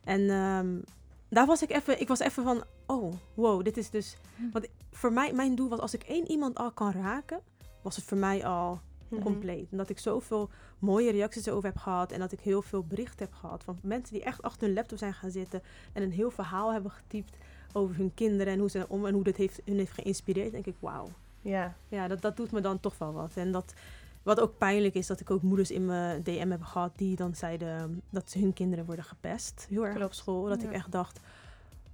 En 0.05 0.31
ehm, 0.31 0.79
daar 1.29 1.47
was 1.47 1.62
ik 1.62 1.71
even, 1.71 2.01
ik 2.01 2.09
was 2.09 2.18
even 2.18 2.42
van, 2.45 2.64
oh, 2.87 3.12
wow, 3.35 3.64
dit 3.64 3.77
is 3.77 3.90
dus, 3.90 4.16
Hm. 4.37 4.51
want 4.53 4.66
voor 4.90 5.12
mij, 5.12 5.33
mijn 5.33 5.55
doel 5.55 5.68
was 5.68 5.79
als 5.79 5.95
ik 5.95 6.03
één 6.03 6.31
iemand 6.31 6.59
al 6.59 6.71
kan 6.71 6.92
raken, 6.92 7.40
was 7.83 7.97
het 7.97 8.05
voor 8.05 8.18
mij 8.18 8.47
al 8.47 8.81
Mhm. 9.16 9.22
compleet. 9.25 9.66
En 9.70 9.77
dat 9.77 9.88
ik 9.88 9.98
zoveel 9.98 10.51
mooie 10.79 11.11
reacties 11.11 11.46
erover 11.46 11.68
heb 11.68 11.77
gehad. 11.79 12.12
En 12.12 12.18
dat 12.20 12.33
ik 12.33 12.40
heel 12.40 12.62
veel 12.62 12.85
berichten 12.85 13.27
heb 13.27 13.35
gehad 13.35 13.64
van 13.64 13.79
mensen 13.83 14.14
die 14.14 14.25
echt 14.25 14.42
achter 14.42 14.66
hun 14.66 14.75
laptop 14.77 14.98
zijn 14.98 15.14
gaan 15.14 15.31
zitten. 15.31 15.62
En 15.92 16.03
een 16.03 16.12
heel 16.12 16.31
verhaal 16.31 16.72
hebben 16.72 16.90
getypt 16.90 17.37
over 17.72 17.96
hun 17.96 18.14
kinderen 18.14 18.53
en 18.53 18.59
hoe, 18.59 18.70
ze, 18.70 18.85
om, 18.88 19.07
en 19.07 19.14
hoe 19.14 19.25
dit 19.25 19.37
heeft, 19.37 19.61
hun 19.64 19.77
heeft 19.77 19.92
geïnspireerd. 19.92 20.53
denk 20.53 20.66
ik, 20.66 20.77
wauw. 20.79 21.09
Ja. 21.40 21.75
Ja, 21.88 22.09
dat, 22.09 22.20
dat 22.22 22.37
doet 22.37 22.53
me 22.53 22.61
dan 22.61 22.81
toch 22.81 22.98
wel 22.98 23.12
wat. 23.12 23.33
En 23.35 23.53
dat, 23.53 23.75
wat 24.22 24.40
ook 24.40 24.59
pijnlijk 24.59 24.94
is, 24.94 25.07
dat 25.07 25.20
ik 25.20 25.31
ook 25.31 25.42
moeders 25.42 25.70
in 25.70 25.87
mijn 25.87 26.22
DM 26.22 26.51
heb 26.51 26.62
gehad 26.62 26.92
die 26.96 27.16
dan 27.16 27.35
zeiden 27.35 28.03
dat 28.11 28.33
hun 28.33 28.53
kinderen 28.53 28.85
worden 28.85 29.05
gepest. 29.05 29.66
Heel 29.68 29.87
erg 29.87 30.05
op 30.05 30.12
school. 30.12 30.44
Dat 30.44 30.62
ik 30.62 30.70
echt 30.72 30.92
dacht, 30.92 31.20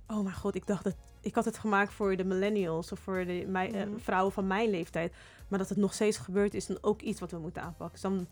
oh 0.07 0.23
mijn 0.23 0.35
god, 0.37 0.55
ik 0.55 0.67
dacht 0.67 0.85
dat 0.85 0.97
ik 1.21 1.35
had 1.35 1.45
het 1.45 1.59
gemaakt 1.59 1.93
voor 1.93 2.17
de 2.17 2.25
millennials 2.25 2.93
of 2.93 2.99
voor 2.99 3.25
de 3.25 3.43
eh, 3.53 3.87
Mhm. 3.87 3.99
vrouwen 3.99 4.33
van 4.33 4.47
mijn 4.47 4.71
leeftijd. 4.71 5.13
Maar 5.49 5.59
dat 5.59 5.69
het 5.69 5.79
nog 5.79 5.95
steeds 5.95 6.19
gebeurt 6.19 6.55
is 6.55 6.67
dan 6.67 6.79
ook 6.81 7.03
iets 7.03 7.21
wat 7.21 7.31
we 7.31 7.39
moeten 7.39 7.63
aanpakken. 7.63 8.01
Dus 8.01 8.01
dan 8.01 8.27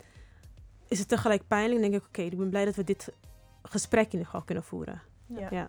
is 0.88 0.98
het 0.98 1.08
tegelijk 1.08 1.42
pijnlijk. 1.48 1.80
Dan 1.80 1.90
denk 1.90 2.02
ik, 2.02 2.08
oké, 2.08 2.22
ik 2.22 2.38
ben 2.38 2.50
blij 2.50 2.64
dat 2.64 2.74
we 2.74 2.84
dit 2.84 3.12
gesprek 3.62 4.04
in 4.04 4.10
ieder 4.10 4.26
geval 4.26 4.42
kunnen 4.42 4.64
voeren. 4.64 5.02
Ja. 5.26 5.48
Ja. 5.50 5.68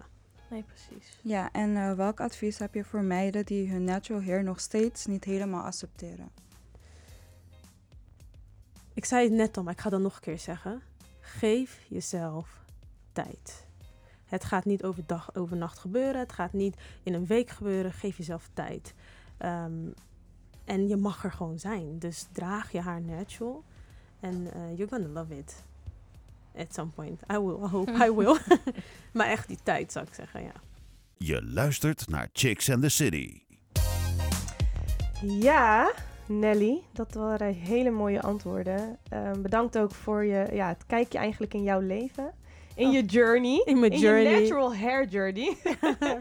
Nee, 0.50 0.64
precies. 0.64 1.20
Ja, 1.22 1.52
en 1.52 1.78
eh, 1.78 1.94
welk 1.94 2.20
advies 2.20 2.58
heb 2.58 2.74
je 2.74 2.84
voor 2.84 3.04
meiden 3.04 3.46
die 3.46 3.70
hun 3.70 3.84
natural 3.84 4.24
hair 4.24 4.44
nog 4.44 4.60
steeds 4.60 5.06
niet 5.06 5.24
helemaal 5.24 5.64
accepteren? 5.64 6.30
Ik 8.94 9.06
zei 9.06 9.24
het 9.24 9.34
net 9.34 9.58
al, 9.58 9.64
maar 9.64 9.74
ik 9.74 9.80
ga 9.80 9.90
dan 9.90 10.02
nog 10.02 10.16
een 10.16 10.22
keer 10.22 10.40
zeggen. 10.40 10.82
Geef 11.20 11.86
jezelf 11.88 12.64
tijd. 13.12 13.66
Het 14.26 14.44
gaat 14.44 14.66
niet 14.66 14.84
over 14.84 15.04
dag, 15.06 15.36
over 15.36 15.58
nacht 15.58 15.80
gebeuren. 15.80 16.20
Het 16.20 16.32
gaat 16.32 16.54
niet 16.54 16.76
in 17.04 17.14
een 17.14 17.26
week 17.26 17.50
gebeuren. 17.50 17.94
Geef 17.94 18.18
jezelf 18.18 18.50
tijd. 18.54 18.94
Ehm, 19.38 19.90
en 20.68 20.88
je 20.88 20.96
mag 20.96 21.24
er 21.24 21.32
gewoon 21.32 21.60
zijn. 21.60 22.00
Dus 22.00 22.28
draag 22.32 22.72
je 22.72 22.80
haar 22.82 23.02
natural. 23.02 23.64
En 24.20 24.48
eh 24.54 24.78
you're 24.78 24.88
gonna 24.88 25.20
love 25.22 25.38
it. 25.38 25.64
At 26.58 26.74
some 26.74 26.90
point. 26.90 27.22
I 27.34 27.38
will. 27.38 27.56
I 27.64 27.68
hope 27.68 27.92
I 28.06 28.12
will. 28.12 28.38
maar 29.14 29.28
echt 29.28 29.48
die 29.48 29.58
tijd, 29.64 29.92
zou 29.92 30.06
ik 30.06 30.14
zeggen, 30.14 30.42
ja. 30.44 30.52
Je 31.18 31.46
luistert 31.46 32.08
naar 32.10 32.30
Chicks 32.34 32.70
and 32.72 32.82
the 32.82 32.90
City. 32.90 33.42
Ja, 35.22 35.92
Nelly, 36.26 36.82
dat 36.94 37.14
waren 37.14 37.54
hele 37.54 37.90
mooie 37.90 38.22
antwoorden. 38.22 38.98
Ehm, 39.10 39.42
bedankt 39.42 39.78
ook 39.78 39.92
voor 39.92 40.26
je, 40.26 40.48
ja, 40.54 40.68
het 40.68 40.86
kijkje 40.86 41.18
eigenlijk 41.18 41.54
in 41.54 41.64
jouw 41.64 41.80
leven. 41.80 42.32
In 42.76 42.88
Oh. 42.88 42.94
je 42.94 43.04
journey. 43.06 43.62
In 43.66 43.80
mijn 43.80 43.92
in 43.92 44.00
journey. 44.00 44.32
je 44.34 44.40
natural 44.40 44.76
hair 44.76 45.08
journey. 45.08 45.58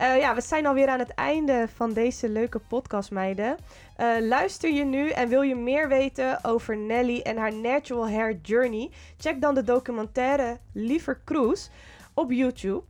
Eh, 0.00 0.18
ja, 0.18 0.34
we 0.34 0.40
zijn 0.40 0.66
alweer 0.66 0.88
aan 0.88 0.98
het 0.98 1.14
einde 1.14 1.68
van 1.74 1.92
deze 1.92 2.28
leuke 2.28 2.58
podcast, 2.58 3.10
meiden. 3.10 3.56
Eh, 3.96 4.08
luister 4.20 4.72
je 4.72 4.84
nu 4.84 5.10
en 5.10 5.28
wil 5.28 5.42
je 5.42 5.54
meer 5.54 5.88
weten 5.88 6.44
over 6.44 6.76
Nelly 6.76 7.20
en 7.20 7.36
haar 7.36 7.54
natural 7.54 8.10
hair 8.10 8.38
journey? 8.42 8.90
Check 9.18 9.40
dan 9.40 9.54
de 9.54 9.62
documentaire 9.62 10.58
Liever 10.72 11.20
Cruise 11.24 11.68
op 12.14 12.30
YouTube. 12.30 12.82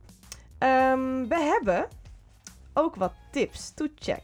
Ehm, 0.57 1.27
we 1.27 1.39
hebben 1.39 1.87
ook 2.73 2.95
wat 2.95 3.13
tips 3.31 3.73
to 3.73 3.87
check. 3.99 4.23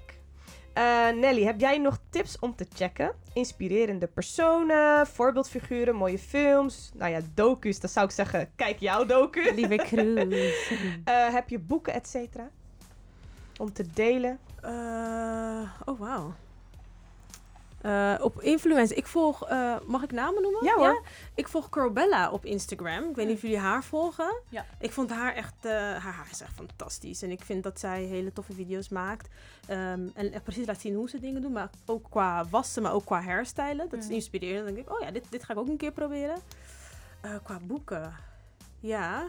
Eh, 0.74 1.10
Nelly, 1.10 1.44
heb 1.44 1.60
jij 1.60 1.78
nog 1.78 2.00
tips 2.10 2.40
om 2.40 2.56
te 2.56 2.68
checken? 2.76 3.12
Inspirerende 3.34 4.08
personen, 4.08 5.08
voorbeeldfiguren, 5.08 5.96
mooie 5.96 6.20
films. 6.20 6.92
Nou 6.94 7.12
ja, 7.12 7.20
docu's, 7.34 7.80
dan 7.80 7.90
zou 7.90 8.06
ik 8.06 8.12
zeggen, 8.12 8.52
kijk 8.56 8.80
jouw 8.80 9.06
docu. 9.06 9.54
Lieve 9.56 9.76
Cruise. 9.76 10.56
Eh, 11.04 11.34
heb 11.34 11.50
je 11.50 11.60
boeken, 11.60 11.94
et 11.94 12.08
cetera? 12.08 12.50
Om 13.58 13.74
te 13.74 13.86
delen? 13.94 14.40
Eh, 14.62 15.72
oh, 15.86 16.00
wauw. 16.00 16.34
Eh, 17.82 18.14
op 18.22 18.42
influencer. 18.42 18.98
Ik 18.98 19.08
volg, 19.08 19.48
eh, 19.48 19.76
mag 19.86 20.04
ik 20.04 20.12
namen 20.12 20.42
noemen? 20.42 20.64
Ja, 20.64 20.74
hoor. 20.76 21.04
Ik 21.36 21.48
volg 21.48 21.70
Corbella 21.70 22.30
op 22.32 22.46
Instagram. 22.46 23.10
Ik 23.10 23.16
weet 23.16 23.28
niet 23.28 23.36
of 23.36 23.42
jullie 23.42 23.58
haar 23.58 23.84
volgen. 23.84 24.42
Ja. 24.50 24.66
Ik 24.80 24.92
vond 24.92 25.10
haar 25.10 25.34
echt, 25.34 25.54
eh, 25.62 25.72
haar 25.72 26.02
haar 26.14 26.28
is 26.32 26.42
echt 26.42 26.54
fantastisch. 26.56 27.22
En 27.22 27.32
ik 27.32 27.42
vind 27.42 27.64
dat 27.64 27.80
zij 27.80 28.04
hele 28.04 28.34
toffe 28.34 28.54
video's 28.54 28.90
maakt. 28.90 29.30
Ehm, 29.68 30.08
en 30.14 30.32
echt 30.34 30.44
precies 30.44 30.66
laat 30.68 30.82
zien 30.82 30.96
hoe 30.96 31.10
ze 31.10 31.20
dingen 31.20 31.42
doen. 31.42 31.52
Maar 31.52 31.70
ook 31.86 32.06
qua 32.10 32.46
wassen, 32.50 32.82
maar 32.84 32.94
ook 32.94 33.06
qua 33.06 33.22
hairstylen. 33.22 33.90
Dat 33.90 34.00
is 34.00 34.06
Mhm. 34.06 34.14
inspirerend. 34.14 34.66
Dan 34.66 34.74
denk 34.76 34.88
ik, 34.88 34.94
oh 34.94 35.00
ja, 35.02 35.12
dit, 35.12 35.26
dit 35.30 35.44
ga 35.44 35.54
ik 35.54 35.60
ook 35.60 35.68
een 35.68 35.78
keer 35.78 35.92
proberen. 35.92 36.38
Eh, 37.22 37.32
qua 37.44 37.60
boeken. 37.64 38.14
Ja. 38.80 39.24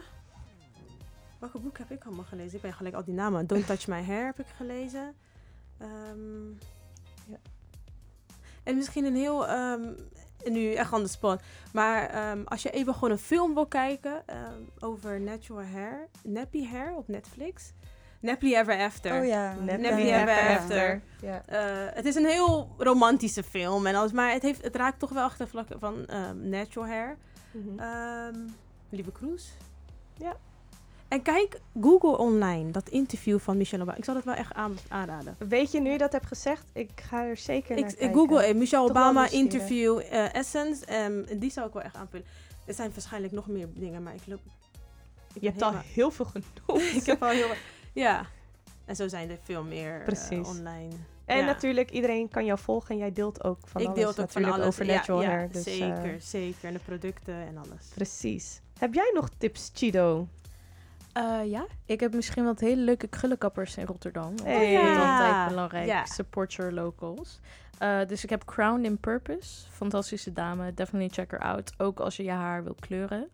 Welke 1.39 1.59
boeken 1.59 1.85
heb 1.87 1.97
ik 1.97 2.05
allemaal 2.05 2.25
gelezen? 2.25 2.55
Ik 2.55 2.61
ben 2.61 2.73
gelijk 2.73 2.95
al 2.95 3.03
die 3.03 3.13
namen. 3.13 3.47
Don't 3.47 3.65
Touch 3.65 3.87
My 3.87 4.03
Hair 4.03 4.25
heb 4.25 4.39
ik 4.39 4.45
gelezen. 4.57 5.15
Ehm, 5.77 6.47
Ja. 7.25 7.37
En 8.63 8.75
misschien 8.75 9.05
een 9.05 9.15
heel... 9.15 9.47
ehm, 9.47 9.93
nu 10.45 10.73
echt 10.73 10.93
on 10.93 11.03
the 11.03 11.09
spot. 11.09 11.41
Maar 11.73 12.09
ehm, 12.09 12.41
als 12.45 12.61
je 12.61 12.69
even 12.69 12.93
gewoon 12.93 13.11
een 13.11 13.17
film 13.17 13.53
wil 13.53 13.65
kijken 13.67 14.23
over 14.79 15.21
natural 15.21 15.63
hair, 15.65 16.07
nappy 16.23 16.67
hair 16.67 16.93
op 16.95 17.07
Netflix. 17.07 17.71
Nappy 18.21 18.55
Ever 18.55 18.77
After. 18.79 19.19
Oh 19.21 19.25
ja. 19.27 19.53
Never 19.53 19.85
Ever 19.85 20.29
Ever 20.29 20.57
After. 20.57 21.01
Ja. 21.21 21.45
Eh, 21.45 21.95
het 21.95 22.05
is 22.05 22.15
een 22.15 22.25
heel 22.25 22.75
romantische 22.77 23.43
film. 23.43 23.85
En 23.87 23.95
alles, 23.95 24.11
maar 24.11 24.31
het, 24.31 24.41
heeft, 24.41 24.63
het 24.63 24.75
raakt 24.75 24.99
toch 24.99 25.09
wel 25.09 25.23
achter 25.23 25.45
de 25.45 25.51
vlakken 25.51 25.79
van 25.79 26.05
ehm, 26.05 26.49
natural 26.49 26.87
hair. 26.87 27.17
Mhm. 27.51 28.33
Lieve 28.89 29.11
Kroes. 29.11 29.53
Ja. 30.17 30.35
En 31.09 31.21
kijk 31.21 31.59
Google 31.81 32.17
online, 32.17 32.71
dat 32.71 32.89
interview 32.89 33.39
van 33.39 33.57
Michelle 33.57 33.81
Obama. 33.83 33.97
Ik 33.97 34.03
zal 34.05 34.13
dat 34.13 34.23
wel 34.23 34.33
echt 34.33 34.53
aan, 34.53 34.77
aanraden. 34.87 35.35
Weet 35.47 35.71
je 35.71 35.79
nu 35.81 35.91
je 35.91 35.97
dat 35.97 36.11
hebt 36.11 36.25
gezegd? 36.25 36.65
Ik 36.73 36.89
ga 36.95 37.23
er 37.23 37.37
zeker 37.37 37.75
Ik, 37.77 37.81
naar 37.83 37.91
ik 37.91 37.97
kijken. 37.97 38.15
Google 38.17 38.43
eh, 38.43 38.55
Michelle 38.55 38.87
Toch 38.87 38.97
Obama 38.97 39.29
interview 39.29 39.99
eh, 39.99 40.33
Essence. 40.35 40.85
ehm, 40.85 41.39
die 41.39 41.51
zou 41.51 41.67
ik 41.67 41.73
wel 41.73 41.81
echt 41.81 41.95
aanvullen. 41.95 42.25
Er 42.65 42.73
zijn 42.73 42.91
waarschijnlijk 42.93 43.33
nog 43.33 43.47
meer 43.47 43.67
dingen, 43.73 44.03
maar 44.03 44.13
ik 44.13 44.21
loop... 44.25 44.39
ik 45.33 45.41
Je 45.41 45.47
hebt 45.47 45.61
al 45.61 45.73
heel 45.95 46.11
veel 46.11 46.25
genoemd. 46.25 46.83
ik 47.01 47.05
heb 47.05 47.23
al 47.23 47.29
heel... 47.29 47.49
Ja. 47.93 48.25
En 48.85 48.95
zo 48.95 49.07
zijn 49.07 49.29
er 49.29 49.37
veel 49.43 49.63
meer 49.63 50.01
Precies. 50.05 50.47
online. 50.47 50.93
En 51.25 51.37
Ja. 51.37 51.45
natuurlijk, 51.45 51.91
iedereen 51.91 52.29
kan 52.29 52.45
jou 52.45 52.59
volgen 52.59 52.89
en 52.89 52.97
jij 52.97 53.11
deelt 53.11 53.43
ook 53.43 53.59
van 53.67 53.81
ik 53.81 53.87
alles 53.87 53.99
deel 53.99 54.09
het 54.09 54.19
ook 54.19 54.29
van 54.29 54.41
natuurlijk 54.41 54.63
alles. 54.63 54.75
over 54.75 54.85
Ja, 54.85 54.95
natural 54.95 55.21
ja, 55.21 55.29
hair. 55.29 55.51
Dus, 55.51 55.63
zeker, 55.63 56.15
zeker. 56.21 56.67
En 56.67 56.73
de 56.73 56.79
producten 56.79 57.33
en 57.33 57.57
alles. 57.57 57.85
precies. 57.93 58.61
Heb 58.79 58.93
jij 58.93 59.11
nog 59.13 59.29
tips, 59.37 59.71
Chido? 59.73 60.27
Eh, 61.13 61.39
ja, 61.45 61.65
ik 61.85 61.99
heb 61.99 62.13
misschien 62.13 62.43
wat 62.43 62.59
hele 62.59 62.81
leuke 62.81 63.07
krullenkappers 63.07 63.77
in 63.77 63.85
Rotterdam. 63.85 64.23
Want 64.23 64.43
Hey. 64.43 64.71
Ja. 64.71 65.17
altijd 65.19 65.47
belangrijk. 65.49 65.85
Ja. 65.85 66.05
Support 66.05 66.53
your 66.53 66.73
locals. 66.73 67.39
Eh, 67.77 67.99
dus 68.07 68.23
ik 68.23 68.29
heb 68.29 68.45
Crowned 68.45 68.85
in 68.85 68.97
Purpose. 68.97 69.65
Fantastische 69.69 70.33
dame. 70.33 70.73
Definitely 70.73 71.09
check 71.09 71.31
her 71.31 71.39
out. 71.39 71.73
Ook 71.77 71.99
als 71.99 72.15
je 72.15 72.23
je 72.23 72.31
haar 72.31 72.63
wil 72.63 72.75
kleuren. 72.79 73.27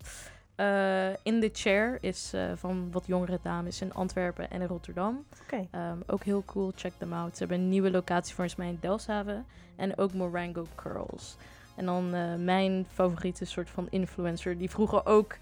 Eh, 0.55 1.09
in 1.09 1.39
the 1.41 1.49
Chair 1.53 1.97
is 2.01 2.33
van 2.55 2.91
wat 2.91 3.03
jongere 3.05 3.39
dames 3.41 3.81
in 3.81 3.93
Antwerpen 3.93 4.49
en 4.51 4.61
in 4.61 4.67
Rotterdam. 4.67 5.25
Ehm, 5.71 5.97
ook 6.07 6.23
heel 6.23 6.43
cool, 6.45 6.71
check 6.75 6.93
them 6.97 7.13
out. 7.13 7.31
Ze 7.31 7.39
hebben 7.39 7.57
een 7.57 7.69
nieuwe 7.69 7.91
locatie 7.91 8.35
volgens 8.35 8.55
mij 8.55 8.67
in 8.67 8.77
Delfshaven. 8.81 9.45
En 9.75 9.97
ook 9.97 10.13
Morango 10.13 10.65
Curls. 10.75 11.35
En 11.75 11.85
dan 11.85 12.09
mijn 12.45 12.85
favoriete 12.93 13.45
soort 13.45 13.69
van 13.69 13.87
influencer, 13.89 14.57
die 14.57 14.69
vroeger 14.69 15.05
ook 15.05 15.37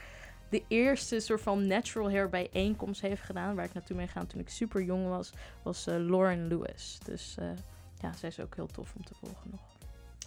de 0.54 0.64
eerste 0.68 1.20
soort 1.20 1.42
van 1.42 1.68
natural 1.68 2.10
hair 2.12 2.30
bijeenkomst 2.30 3.02
heeft 3.02 3.22
gedaan, 3.22 3.56
waar 3.56 3.66
ik 3.66 3.74
naartoe 3.74 3.96
ben 3.96 4.08
gegaan 4.08 4.28
toen 4.28 4.42
ik 4.42 4.50
super 4.50 4.82
jong 4.82 5.08
was, 5.08 5.34
was 5.64 5.88
eh, 5.88 5.96
Lauren 5.98 6.48
Lewis. 6.48 7.00
Dus 7.06 7.36
eh, 7.40 7.46
ja, 8.02 8.14
zij 8.14 8.30
is 8.30 8.40
ook 8.40 8.56
heel 8.56 8.68
tof 8.68 8.94
om 8.96 9.04
te 9.04 9.14
volgen 9.20 9.50
nog. 9.52 9.60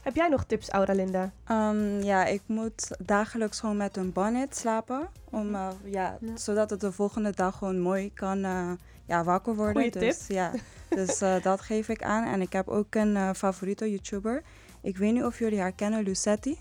Heb 0.03 0.15
jij 0.15 0.29
nog 0.29 0.45
tips, 0.45 0.69
Auralinda? 0.69 1.33
Ehm, 1.45 2.01
ja, 2.03 2.25
ik 2.25 2.43
moet 2.47 2.97
dagelijks 3.07 3.61
gewoon 3.61 3.77
met 3.77 3.97
een 3.97 4.13
bonnet 4.13 4.57
slapen. 4.57 5.09
Om, 5.31 5.55
eh, 5.55 5.69
ja, 5.85 6.19
Ja. 6.21 6.37
Zodat 6.37 6.71
het 6.71 6.81
de 6.81 6.93
volgende 6.93 7.31
dag 7.31 7.59
gewoon 7.59 7.81
mooi 7.81 8.13
kan 8.13 8.45
eh, 8.45 8.73
ja, 9.07 9.25
wakker 9.25 9.55
worden. 9.55 9.83
Goeie 9.83 9.91
dus, 9.91 10.27
Ja, 10.27 10.53
dus 10.89 11.21
eh, 11.21 11.43
dat 11.49 11.61
geef 11.61 11.89
ik 11.89 12.03
aan. 12.03 12.25
En 12.25 12.41
ik 12.41 12.53
heb 12.53 12.69
ook 12.69 12.95
een 12.95 13.17
eh, 13.17 13.31
favoriete 13.33 13.91
YouTuber. 13.91 14.43
Ik 14.83 14.97
weet 14.97 15.13
niet 15.13 15.25
of 15.25 15.39
jullie 15.39 15.61
haar 15.61 15.73
kennen, 15.73 16.03
Lucetti. 16.03 16.59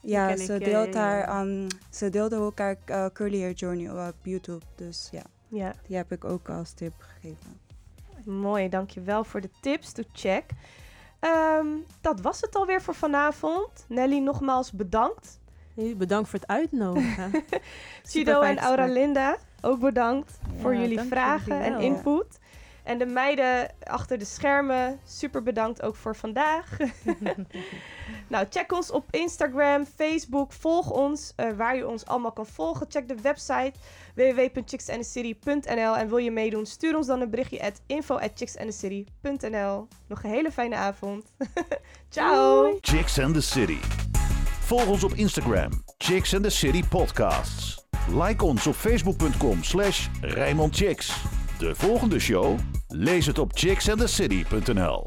Ja, 0.00 0.26
ken 0.26 0.40
ik, 0.40 0.46
ze 0.46 0.52
ja, 0.52 0.58
deelt 0.58 0.94
ja, 0.94 1.00
ja. 1.16 1.24
haar, 1.26 1.40
ehm, 1.46 1.68
ze 1.90 2.10
deelde 2.10 2.36
ook 2.36 2.58
haar 2.58 2.76
eh, 2.84 3.06
curly 3.12 3.40
hair 3.40 3.52
journey 3.52 4.08
op 4.08 4.14
YouTube. 4.22 4.64
Dus 4.74 5.08
ja, 5.12 5.22
Ja, 5.48 5.72
die 5.86 5.96
heb 5.96 6.12
ik 6.12 6.24
ook 6.24 6.48
als 6.48 6.72
tip 6.72 6.92
gegeven. 6.98 7.60
mooi. 8.24 8.68
Dankjewel 8.68 9.24
voor 9.24 9.40
de 9.40 9.50
tips 9.60 9.92
to 9.92 10.02
check. 10.12 10.44
Ehm, 11.20 11.66
dat 12.00 12.20
was 12.20 12.40
het 12.40 12.54
alweer 12.56 12.82
voor 12.82 12.94
vanavond. 12.94 13.84
Nelly, 13.88 14.18
nogmaals 14.18 14.72
bedankt. 14.72 15.38
Hey, 15.74 15.96
Bedankt 15.96 16.28
voor 16.28 16.38
het 16.38 16.48
uitnodigen. 16.48 17.30
Chido 18.02 18.40
fijn 18.40 18.56
en 18.56 18.62
gesprek. 18.62 18.78
Auralinda, 18.78 19.36
ook 19.60 19.80
bedankt 19.80 20.38
voor 20.60 20.74
jullie 20.76 21.00
vragen 21.00 21.60
en 21.60 21.80
input. 21.80 22.38
En 22.84 22.98
de 22.98 23.06
meiden 23.06 23.74
achter 23.82 24.18
de 24.18 24.24
schermen, 24.24 25.00
super 25.04 25.42
bedankt 25.42 25.82
ook 25.82 25.96
voor 25.96 26.16
vandaag. 26.16 26.76
nou, 28.28 28.46
check 28.50 28.72
ons 28.72 28.90
op 28.90 29.04
Instagram, 29.10 29.86
Facebook, 29.86 30.52
volg 30.52 30.90
ons 30.90 31.32
eh, 31.36 31.50
waar 31.56 31.76
je 31.76 31.88
ons 31.88 32.06
allemaal 32.06 32.32
kan 32.32 32.46
volgen. 32.46 32.86
Check 32.88 33.08
de 33.08 33.20
website 33.20 33.72
www.chicksandthecity.nl 34.14 35.96
en 35.96 36.08
wil 36.08 36.18
je 36.18 36.30
meedoen, 36.30 36.66
stuur 36.66 36.96
ons 36.96 37.06
dan 37.06 37.20
een 37.20 37.30
berichtje 37.30 37.62
at 37.62 37.80
info 37.86 38.14
at 38.14 38.30
chicksandthecity.nl. 38.34 39.88
Nog 40.06 40.22
een 40.22 40.30
hele 40.30 40.52
fijne 40.52 40.76
avond. 40.76 41.24
Ciao! 42.08 42.78
Chicks 42.80 43.18
and 43.18 43.34
the 43.34 43.42
City. 43.42 43.78
Volg 44.60 44.86
ons 44.86 45.04
op 45.04 45.12
Instagram, 45.12 45.70
Chicks 45.98 46.34
and 46.34 46.42
the 46.42 46.50
City 46.50 46.82
Podcasts. 46.88 47.84
Like 48.08 48.44
ons 48.44 48.66
op 48.66 48.74
facebook.com 48.74 49.62
slash 49.62 50.08
Chicks. 50.70 51.39
De 51.60 51.74
volgende 51.74 52.18
show? 52.18 52.58
Lees 52.88 53.26
het 53.26 53.38
op 53.38 53.50
chicksandthecity.nl. 53.54 55.06